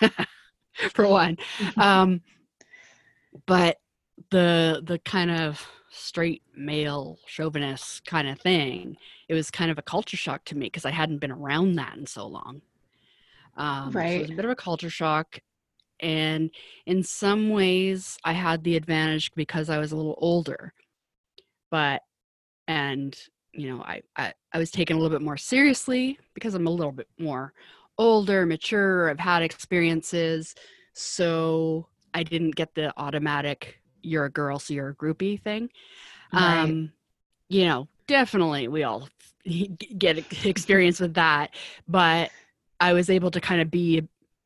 for 0.92 1.08
one. 1.08 1.38
Um, 1.76 2.20
but 3.46 3.78
the 4.30 4.82
the 4.84 4.98
kind 5.00 5.30
of 5.30 5.66
straight 5.94 6.42
male 6.56 7.18
chauvinist 7.26 8.04
kind 8.04 8.28
of 8.28 8.40
thing, 8.40 8.96
it 9.28 9.34
was 9.34 9.50
kind 9.50 9.70
of 9.70 9.78
a 9.78 9.82
culture 9.82 10.16
shock 10.16 10.44
to 10.46 10.56
me 10.56 10.66
because 10.66 10.84
I 10.84 10.90
hadn't 10.90 11.18
been 11.18 11.32
around 11.32 11.76
that 11.76 11.96
in 11.96 12.06
so 12.06 12.26
long. 12.26 12.62
Um, 13.56 13.92
so 13.92 14.00
it 14.00 14.20
was 14.22 14.30
a 14.30 14.34
bit 14.34 14.44
of 14.44 14.50
a 14.50 14.56
culture 14.56 14.90
shock. 14.90 15.38
And 16.00 16.50
in 16.86 17.02
some 17.02 17.50
ways, 17.50 18.18
I 18.24 18.32
had 18.32 18.64
the 18.64 18.76
advantage 18.76 19.32
because 19.34 19.70
I 19.70 19.78
was 19.78 19.92
a 19.92 19.96
little 19.96 20.18
older. 20.18 20.72
But, 21.70 22.02
and, 22.66 23.16
you 23.52 23.68
know, 23.68 23.82
I, 23.82 24.02
I, 24.16 24.32
I 24.52 24.58
was 24.58 24.70
taken 24.70 24.96
a 24.96 25.00
little 25.00 25.16
bit 25.16 25.24
more 25.24 25.36
seriously 25.36 26.18
because 26.34 26.54
I'm 26.54 26.66
a 26.66 26.70
little 26.70 26.92
bit 26.92 27.08
more 27.18 27.52
older, 27.96 28.44
mature, 28.44 29.08
I've 29.08 29.20
had 29.20 29.42
experiences. 29.42 30.54
So 30.94 31.86
I 32.12 32.22
didn't 32.22 32.56
get 32.56 32.74
the 32.74 32.92
automatic, 32.96 33.80
you're 34.04 34.24
a 34.24 34.30
girl, 34.30 34.58
so 34.58 34.74
you're 34.74 34.90
a 34.90 34.94
groupie 34.94 35.40
thing. 35.40 35.70
Right. 36.32 36.60
Um, 36.60 36.92
you 37.48 37.64
know, 37.66 37.88
definitely 38.06 38.68
we 38.68 38.82
all 38.82 39.08
get 39.98 40.18
experience 40.44 41.00
with 41.00 41.14
that. 41.14 41.54
But 41.88 42.30
I 42.80 42.92
was 42.92 43.10
able 43.10 43.30
to 43.32 43.40
kind 43.40 43.60
of 43.60 43.70
be 43.70 43.98
a, 43.98 44.02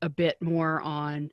a 0.06 0.08
bit 0.08 0.40
more 0.40 0.80
on 0.80 1.30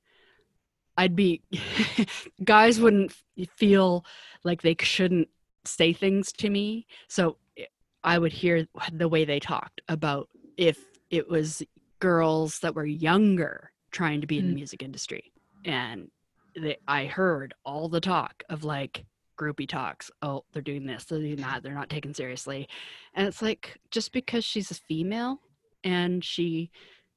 I'd 0.98 1.16
be 1.16 1.42
guys 2.44 2.80
wouldn't 2.80 3.14
feel 3.58 4.06
like 4.44 4.62
they 4.62 4.76
shouldn't 4.80 5.28
say 5.66 5.92
things 5.92 6.32
to 6.34 6.50
me. 6.50 6.88
So 7.10 7.38
i- 8.04 8.18
would 8.18 8.32
hear 8.32 8.66
the 8.94 9.10
way 9.10 9.26
they 9.26 9.40
talked 9.40 9.82
about 9.90 10.30
if 10.58 10.80
it 11.10 11.28
was 11.28 11.62
girls 12.00 12.60
that 12.60 12.76
were 12.76 12.86
younger 12.86 13.72
trying 13.92 14.22
to 14.22 14.28
be 14.28 14.38
in 14.38 14.46
the 14.48 14.52
Mm. 14.52 14.56
music 14.56 14.84
industry. 14.84 15.34
And 15.66 16.12
they, 16.56 16.78
I 16.88 17.06
heard 17.06 17.54
all 17.66 17.90
the 17.90 18.02
talk 18.02 18.44
of 18.50 18.64
like 18.64 19.06
groupie 19.38 19.68
talks. 19.68 20.10
Oh, 20.22 20.46
they're 20.54 20.62
doing 20.62 20.86
this, 20.86 21.06
they're 21.06 21.20
doing 21.20 21.38
that, 21.38 21.64
they're 21.64 21.74
not 21.74 21.90
taken 21.90 22.14
seriously. 22.14 22.68
And 23.14 23.28
it's 23.28 23.42
like 23.42 23.78
just 23.92 24.12
because 24.12 24.44
she's 24.44 24.72
a 24.72 24.76
female 24.76 25.42
and 25.84 26.24
she, 26.24 26.72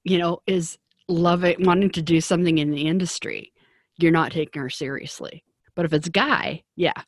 you 0.05 0.19
know, 0.19 0.41
is 0.47 0.79
loving 1.09 1.57
wanting 1.61 1.91
to 1.91 2.03
do 2.03 2.21
something 2.21 2.59
in 2.59 2.71
the 2.71 2.87
industry, 2.87 3.53
you're 3.99 4.13
not 4.13 4.33
taking 4.33 4.63
her 4.63 4.71
seriously. 4.71 5.45
But 5.75 5.85
if 5.85 5.93
it's 5.93 6.09
guy, 6.09 6.65
yeah, 6.77 7.01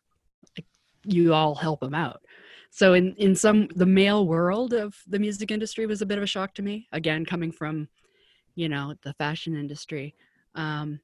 you 1.05 1.35
all 1.35 1.55
help 1.55 1.83
him 1.83 1.95
out. 1.95 2.22
So 2.70 2.95
in 2.95 3.14
in 3.16 3.35
some 3.35 3.68
the 3.74 3.87
male 3.87 4.26
world 4.26 4.72
of 4.72 4.95
the 5.07 5.18
music 5.18 5.51
industry 5.51 5.87
was 5.87 6.03
a 6.03 6.07
bit 6.07 6.18
of 6.18 6.24
a 6.24 6.28
shock 6.28 6.55
to 6.55 6.62
me. 6.62 6.87
Again, 6.93 7.26
coming 7.26 7.51
from, 7.51 7.89
you 8.55 8.68
know, 8.68 8.95
the 9.03 9.12
fashion 9.14 9.57
industry. 9.57 10.14
Um, 10.55 11.01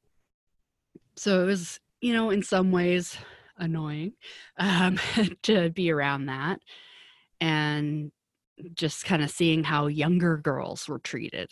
so 1.16 1.42
it 1.42 1.46
was, 1.46 1.80
you 2.00 2.12
know, 2.12 2.30
in 2.30 2.42
some 2.42 2.72
ways 2.72 3.16
annoying 3.58 4.12
um, 4.58 4.98
to 5.42 5.70
be 5.70 5.90
around 5.90 6.26
that, 6.26 6.60
and 7.40 8.12
just 8.74 9.04
kind 9.04 9.22
of 9.22 9.30
seeing 9.30 9.64
how 9.64 9.86
younger 9.86 10.36
girls 10.36 10.88
were 10.88 10.98
treated 10.98 11.50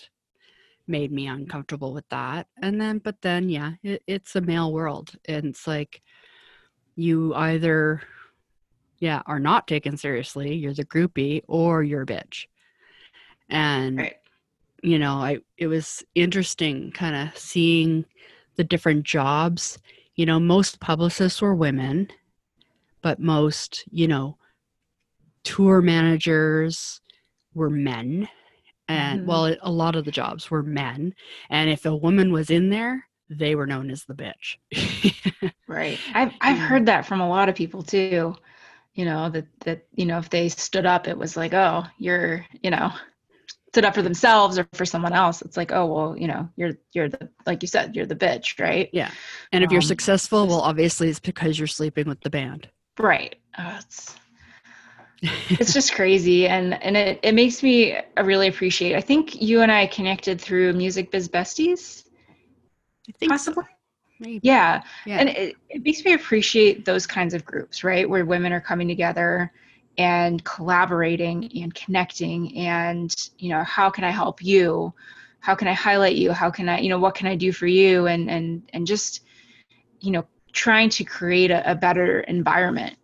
made 0.87 1.11
me 1.11 1.27
uncomfortable 1.27 1.95
with 1.95 2.09
that. 2.11 2.47
And 2.61 2.79
then, 2.79 2.99
but 2.99 3.23
then, 3.23 3.49
yeah, 3.49 3.73
it, 3.83 4.03
it's 4.07 4.37
a 4.37 4.41
male 4.41 4.73
world, 4.73 5.13
and 5.27 5.47
it's 5.47 5.67
like 5.67 6.03
you 6.95 7.35
either, 7.35 8.03
yeah, 8.99 9.23
are 9.27 9.41
not 9.41 9.67
taken 9.67 9.97
seriously, 9.97 10.55
you're 10.55 10.75
the 10.75 10.85
groupie, 10.85 11.43
or 11.49 11.83
you're 11.83 12.03
a 12.03 12.07
bitch. 12.07 12.47
And 13.49 13.99
right 13.99 14.17
you 14.85 14.99
know, 14.99 15.15
I 15.15 15.39
it 15.57 15.67
was 15.67 16.05
interesting 16.15 16.93
kind 16.93 17.17
of 17.17 17.39
seeing 17.39 18.05
the 18.57 18.65
different 18.65 19.05
jobs. 19.05 19.79
You 20.17 20.27
know, 20.27 20.39
most 20.41 20.81
publicists 20.81 21.43
were 21.43 21.55
women, 21.55 22.09
but 23.03 23.21
most, 23.21 23.85
you 23.91 24.09
know, 24.09 24.39
tour 25.45 25.81
managers 25.81 27.01
were 27.55 27.71
men. 27.71 28.29
And 28.89 29.23
Mhm. 29.23 29.27
well, 29.27 29.55
a 29.63 29.71
lot 29.71 29.97
of 29.97 30.05
the 30.05 30.11
jobs 30.11 30.51
were 30.51 30.63
men. 30.63 31.15
And 31.51 31.71
if 31.71 31.87
a 31.87 31.97
woman 31.97 32.33
was 32.33 32.51
in 32.51 32.71
there, 32.71 33.07
they 33.31 33.55
were 33.55 33.67
known 33.67 33.91
as 33.91 34.05
the 34.05 34.15
bitch. 34.15 34.59
right 35.67 36.01
i've 36.15 36.33
i've 36.41 36.59
heard 36.59 36.87
that 36.87 37.07
from 37.07 37.21
a 37.21 37.29
lot 37.29 37.49
of 37.49 37.55
people 37.55 37.83
too 37.83 38.35
you 38.95 39.05
know 39.05 39.31
that 39.31 39.47
that 39.61 39.85
you 39.95 40.07
know 40.07 40.19
if 40.19 40.31
they 40.31 40.49
stood 40.49 40.87
up 40.87 41.09
it 41.09 41.17
was 41.17 41.37
like 41.37 41.55
oh 41.55 41.85
you're 41.99 42.45
you 42.63 42.71
know 42.71 42.93
stood 43.75 43.85
up 43.85 43.93
for 43.95 44.03
themselves 44.03 44.57
or 44.57 44.69
for 44.73 44.87
someone 44.87 45.13
else 45.13 45.43
it's 45.43 45.57
like 45.57 45.73
oh 45.73 45.85
well 45.93 46.17
you 46.17 46.29
know 46.29 46.49
you're 46.55 46.75
you're 46.93 47.09
the 47.09 47.29
like 47.45 47.61
you 47.61 47.67
said 47.67 47.97
you're 47.97 48.07
the 48.07 48.15
bitch 48.15 48.61
right? 48.61 48.89
Yeah. 48.93 49.11
And 49.53 49.65
if 49.65 49.73
you're 49.73 49.83
Um, 49.83 49.89
successful 49.95 50.47
well 50.47 50.61
obviously 50.61 51.09
it's 51.09 51.19
because 51.19 51.59
you're 51.59 51.67
sleeping 51.67 52.07
with 52.07 52.21
the 52.21 52.31
band. 52.31 52.69
Right. 53.01 53.35
Oh, 53.59 53.77
it's 53.81 54.15
it's 55.61 55.73
just 55.73 55.93
crazy. 55.93 56.47
And 56.47 56.81
and 56.85 56.97
it, 56.97 57.19
it 57.25 57.35
makes 57.35 57.65
me 57.65 57.99
really 58.23 58.47
appreciate 58.47 58.95
i 58.95 59.01
think 59.01 59.43
you 59.43 59.63
and 59.63 59.73
i 59.73 59.87
connected 59.89 60.41
through 60.41 60.73
music 60.75 61.11
biz 61.11 61.29
besties 61.29 62.05
I 63.09 63.13
think 63.19 63.31
so. 63.33 63.35
possibly? 63.35 63.65
Maybe. 64.21 64.39
yeah. 64.45 64.83
Yeah. 65.05 65.19
and 65.19 65.29
it, 65.31 65.57
it 65.69 65.83
makes 65.83 66.05
me 66.05 66.13
appreciate 66.13 66.85
those 66.85 67.07
kinds 67.09 67.35
of 67.35 67.45
groups 67.45 67.83
right? 67.83 68.09
Where 68.09 68.25
women 68.25 68.53
are 68.53 68.61
coming 68.61 68.87
together 68.87 69.51
and 69.99 70.45
collaborating 70.45 71.51
and 71.63 71.75
connecting 71.75 72.57
and 72.59 73.15
you 73.39 73.49
know 73.51 73.63
how 73.65 73.91
can 73.91 74.05
i 74.05 74.11
help 74.11 74.43
you 74.43 74.93
how 75.41 75.55
can 75.55 75.69
i 75.69 75.73
highlight 75.73 76.17
you 76.17 76.33
how 76.33 76.51
can 76.51 76.69
i 76.69 76.79
you 76.81 76.89
know 76.89 76.99
what 76.99 77.15
can 77.15 77.27
i 77.27 77.37
do 77.37 77.53
for 77.53 77.67
you 77.67 78.07
and 78.07 78.31
and 78.31 78.63
and 78.73 78.87
just 78.87 79.23
you 80.01 80.11
know 80.11 80.27
trying 80.53 80.91
to 80.91 81.05
create 81.05 81.51
a, 81.51 81.71
a 81.71 81.75
better 81.75 82.21
environment 82.23 82.97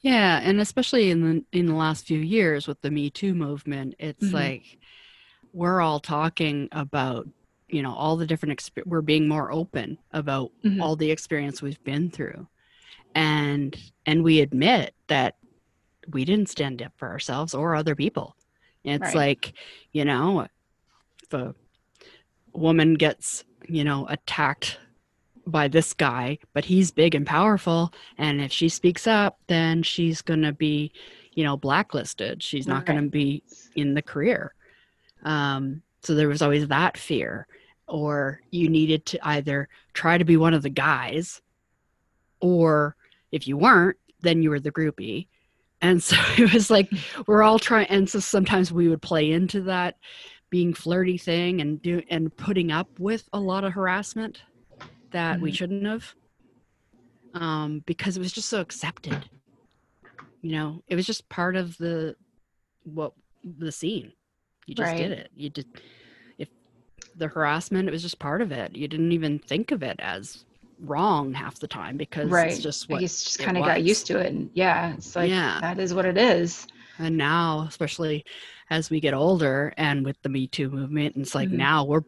Yeah, 0.00 0.40
and 0.42 0.60
especially 0.60 1.10
in 1.10 1.20
the 1.52 1.58
in 1.58 1.66
the 1.66 1.74
last 1.74 2.06
few 2.06 2.18
years 2.18 2.66
with 2.66 2.80
the 2.80 2.90
Me 2.90 3.10
Too 3.10 3.34
movement, 3.34 3.94
it's 3.98 4.32
Mhm. 4.32 4.32
like 4.32 4.78
we're 5.52 5.80
all 5.80 6.00
talking 6.00 6.68
about, 6.72 7.28
you 7.68 7.82
know, 7.82 7.94
all 7.94 8.16
the 8.16 8.26
different 8.26 8.58
exp- 8.58 8.86
we're 8.86 9.02
being 9.02 9.28
more 9.28 9.52
open 9.52 9.98
about 10.12 10.52
Mhm. 10.64 10.80
all 10.80 10.96
the 10.96 11.10
experience 11.12 11.62
we've 11.62 11.82
been 11.84 12.10
through. 12.10 12.48
And 13.14 13.76
and 14.06 14.24
we 14.24 14.40
admit 14.40 14.94
that 15.08 15.36
we 16.08 16.24
didn't 16.24 16.48
stand 16.48 16.82
up 16.82 16.92
for 16.96 17.08
ourselves 17.08 17.54
or 17.54 17.74
other 17.74 17.94
people. 17.94 18.36
It's 18.84 19.02
Right. 19.02 19.14
like, 19.14 19.52
you 19.92 20.04
know, 20.04 20.46
if 21.22 21.32
a 21.32 21.54
woman 22.52 22.94
gets, 22.94 23.44
you 23.68 23.84
know, 23.84 24.06
attacked 24.08 24.78
by 25.46 25.68
this 25.68 25.92
guy, 25.94 26.38
but 26.52 26.64
he's 26.64 26.90
big 26.90 27.14
and 27.14 27.26
powerful. 27.26 27.92
And 28.18 28.40
if 28.40 28.52
she 28.52 28.68
speaks 28.68 29.06
up, 29.06 29.38
then 29.48 29.82
she's 29.82 30.22
going 30.22 30.42
to 30.42 30.52
be, 30.52 30.92
you 31.32 31.44
know, 31.44 31.56
blacklisted. 31.56 32.42
She's 32.42 32.66
not 32.66 32.86
going 32.86 33.02
to 33.02 33.10
be 33.10 33.42
in 33.76 33.94
the 33.94 34.02
career. 34.02 34.54
Um, 35.22 35.82
so 36.02 36.14
there 36.14 36.28
was 36.28 36.42
always 36.42 36.68
that 36.68 36.96
fear. 36.96 37.46
Or 37.86 38.40
you 38.50 38.68
needed 38.68 39.04
to 39.06 39.18
either 39.26 39.68
try 39.92 40.16
to 40.16 40.24
be 40.24 40.36
one 40.36 40.54
of 40.54 40.62
the 40.62 40.70
guys, 40.70 41.42
or 42.40 42.94
if 43.32 43.48
you 43.48 43.56
weren't, 43.56 43.96
then 44.20 44.42
you 44.42 44.50
were 44.50 44.60
the 44.60 44.70
groupie. 44.70 45.26
And 45.82 46.02
so 46.02 46.16
it 46.38 46.52
was 46.52 46.70
like 46.70 46.90
we're 47.26 47.42
all 47.42 47.58
trying, 47.58 47.86
and 47.88 48.08
so 48.08 48.20
sometimes 48.20 48.72
we 48.72 48.88
would 48.88 49.02
play 49.02 49.30
into 49.32 49.62
that 49.62 49.96
being 50.50 50.74
flirty 50.74 51.18
thing 51.18 51.60
and 51.60 51.80
do 51.82 52.02
and 52.10 52.34
putting 52.36 52.72
up 52.72 52.88
with 52.98 53.28
a 53.32 53.40
lot 53.40 53.64
of 53.64 53.72
harassment 53.72 54.42
that 55.12 55.40
we 55.40 55.50
Mhm. 55.50 55.54
shouldn't 55.56 55.86
have 55.86 56.14
um, 57.34 57.82
because 57.86 58.16
it 58.16 58.20
was 58.20 58.32
just 58.32 58.48
so 58.48 58.60
accepted 58.60 59.28
you 60.42 60.52
know? 60.52 60.82
It 60.88 60.96
was 60.96 61.06
just 61.06 61.28
part 61.28 61.56
of 61.56 61.76
the 61.78 62.16
what 62.84 63.12
the 63.44 63.72
scene. 63.72 64.12
You 64.66 64.74
just 64.74 64.96
did 64.96 65.12
it. 65.12 65.30
You 65.34 65.50
did 65.50 65.66
if 66.38 66.48
the 67.16 67.28
harassment 67.28 67.88
it 67.88 67.92
was 67.92 68.02
just 68.02 68.18
part 68.18 68.42
of 68.42 68.52
it. 68.52 68.76
You 68.76 68.88
didn't 68.88 69.12
even 69.12 69.38
think 69.38 69.72
of 69.72 69.82
it 69.82 69.96
as 70.00 70.44
wrong 70.82 71.32
half 71.34 71.58
the 71.58 71.68
time 71.68 71.96
because 71.96 72.30
right. 72.30 72.50
it's 72.50 72.58
just 72.60 72.88
what 72.88 73.00
guess 73.00 73.22
just 73.22 73.38
kind 73.38 73.56
of 73.58 73.64
got 73.64 73.82
used 73.82 74.06
to 74.06 74.18
it 74.18 74.26
and 74.32 74.50
yeah 74.54 74.94
it's 74.94 75.14
like 75.14 75.28
Yeah. 75.30 75.58
that 75.60 75.78
is 75.78 75.92
what 75.94 76.04
it 76.06 76.16
is. 76.16 76.66
And 76.98 77.16
now 77.16 77.66
especially 77.68 78.24
as 78.70 78.90
we 78.90 79.00
get 79.00 79.14
older 79.14 79.72
and 79.76 80.04
with 80.04 80.20
the 80.22 80.28
me 80.28 80.46
too 80.46 80.70
movement 80.70 81.16
it's 81.16 81.34
like 81.34 81.48
Mhm. 81.50 81.52
now 81.58 81.84
we're 81.84 82.02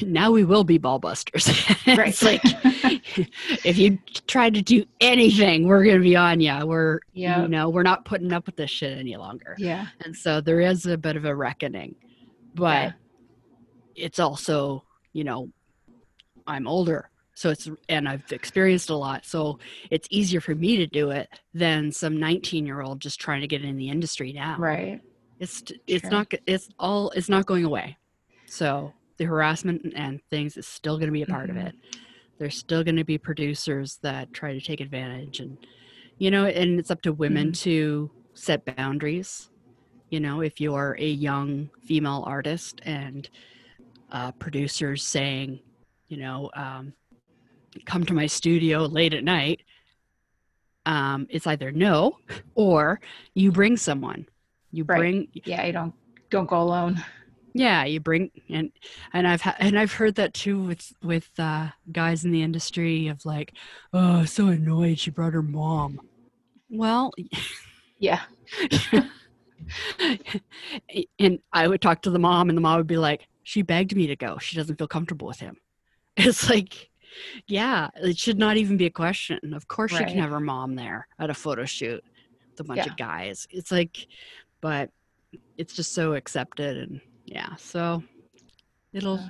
now 0.00 0.30
we 0.30 0.44
will 0.44 0.62
be 0.64 0.78
ball 0.78 0.98
busters. 0.98 1.48
Right. 1.86 2.08
It's 2.08 2.22
like 2.22 2.40
if 3.64 3.76
you 3.78 3.98
try 4.26 4.48
to 4.50 4.62
do 4.62 4.84
anything 5.00 5.66
we're 5.66 5.84
gonna 5.84 5.98
be 6.00 6.16
on 6.16 6.40
you 6.40 6.66
we're 6.66 7.00
Yeah. 7.12 7.42
you 7.42 7.48
know 7.48 7.68
we're 7.68 7.82
not 7.82 8.04
putting 8.04 8.32
up 8.32 8.46
with 8.46 8.56
this 8.56 8.70
shit 8.70 8.96
any 8.98 9.16
longer. 9.16 9.54
Yeah. 9.58 9.86
And 10.04 10.14
so 10.16 10.40
there 10.40 10.60
is 10.60 10.86
a 10.86 10.96
bit 10.96 11.16
of 11.16 11.24
a 11.24 11.34
reckoning 11.34 11.94
but 12.54 12.94
Yeah. 13.96 14.04
it's 14.06 14.18
also 14.18 14.84
you 15.12 15.24
know 15.24 15.50
i'm 16.46 16.66
older 16.66 17.10
so 17.38 17.50
it's 17.50 17.68
and 17.88 18.08
i've 18.08 18.30
experienced 18.32 18.90
a 18.90 18.96
lot 18.96 19.24
so 19.24 19.58
it's 19.90 20.08
easier 20.10 20.40
for 20.40 20.54
me 20.54 20.76
to 20.76 20.86
do 20.86 21.10
it 21.10 21.28
than 21.54 21.92
some 21.92 22.18
19 22.18 22.66
year 22.66 22.80
old 22.80 23.00
just 23.00 23.20
trying 23.20 23.40
to 23.40 23.46
get 23.46 23.64
in 23.64 23.76
the 23.76 23.88
industry 23.88 24.32
now 24.32 24.56
right 24.58 25.00
it's 25.38 25.62
it's 25.86 26.02
Sure. 26.02 26.10
not 26.10 26.26
it's 26.46 26.68
all 26.78 27.10
it's 27.10 27.28
not 27.28 27.46
going 27.46 27.64
away 27.64 27.96
so 28.46 28.92
the 29.18 29.24
harassment 29.24 29.92
and 29.94 30.20
things 30.30 30.56
is 30.56 30.66
still 30.66 30.96
going 30.96 31.08
to 31.08 31.12
be 31.12 31.22
a 31.22 31.26
part 31.26 31.48
Mhm. 31.48 31.50
of 31.50 31.56
it 31.68 31.74
there's 32.38 32.56
still 32.56 32.82
going 32.84 32.96
to 32.96 33.04
be 33.04 33.18
producers 33.18 33.98
that 34.02 34.32
try 34.32 34.52
to 34.52 34.60
take 34.60 34.80
advantage 34.80 35.40
and 35.40 35.58
you 36.18 36.30
know 36.30 36.44
and 36.46 36.78
it's 36.80 36.90
up 36.90 37.02
to 37.02 37.12
women 37.12 37.48
Mm-hmm. 37.48 37.52
to 37.70 38.10
set 38.34 38.64
boundaries 38.76 39.48
you 40.10 40.18
know 40.20 40.40
if 40.40 40.60
you're 40.60 40.96
a 40.98 41.08
young 41.08 41.70
female 41.86 42.24
artist 42.26 42.80
and 42.84 43.28
uh, 44.10 44.32
producers 44.32 45.02
saying 45.04 45.60
you 46.08 46.16
know 46.16 46.50
um, 46.56 46.92
come 47.86 48.04
to 48.06 48.14
my 48.14 48.26
studio 48.26 48.86
late 48.86 49.14
at 49.14 49.24
night 49.24 49.60
um, 50.86 51.26
it's 51.28 51.46
either 51.46 51.70
no 51.70 52.16
or 52.54 52.98
you 53.34 53.52
bring 53.52 53.76
someone. 53.76 54.26
You 54.72 54.84
Right. 54.84 54.98
bring 54.98 55.28
yeah 55.34 55.66
you 55.66 55.72
don't 55.72 55.92
don't 56.30 56.48
go 56.48 56.62
alone. 56.62 57.02
Yeah 57.52 57.84
you 57.84 58.00
bring 58.00 58.30
and 58.48 58.70
and 59.12 59.26
i've 59.26 59.40
ha- 59.42 59.56
and 59.58 59.78
i've 59.78 59.92
heard 59.92 60.14
that 60.14 60.32
too 60.34 60.62
with 60.62 60.92
with 61.02 61.28
uh 61.38 61.68
guys 61.92 62.24
in 62.24 62.30
the 62.30 62.42
industry 62.42 63.08
of 63.08 63.24
like 63.26 63.52
oh 63.92 64.24
so 64.24 64.48
annoyed 64.48 64.98
she 64.98 65.10
brought 65.10 65.32
her 65.34 65.42
mom. 65.42 66.00
Well 66.70 67.12
yeah. 67.98 68.22
And 71.18 71.40
i 71.52 71.66
would 71.68 71.82
talk 71.82 72.02
to 72.02 72.10
the 72.10 72.18
mom 72.18 72.48
and 72.48 72.56
the 72.56 72.62
mom 72.62 72.78
would 72.78 72.86
be 72.86 72.96
like 72.96 73.26
she 73.42 73.62
begged 73.62 73.94
me 73.96 74.06
to 74.08 74.16
go. 74.16 74.38
She 74.38 74.56
doesn't 74.56 74.76
feel 74.76 74.88
comfortable 74.88 75.26
with 75.26 75.40
him. 75.40 75.56
It's 76.16 76.48
like 76.50 76.90
yeah 77.46 77.88
it 77.96 78.18
should 78.18 78.38
not 78.38 78.56
even 78.56 78.76
be 78.76 78.86
a 78.86 78.90
question 78.90 79.54
of 79.54 79.66
course 79.68 79.90
she 79.92 79.98
Right. 79.98 80.08
can 80.08 80.18
have 80.18 80.30
her 80.30 80.40
mom 80.40 80.74
there 80.74 81.06
at 81.18 81.30
a 81.30 81.34
photo 81.34 81.64
shoot 81.64 82.02
with 82.50 82.60
a 82.60 82.64
bunch 82.64 82.78
Yeah. 82.78 82.92
of 82.92 82.96
guys 82.96 83.46
it's 83.50 83.70
like 83.70 84.06
but 84.60 84.90
it's 85.56 85.74
just 85.74 85.92
so 85.94 86.14
accepted 86.14 86.76
and 86.76 87.00
yeah 87.24 87.54
so 87.56 88.02
it'll 88.92 89.18
Yeah. 89.18 89.28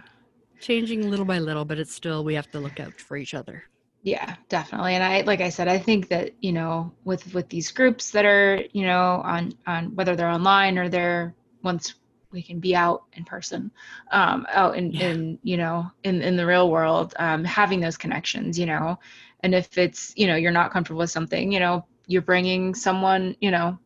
changing 0.60 1.08
little 1.08 1.24
by 1.24 1.38
little 1.38 1.64
but 1.64 1.78
it's 1.78 1.94
still 1.94 2.24
we 2.24 2.34
have 2.34 2.50
to 2.50 2.60
look 2.60 2.80
out 2.80 2.94
for 3.00 3.16
each 3.16 3.34
other 3.34 3.62
yeah 4.02 4.36
definitely 4.48 4.94
and 4.94 5.02
i 5.02 5.22
like 5.22 5.40
i 5.40 5.48
said 5.48 5.66
i 5.68 5.78
think 5.78 6.08
that 6.08 6.30
you 6.40 6.52
know 6.52 6.92
with 7.04 7.34
with 7.34 7.48
these 7.48 7.70
groups 7.72 8.10
that 8.10 8.24
are 8.24 8.62
you 8.72 8.86
know 8.86 9.20
on 9.24 9.52
on 9.66 9.94
whether 9.96 10.14
they're 10.14 10.30
online 10.30 10.78
or 10.78 10.88
they're 10.88 11.34
once 11.62 11.94
we 12.30 12.42
can 12.42 12.60
be 12.60 12.74
out 12.76 13.04
in 13.14 13.24
person 13.24 13.70
um 14.12 14.46
out 14.52 14.76
in 14.76 14.92
Yeah. 14.92 15.08
in 15.10 15.38
you 15.42 15.56
know 15.56 15.90
in 16.04 16.20
in 16.22 16.36
the 16.36 16.46
real 16.46 16.70
world 16.70 17.14
um 17.18 17.44
having 17.44 17.80
those 17.80 17.96
connections 17.96 18.58
you 18.58 18.66
know 18.66 18.98
and 19.40 19.54
if 19.54 19.78
it's 19.78 20.12
you 20.16 20.26
know 20.26 20.36
you're 20.36 20.52
not 20.52 20.70
comfortable 20.70 20.98
with 20.98 21.10
something 21.10 21.52
you 21.52 21.60
know 21.60 21.84
you're 22.06 22.22
bringing 22.22 22.74
someone 22.74 23.36
you 23.40 23.50
know 23.50 23.78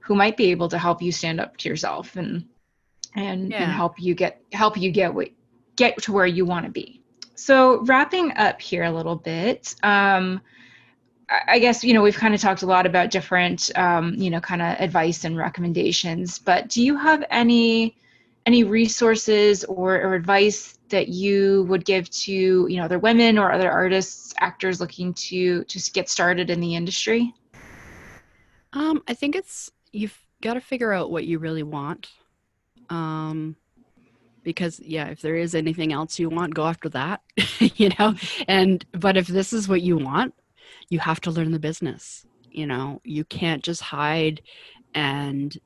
who 0.00 0.14
might 0.14 0.36
be 0.36 0.50
able 0.50 0.68
to 0.68 0.78
help 0.78 1.02
you 1.02 1.12
stand 1.12 1.40
up 1.40 1.56
to 1.58 1.68
yourself 1.68 2.16
and 2.16 2.46
and, 3.16 3.52
Yeah. 3.52 3.64
and 3.64 3.72
help 3.72 4.00
you 4.00 4.14
get 4.14 4.40
help 4.52 4.76
you 4.76 4.90
get 4.90 5.12
what 5.14 5.28
get 5.76 5.96
to 6.02 6.12
where 6.12 6.26
you 6.26 6.44
want 6.44 6.64
to 6.66 6.72
be 6.72 7.02
so 7.34 7.82
wrapping 7.84 8.32
up 8.36 8.60
here 8.60 8.84
a 8.84 8.90
little 8.92 9.16
bit 9.16 9.74
um 9.82 10.40
I- 11.28 11.58
guess 11.58 11.82
you 11.82 11.94
know 11.94 12.02
we've 12.02 12.16
kind 12.16 12.34
of 12.34 12.40
talked 12.40 12.62
a 12.62 12.66
lot 12.66 12.86
about 12.86 13.10
different 13.10 13.70
um, 13.76 14.14
you 14.14 14.30
know 14.30 14.40
kind 14.40 14.62
of 14.62 14.78
advice 14.78 15.24
and 15.24 15.36
recommendations, 15.36 16.38
but 16.38 16.68
do 16.68 16.82
you 16.82 16.96
have 16.96 17.24
any 17.30 17.96
any 18.46 18.62
resources 18.62 19.64
or, 19.64 19.94
or 19.96 20.14
advice 20.14 20.78
that 20.90 21.08
you 21.08 21.64
would 21.68 21.84
give 21.84 22.10
to 22.10 22.32
you 22.32 22.76
know 22.76 22.84
other 22.84 22.98
women 22.98 23.38
or 23.38 23.52
other 23.52 23.70
artists, 23.70 24.34
actors 24.40 24.80
looking 24.80 25.14
to 25.14 25.64
to 25.64 25.90
get 25.92 26.08
started 26.08 26.50
in 26.50 26.60
the 26.60 26.74
industry? 26.74 27.32
Um, 28.72 29.02
I 29.08 29.14
think 29.14 29.36
it's 29.36 29.70
you've 29.92 30.18
got 30.42 30.54
to 30.54 30.60
figure 30.60 30.92
out 30.92 31.10
what 31.10 31.24
you 31.24 31.38
really 31.38 31.62
want. 31.62 32.08
Um, 32.90 33.56
because 34.42 34.78
yeah, 34.80 35.06
if 35.06 35.22
there 35.22 35.36
is 35.36 35.54
anything 35.54 35.92
else 35.92 36.18
you 36.18 36.28
want, 36.28 36.54
go 36.54 36.66
after 36.66 36.88
that. 36.90 37.22
you 37.58 37.90
know, 37.98 38.14
and 38.46 38.84
but 38.92 39.16
if 39.16 39.26
this 39.26 39.52
is 39.52 39.68
what 39.68 39.80
you 39.80 39.96
want, 39.96 40.34
you 40.88 40.98
have 40.98 41.20
to 41.22 41.30
learn 41.30 41.52
the 41.52 41.58
business. 41.58 42.26
You 42.50 42.66
know, 42.66 43.00
you 43.04 43.24
can't 43.24 43.62
just 43.62 43.80
hide 43.80 44.42
and 44.94 45.56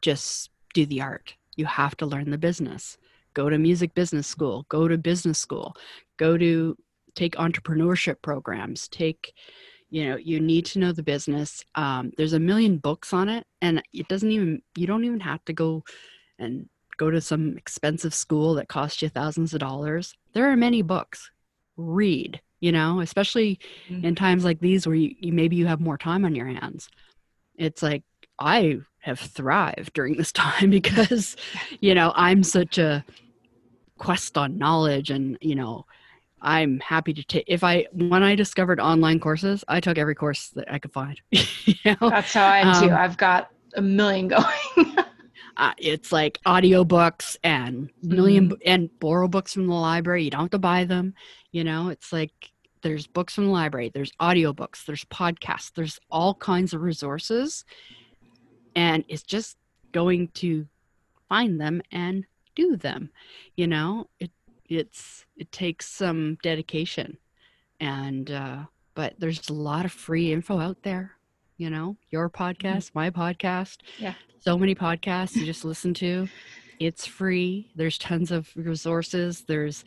just 0.00 0.50
do 0.74 0.86
the 0.86 1.02
art. 1.02 1.34
You 1.56 1.66
have 1.66 1.96
to 1.98 2.06
learn 2.06 2.30
the 2.30 2.38
business. 2.38 2.98
Go 3.34 3.48
to 3.48 3.58
music 3.58 3.94
business 3.94 4.26
school. 4.26 4.66
Go 4.68 4.88
to 4.88 4.98
business 4.98 5.38
school. 5.38 5.76
Go 6.16 6.36
to 6.36 6.76
take 7.14 7.34
entrepreneurship 7.36 8.22
programs. 8.22 8.88
Take 8.88 9.34
you 9.90 10.08
know 10.08 10.16
you 10.16 10.40
need 10.40 10.64
to 10.64 10.78
know 10.78 10.90
the 10.90 11.02
business 11.02 11.62
um, 11.74 12.12
there's 12.16 12.32
a 12.32 12.40
million 12.40 12.78
books 12.78 13.12
on 13.12 13.28
it 13.28 13.46
and 13.60 13.82
it 13.92 14.08
doesn't 14.08 14.30
even 14.30 14.62
you 14.74 14.86
don't 14.86 15.04
even 15.04 15.20
have 15.20 15.44
to 15.44 15.52
go 15.52 15.84
and 16.38 16.66
go 16.96 17.10
to 17.10 17.20
some 17.20 17.56
expensive 17.56 18.14
school 18.14 18.54
that 18.54 18.68
costs 18.68 19.02
you 19.02 19.08
thousands 19.08 19.54
of 19.54 19.60
dollars. 19.60 20.14
There 20.34 20.50
are 20.50 20.56
many 20.56 20.82
books. 20.82 21.30
Read, 21.76 22.40
you 22.62 22.72
know, 22.72 23.00
especially 23.02 23.60
Mhm. 23.90 24.04
in 24.06 24.16
times 24.16 24.44
like 24.46 24.60
these 24.60 24.86
where 24.88 24.96
you, 24.96 25.14
you 25.20 25.34
maybe 25.34 25.56
you 25.56 25.66
have 25.68 25.80
more 25.82 25.98
time 25.98 26.24
on 26.24 26.36
your 26.36 26.46
hands. 26.48 26.88
It's 27.56 27.82
like 27.82 28.04
I 28.40 28.80
have 29.00 29.20
thrived 29.20 29.94
during 29.94 30.16
this 30.16 30.32
time 30.44 30.70
because, 30.70 31.36
you 31.80 31.94
know, 31.94 32.12
I'm 32.16 32.42
such 32.44 32.78
a 32.78 33.04
quest 33.98 34.38
on 34.38 34.58
knowledge 34.58 35.10
and, 35.10 35.38
you 35.40 35.54
know, 35.54 35.86
I'm 36.42 36.80
happy 36.80 37.14
to 37.14 37.24
take 37.24 37.44
if 37.48 37.64
I 37.64 37.86
when 37.92 38.22
I 38.22 38.36
discovered 38.36 38.80
online 38.80 39.20
courses, 39.20 39.64
I 39.68 39.80
took 39.80 39.98
every 39.98 40.14
course 40.16 40.50
that 40.50 40.72
I 40.72 40.78
could 40.80 40.92
find. 40.92 41.20
you 41.30 41.74
know? 41.86 41.96
That's 42.10 42.34
how 42.34 42.46
I 42.46 42.58
am 42.60 42.72
too. 42.72 42.90
Um, 42.90 42.92
I've 42.92 43.16
got 43.16 43.50
a 43.76 43.82
million 43.82 44.28
going. 44.76 44.96
Uh, 45.56 45.72
it's 45.78 46.12
like 46.12 46.38
audiobooks 46.46 47.36
and 47.44 47.90
1000000 48.04 48.48
b- 48.50 48.56
and 48.66 48.90
borrow 49.00 49.28
books 49.28 49.52
from 49.54 49.66
the 49.66 49.74
library. 49.74 50.24
You 50.24 50.30
don't 50.30 50.42
have 50.42 50.50
to 50.50 50.58
buy 50.58 50.84
them 50.84 51.14
you 51.50 51.64
know? 51.64 51.88
It's 51.88 52.12
like 52.12 52.32
there's 52.82 53.06
books 53.06 53.34
from 53.34 53.44
the 53.46 53.50
library 53.50 53.90
there's 53.94 54.12
audiobooks 54.20 54.84
there's 54.86 55.04
podcasts 55.04 55.72
there's 55.74 56.00
all 56.10 56.34
kinds 56.34 56.74
of 56.74 56.82
resources. 56.82 57.64
And 58.74 59.04
it's 59.08 59.22
just 59.22 59.56
going 59.92 60.28
to 60.34 60.66
find 61.28 61.60
them 61.60 61.82
and 61.92 62.24
do 62.54 62.76
them 62.76 63.10
you 63.56 63.66
know? 63.66 64.08
It 64.18 64.30
it's 64.68 65.26
it 65.36 65.52
takes 65.52 65.88
some 65.88 66.38
dedication. 66.42 67.18
And 67.80 68.30
uh 68.30 68.64
but 68.94 69.14
there's 69.18 69.48
a 69.48 69.54
lot 69.54 69.84
of 69.84 69.92
free 69.92 70.32
info 70.32 70.58
out 70.58 70.82
there 70.82 71.12
you 71.62 71.70
know 71.70 71.96
your 72.10 72.28
podcast 72.28 72.90
my 72.92 73.08
podcast 73.08 73.76
Yeah. 73.98 74.14
so 74.40 74.58
many 74.58 74.74
podcasts 74.74 75.36
you 75.36 75.46
just 75.46 75.64
listen 75.64 75.94
to. 75.94 76.28
It's 76.80 77.06
free. 77.06 77.70
There's 77.76 77.96
tons 77.96 78.32
of 78.32 78.50
resources. 78.56 79.44
There's 79.46 79.84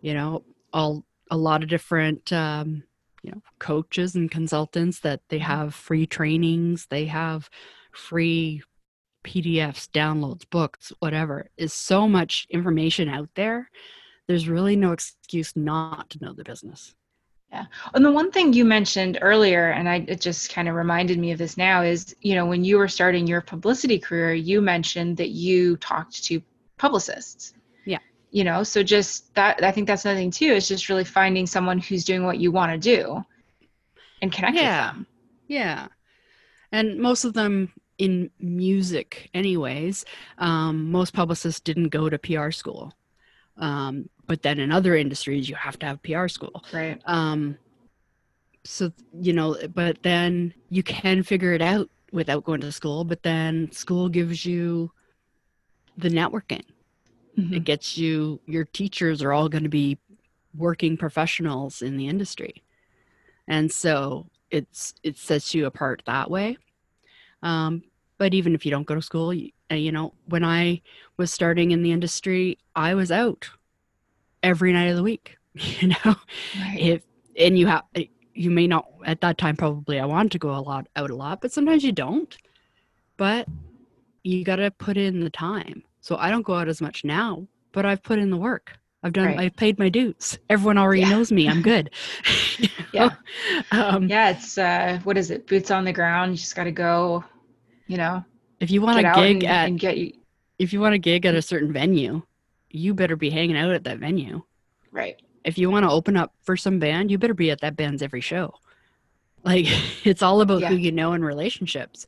you 0.00 0.14
know 0.14 0.42
all 0.72 1.04
a 1.30 1.36
lot 1.36 1.62
of 1.62 1.68
different 1.68 2.32
um 2.32 2.82
you 3.22 3.30
know 3.30 3.40
coaches 3.60 4.16
and 4.16 4.28
consultants 4.28 4.98
that 5.00 5.20
they 5.28 5.38
have 5.38 5.74
free 5.74 6.06
trainings. 6.06 6.86
They 6.90 7.06
have 7.06 7.48
free 7.92 8.62
pdfs 9.24 9.88
downloads 9.90 10.44
books 10.50 10.92
whatever. 10.98 11.48
Is 11.56 11.72
so 11.72 12.08
much 12.08 12.48
information 12.50 13.08
out 13.08 13.30
there. 13.36 13.70
There's 14.26 14.48
really 14.48 14.74
no 14.74 14.90
excuse 14.90 15.54
not 15.54 16.10
to 16.10 16.18
know 16.20 16.32
the 16.34 16.42
business 16.42 16.94
And 17.94 18.04
the 18.04 18.10
one 18.12 18.30
thing 18.30 18.52
you 18.52 18.64
mentioned 18.64 19.18
earlier, 19.20 19.70
and 19.70 19.88
I 19.88 20.04
it 20.08 20.20
just 20.20 20.52
kind 20.52 20.68
of 20.68 20.74
reminded 20.74 21.18
me 21.18 21.32
of 21.32 21.38
this 21.38 21.56
now, 21.56 21.82
is 21.82 22.16
you 22.20 22.34
know 22.34 22.46
when 22.46 22.64
you 22.64 22.78
were 22.78 22.88
starting 22.88 23.26
your 23.26 23.40
publicity 23.40 23.98
career, 23.98 24.34
you 24.34 24.60
mentioned 24.60 25.16
that 25.18 25.30
you 25.30 25.76
talked 25.76 26.24
to 26.24 26.42
publicists. 26.78 27.54
Yeah. 27.84 27.98
You 28.30 28.44
know, 28.44 28.62
so 28.62 28.82
just 28.82 29.34
that 29.34 29.62
I 29.62 29.70
think 29.70 29.86
that's 29.86 30.04
another 30.04 30.20
thing 30.20 30.30
too. 30.30 30.52
Is 30.52 30.68
just 30.68 30.88
really 30.88 31.04
finding 31.04 31.46
someone 31.46 31.78
who's 31.78 32.04
doing 32.04 32.24
what 32.24 32.38
you 32.38 32.50
want 32.50 32.72
to 32.72 32.78
do, 32.78 33.24
and 34.22 34.32
connect 34.32 34.56
Yeah. 34.56 34.86
with 34.86 34.94
them. 34.96 35.06
Yeah. 35.48 35.88
And 36.72 36.98
most 36.98 37.24
of 37.24 37.34
them 37.34 37.72
in 37.98 38.30
music, 38.40 39.28
anyways, 39.34 40.04
um, 40.38 40.90
most 40.90 41.12
publicists 41.12 41.60
didn't 41.60 41.90
go 41.90 42.08
to 42.08 42.18
PR 42.18 42.50
school. 42.50 42.94
Um, 43.58 44.08
but 44.32 44.40
then 44.40 44.58
in 44.58 44.72
other 44.72 44.96
industries, 44.96 45.46
you 45.46 45.54
have 45.56 45.78
to 45.78 45.84
have 45.84 46.02
PR 46.02 46.26
school. 46.26 46.64
Right. 46.72 46.98
Um, 47.04 47.58
so, 48.64 48.90
you 49.20 49.34
know, 49.34 49.58
but 49.74 50.02
then 50.02 50.54
you 50.70 50.82
can 50.82 51.22
figure 51.22 51.52
it 51.52 51.60
out 51.60 51.90
without 52.12 52.42
going 52.42 52.62
to 52.62 52.72
school, 52.72 53.04
but 53.04 53.22
then 53.22 53.70
school 53.72 54.08
gives 54.08 54.46
you 54.46 54.90
the 55.98 56.08
networking. 56.08 56.64
Mhm. 57.38 57.56
It 57.56 57.64
gets 57.64 57.98
you, 57.98 58.40
your 58.46 58.64
teachers 58.64 59.20
are 59.20 59.34
all 59.34 59.50
going 59.50 59.64
to 59.64 59.68
be 59.68 59.98
working 60.56 60.96
professionals 60.96 61.82
in 61.82 61.98
the 61.98 62.08
industry. 62.08 62.62
And 63.46 63.70
so 63.70 64.30
it's, 64.50 64.94
it 65.02 65.18
sets 65.18 65.52
you 65.52 65.66
apart 65.66 66.04
that 66.06 66.30
way. 66.30 66.56
Um, 67.42 67.82
but 68.16 68.32
even 68.32 68.54
if 68.54 68.64
you 68.64 68.70
don't 68.70 68.86
go 68.86 68.94
to 68.94 69.02
school, 69.02 69.34
you, 69.34 69.50
you 69.70 69.92
know, 69.92 70.14
when 70.24 70.42
I 70.42 70.80
was 71.18 71.34
starting 71.34 71.72
in 71.72 71.82
the 71.82 71.92
industry, 71.92 72.56
I 72.74 72.94
was 72.94 73.12
out 73.12 73.50
every 74.42 74.72
night 74.72 74.88
of 74.88 74.96
the 74.96 75.02
week, 75.02 75.36
you 75.54 75.88
know, 75.88 76.16
Right. 76.60 76.76
if, 76.78 77.02
and 77.38 77.58
you 77.58 77.66
have, 77.66 77.84
you 78.34 78.50
may 78.50 78.66
not 78.66 78.86
at 79.04 79.20
that 79.20 79.38
time, 79.38 79.56
probably 79.56 79.98
I 80.00 80.04
wanted 80.06 80.32
to 80.32 80.38
go 80.38 80.50
a 80.54 80.60
lot 80.60 80.86
out 80.96 81.10
a 81.10 81.14
lot, 81.16 81.40
but 81.40 81.52
sometimes 81.52 81.84
you 81.84 81.92
don't, 81.92 82.36
but 83.16 83.46
you 84.22 84.44
got 84.44 84.56
to 84.56 84.70
put 84.70 84.96
in 84.96 85.20
the 85.20 85.30
time. 85.30 85.82
So 86.00 86.16
I 86.16 86.30
don't 86.30 86.42
go 86.44 86.54
out 86.54 86.68
as 86.68 86.80
much 86.80 87.04
now, 87.04 87.46
but 87.72 87.86
I've 87.86 88.02
put 88.02 88.18
in 88.18 88.30
the 88.30 88.36
work. 88.36 88.78
I've 89.04 89.12
done, 89.12 89.26
Right. 89.26 89.38
I've 89.40 89.56
paid 89.56 89.78
my 89.78 89.88
dues. 89.88 90.38
Everyone 90.48 90.78
already 90.78 91.02
Yeah. 91.02 91.10
knows 91.10 91.32
me. 91.32 91.48
I'm 91.48 91.62
good. 91.62 91.90
Yeah. 92.92 93.14
Um, 93.70 94.06
yeah, 94.06 94.30
it's 94.30 94.58
uh, 94.58 95.00
what 95.04 95.16
is 95.16 95.30
it? 95.30 95.46
Boots 95.46 95.70
on 95.70 95.84
the 95.84 95.94
ground. 95.94 96.32
You 96.32 96.36
just 96.36 96.54
got 96.54 96.64
to 96.64 96.70
go. 96.70 97.24
You 97.86 97.96
know, 97.96 98.22
If 98.60 98.70
you 98.70 98.82
want 98.82 98.98
a 98.98 99.02
gig 99.02 99.36
and, 99.36 99.44
at, 99.44 99.68
and 99.68 99.80
get 99.80 99.96
you 99.96 100.12
if 100.58 100.72
you 100.74 100.80
want 100.80 100.94
a 100.94 100.98
gig 100.98 101.24
at 101.24 101.34
a 101.34 101.40
certain 101.40 101.72
venue, 101.72 102.22
you 102.72 102.94
better 102.94 103.16
be 103.16 103.30
hanging 103.30 103.56
out 103.56 103.70
at 103.70 103.84
that 103.84 103.98
venue. 103.98 104.42
right. 104.90 105.20
If 105.44 105.58
you 105.58 105.70
want 105.70 105.84
to 105.84 105.90
open 105.90 106.16
up 106.16 106.32
for 106.44 106.56
some 106.56 106.78
band, 106.78 107.10
you 107.10 107.18
better 107.18 107.34
be 107.34 107.50
at 107.50 107.62
that 107.62 107.74
band's 107.74 108.00
every 108.00 108.20
show. 108.20 108.54
Like 109.44 109.66
it's 110.04 110.22
all 110.22 110.40
about 110.40 110.62
who 110.62 110.76
you 110.76 110.92
know 110.92 111.12
and 111.12 111.24
relationships. 111.24 112.06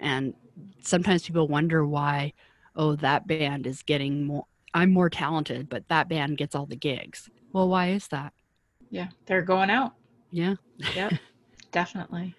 And 0.00 0.34
sometimes 0.82 1.24
people 1.24 1.46
wonder 1.46 1.86
why, 1.86 2.32
oh, 2.74 2.96
that 2.96 3.28
band 3.28 3.66
is 3.66 3.82
getting 3.82 4.24
more. 4.24 4.46
I'm 4.74 4.90
more 4.90 5.10
talented, 5.10 5.68
but 5.68 5.86
that 5.88 6.08
band 6.08 6.38
gets 6.38 6.54
all 6.54 6.66
the 6.66 6.76
gigs. 6.76 7.28
Well, 7.52 7.68
why 7.68 7.90
is 7.90 8.08
that? 8.08 8.32
Yeah, 8.90 9.08
they're 9.26 9.42
going 9.42 9.70
out. 9.70 9.92
Yeah. 10.30 10.54
Yep, 10.96 11.12
definitely. 11.72 12.34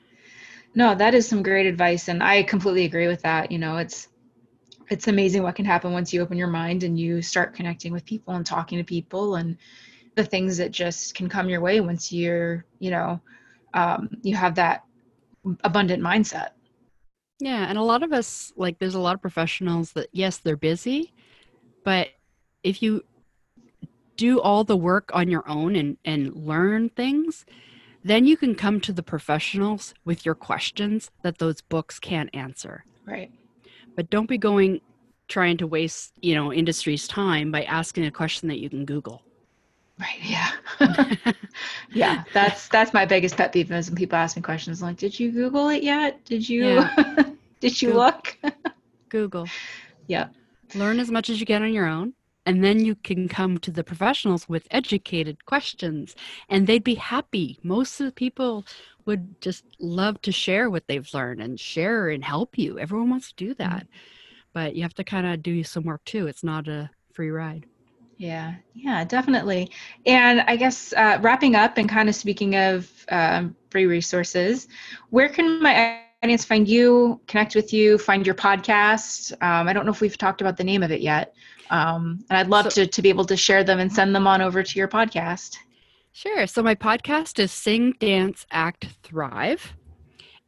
No, 0.75 0.95
that 0.95 1.13
is 1.13 1.27
some 1.27 1.43
great 1.43 1.67
advice, 1.67 2.07
and 2.07 2.23
I 2.23 2.43
completely 2.43 2.86
agree 2.86 3.07
with 3.07 3.21
that. 3.21 3.51
You 3.51 3.59
know, 3.59 3.77
it's 3.77 4.07
it's 4.89 5.07
amazing 5.07 5.43
what 5.43 5.55
can 5.55 5.65
happen 5.65 5.93
once 5.93 6.13
you 6.13 6.21
open 6.21 6.38
your 6.38 6.47
mind 6.47 6.84
and 6.84 6.99
you 6.99 7.21
start 7.21 7.53
connecting 7.53 7.93
with 7.93 8.05
people 8.05 8.34
and 8.34 8.45
talking 8.45 8.77
to 8.77 8.84
people, 8.84 9.36
and 9.36 9.57
the 10.15 10.23
things 10.23 10.57
that 10.57 10.71
just 10.71 11.15
can 11.15 11.27
come 11.27 11.49
your 11.49 11.61
way 11.61 11.81
once 11.81 12.11
you're, 12.11 12.65
you 12.79 12.91
know, 12.91 13.19
um, 13.73 14.09
you 14.21 14.36
have 14.36 14.55
that 14.55 14.84
abundant 15.63 16.03
mindset. 16.03 16.49
Yeah, 17.39 17.65
and 17.67 17.77
a 17.77 17.84
lot 17.84 18.03
of 18.03 18.13
us 18.13 18.53
like 18.55 18.79
there's 18.79 18.95
a 18.95 18.99
lot 18.99 19.15
of 19.15 19.21
professionals 19.21 19.93
that 19.93 20.07
yes, 20.11 20.38
they're 20.38 20.55
busy, 20.55 21.13
but 21.84 22.09
if 22.63 22.81
you 22.81 23.03
do 24.15 24.39
all 24.39 24.63
the 24.63 24.77
work 24.77 25.09
on 25.13 25.29
your 25.29 25.47
own 25.49 25.75
and 25.75 25.97
and 26.05 26.34
learn 26.36 26.89
things, 26.89 27.45
then 28.03 28.25
you 28.25 28.38
can 28.38 28.55
come 28.55 28.79
to 28.81 28.93
the 28.93 29.03
professionals 29.03 29.93
with 30.05 30.25
your 30.25 30.36
questions 30.36 31.09
that 31.23 31.39
those 31.39 31.61
books 31.61 31.99
can't 31.99 32.29
answer. 32.34 32.86
Right. 33.05 33.31
But 33.95 34.09
don't 34.09 34.27
be 34.27 34.37
going 34.37 34.81
trying 35.27 35.57
to 35.57 35.67
waste, 35.67 36.13
you 36.21 36.35
know, 36.35 36.51
industry's 36.53 37.07
time 37.07 37.51
by 37.51 37.63
asking 37.63 38.05
a 38.05 38.11
question 38.11 38.49
that 38.49 38.59
you 38.59 38.69
can 38.69 38.85
Google. 38.85 39.21
Right. 39.99 40.19
Yeah. 40.23 40.51
yeah. 41.91 42.23
That's 42.33 42.67
that's 42.67 42.93
my 42.93 43.05
biggest 43.05 43.37
pet 43.37 43.53
peeve 43.53 43.71
is 43.71 43.89
when 43.89 43.95
people 43.95 44.17
ask 44.17 44.35
me 44.35 44.41
questions 44.41 44.81
like, 44.81 44.97
"Did 44.97 45.19
you 45.19 45.31
Google 45.31 45.69
it 45.69 45.83
yet? 45.83 46.23
Did 46.25 46.47
you? 46.49 46.83
did 47.59 47.81
you 47.81 47.89
Goog- 47.89 47.95
look?" 47.95 48.37
Google. 49.09 49.47
yeah. 50.07 50.29
learn 50.73 50.99
as 50.99 51.11
much 51.11 51.29
as 51.29 51.39
you 51.39 51.45
can 51.45 51.61
on 51.61 51.71
your 51.71 51.85
own 51.85 52.13
and 52.45 52.63
then 52.63 52.83
you 52.83 52.95
can 52.95 53.27
come 53.27 53.57
to 53.57 53.71
the 53.71 53.83
professionals 53.83 54.49
with 54.49 54.67
educated 54.71 55.45
questions 55.45 56.15
and 56.49 56.67
they'd 56.67 56.83
be 56.83 56.95
happy 56.95 57.59
most 57.63 57.99
of 57.99 58.05
the 58.05 58.11
people 58.11 58.65
would 59.05 59.39
just 59.41 59.65
love 59.79 60.21
to 60.21 60.31
share 60.31 60.69
what 60.69 60.87
they've 60.87 61.13
learned 61.13 61.41
and 61.41 61.59
share 61.59 62.09
and 62.09 62.23
help 62.23 62.57
you 62.57 62.79
everyone 62.79 63.09
wants 63.09 63.29
to 63.29 63.35
do 63.35 63.53
that 63.55 63.87
but 64.53 64.75
you 64.75 64.81
have 64.81 64.93
to 64.93 65.03
kind 65.03 65.27
of 65.27 65.41
do 65.43 65.63
some 65.63 65.83
work 65.83 66.03
too 66.05 66.27
it's 66.27 66.43
not 66.43 66.67
a 66.67 66.89
free 67.13 67.29
ride 67.29 67.65
Yeah, 68.17 68.55
yeah, 68.73 69.03
definitely. 69.03 69.71
And 70.05 70.41
I 70.41 70.55
guess 70.55 70.93
uh, 70.93 71.17
wrapping 71.21 71.55
up 71.55 71.77
and 71.77 71.89
kind 71.89 72.07
of 72.09 72.15
speaking 72.15 72.55
of 72.55 72.89
um, 73.09 73.55
free 73.69 73.85
resources, 73.85 74.67
where 75.09 75.29
can 75.29 75.61
my 75.61 75.99
audience 76.23 76.45
find 76.45 76.67
you, 76.67 77.19
connect 77.27 77.55
with 77.55 77.73
you, 77.73 77.97
find 77.97 78.25
your 78.25 78.35
podcast? 78.35 79.33
Um, 79.41 79.67
I 79.67 79.73
don't 79.73 79.85
know 79.85 79.91
if 79.91 79.99
we've 80.01 80.17
talked 80.17 80.41
about 80.41 80.57
the 80.57 80.63
name 80.63 80.83
of 80.83 80.91
it 80.91 81.01
yet. 81.01 81.35
Um, 81.70 82.24
and 82.30 82.38
I'd 82.38 82.47
love 82.49 82.72
So- 82.72 82.84
to, 82.84 82.88
to 82.88 83.01
be 83.01 83.09
able 83.09 83.26
to 83.26 83.38
share 83.38 83.64
them 83.64 83.80
and 83.80 83.91
send 83.91 84.16
them 84.16 84.28
on 84.28 84.41
over 84.41 84.64
to 84.64 84.80
your 84.80 84.88
podcast. 84.88 85.57
Sure. 86.11 86.45
So 86.45 86.61
my 86.61 86.76
podcast 86.76 87.39
is 87.39 87.51
Sing, 87.51 87.93
Dance, 87.99 88.45
Act, 88.51 88.88
Thrive. 89.01 89.74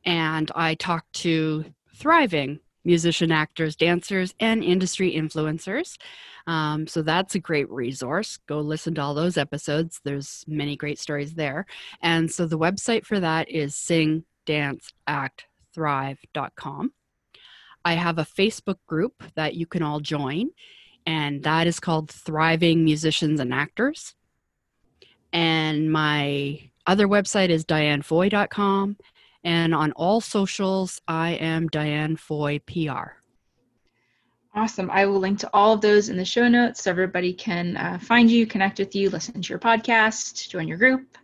And 0.06 0.52
I 0.56 0.76
talk 0.76 1.06
to 1.14 1.66
thriving 1.96 2.60
musician, 2.84 3.32
actors, 3.32 3.76
dancers, 3.76 4.36
and 4.40 4.64
industry 4.64 5.12
influencers. 5.16 5.98
Um, 6.46 6.86
so 6.86 7.02
that's 7.02 7.34
a 7.34 7.40
great 7.40 7.68
resource. 7.72 8.38
Go 8.48 8.60
listen 8.62 8.94
to 8.94 9.02
all 9.02 9.16
those 9.16 9.38
episodes. 9.38 10.00
There's 10.04 10.46
many 10.48 10.76
great 10.78 11.00
stories 11.00 11.34
there. 11.34 11.66
And 12.04 12.32
so 12.32 12.46
the 12.46 12.60
website 12.60 13.04
for 13.04 13.20
that 13.20 13.50
is 13.50 13.76
sing, 13.76 14.24
dance, 14.46 14.92
act, 15.08 15.46
thrive.com. 15.74 16.94
I 17.84 17.94
have 17.94 18.20
a 18.20 18.24
Facebook 18.26 18.78
group 18.86 19.24
that 19.36 19.56
you 19.56 19.66
can 19.66 19.82
all 19.82 20.00
join, 20.00 20.52
and 21.06 21.44
that 21.44 21.68
is 21.68 21.80
called 21.80 22.10
Thriving 22.10 22.84
Musicians 22.84 23.40
and 23.40 23.54
Actors. 23.54 24.16
And 25.32 25.92
my 25.92 26.70
other 26.88 27.08
website 27.08 27.50
is 27.50 27.66
dianefoy.com. 27.66 28.98
And 29.44 29.76
on 29.76 29.92
all 29.92 30.22
socials, 30.22 31.02
I 31.08 31.32
am 31.32 31.68
Diane 31.68 32.16
Foy 32.16 32.60
PR. 32.66 33.20
Awesome. 34.56 34.90
I 34.90 35.06
will 35.06 35.20
link 35.20 35.40
to 35.40 35.50
all 35.54 35.74
of 35.74 35.82
those 35.82 36.08
in 36.10 36.16
the 36.16 36.26
show 36.26 36.48
notes 36.48 36.84
so 36.84 36.90
everybody 36.90 37.34
can 37.34 37.76
uh, 37.76 38.00
find 38.00 38.32
you, 38.32 38.48
connect 38.48 38.80
with 38.80 38.96
you, 38.96 39.10
listen 39.10 39.42
to 39.42 39.50
your 39.50 39.60
podcast, 39.60 40.50
join 40.50 40.68
your 40.68 40.78
group. 40.78 41.18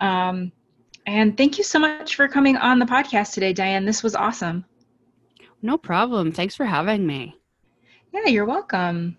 Um, 0.00 0.50
and 1.06 1.36
thank 1.36 1.56
you 1.56 1.64
so 1.64 1.78
much 1.78 2.16
for 2.16 2.26
coming 2.26 2.56
on 2.56 2.80
the 2.80 2.86
podcast 2.86 3.32
today, 3.32 3.52
Diane. 3.52 3.84
This 3.84 4.02
was 4.02 4.16
awesome. 4.16 4.64
No 5.62 5.78
problem. 5.78 6.32
Thanks 6.32 6.56
for 6.56 6.64
having 6.64 7.06
me. 7.06 7.36
Yeah, 8.14 8.28
you're 8.28 8.44
welcome. 8.44 9.18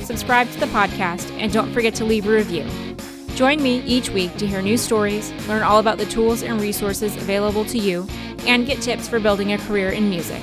subscribe 0.06 0.50
to 0.52 0.60
the 0.62 0.68
podcast, 0.68 1.30
and 1.38 1.52
don't 1.52 1.74
forget 1.74 1.94
to 1.96 2.06
leave 2.06 2.26
a 2.28 2.32
review. 2.32 2.66
Join 3.36 3.62
me 3.62 3.82
each 3.82 4.10
week 4.10 4.38
to 4.38 4.48
hear 4.48 4.62
new 4.62 4.78
stories, 4.78 5.34
learn 5.50 5.64
all 5.64 5.80
about 5.80 5.98
the 5.98 6.06
tools 6.06 6.42
and 6.42 6.62
resources 6.62 7.18
available 7.18 7.66
to 7.66 7.78
you, 7.78 8.08
and 8.48 8.66
get 8.66 8.82
tips 8.82 9.10
for 9.10 9.20
building 9.20 9.52
a 9.52 9.58
career 9.58 9.90
in 9.90 10.10
music. 10.10 10.42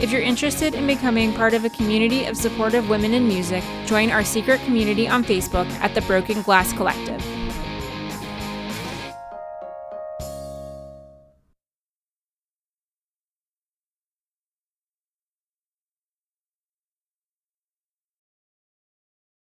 If 0.00 0.10
you're 0.10 0.20
interested 0.20 0.74
in 0.74 0.88
becoming 0.88 1.32
part 1.32 1.54
of 1.54 1.64
a 1.64 1.70
community 1.70 2.24
of 2.24 2.36
supportive 2.36 2.90
women 2.90 3.14
in 3.14 3.28
music, 3.28 3.62
join 3.86 4.10
our 4.10 4.24
secret 4.24 4.60
community 4.62 5.06
on 5.06 5.24
Facebook 5.24 5.70
at 5.78 5.94
the 5.94 6.00
Broken 6.02 6.42
Glass 6.42 6.72
Collective. 6.72 7.24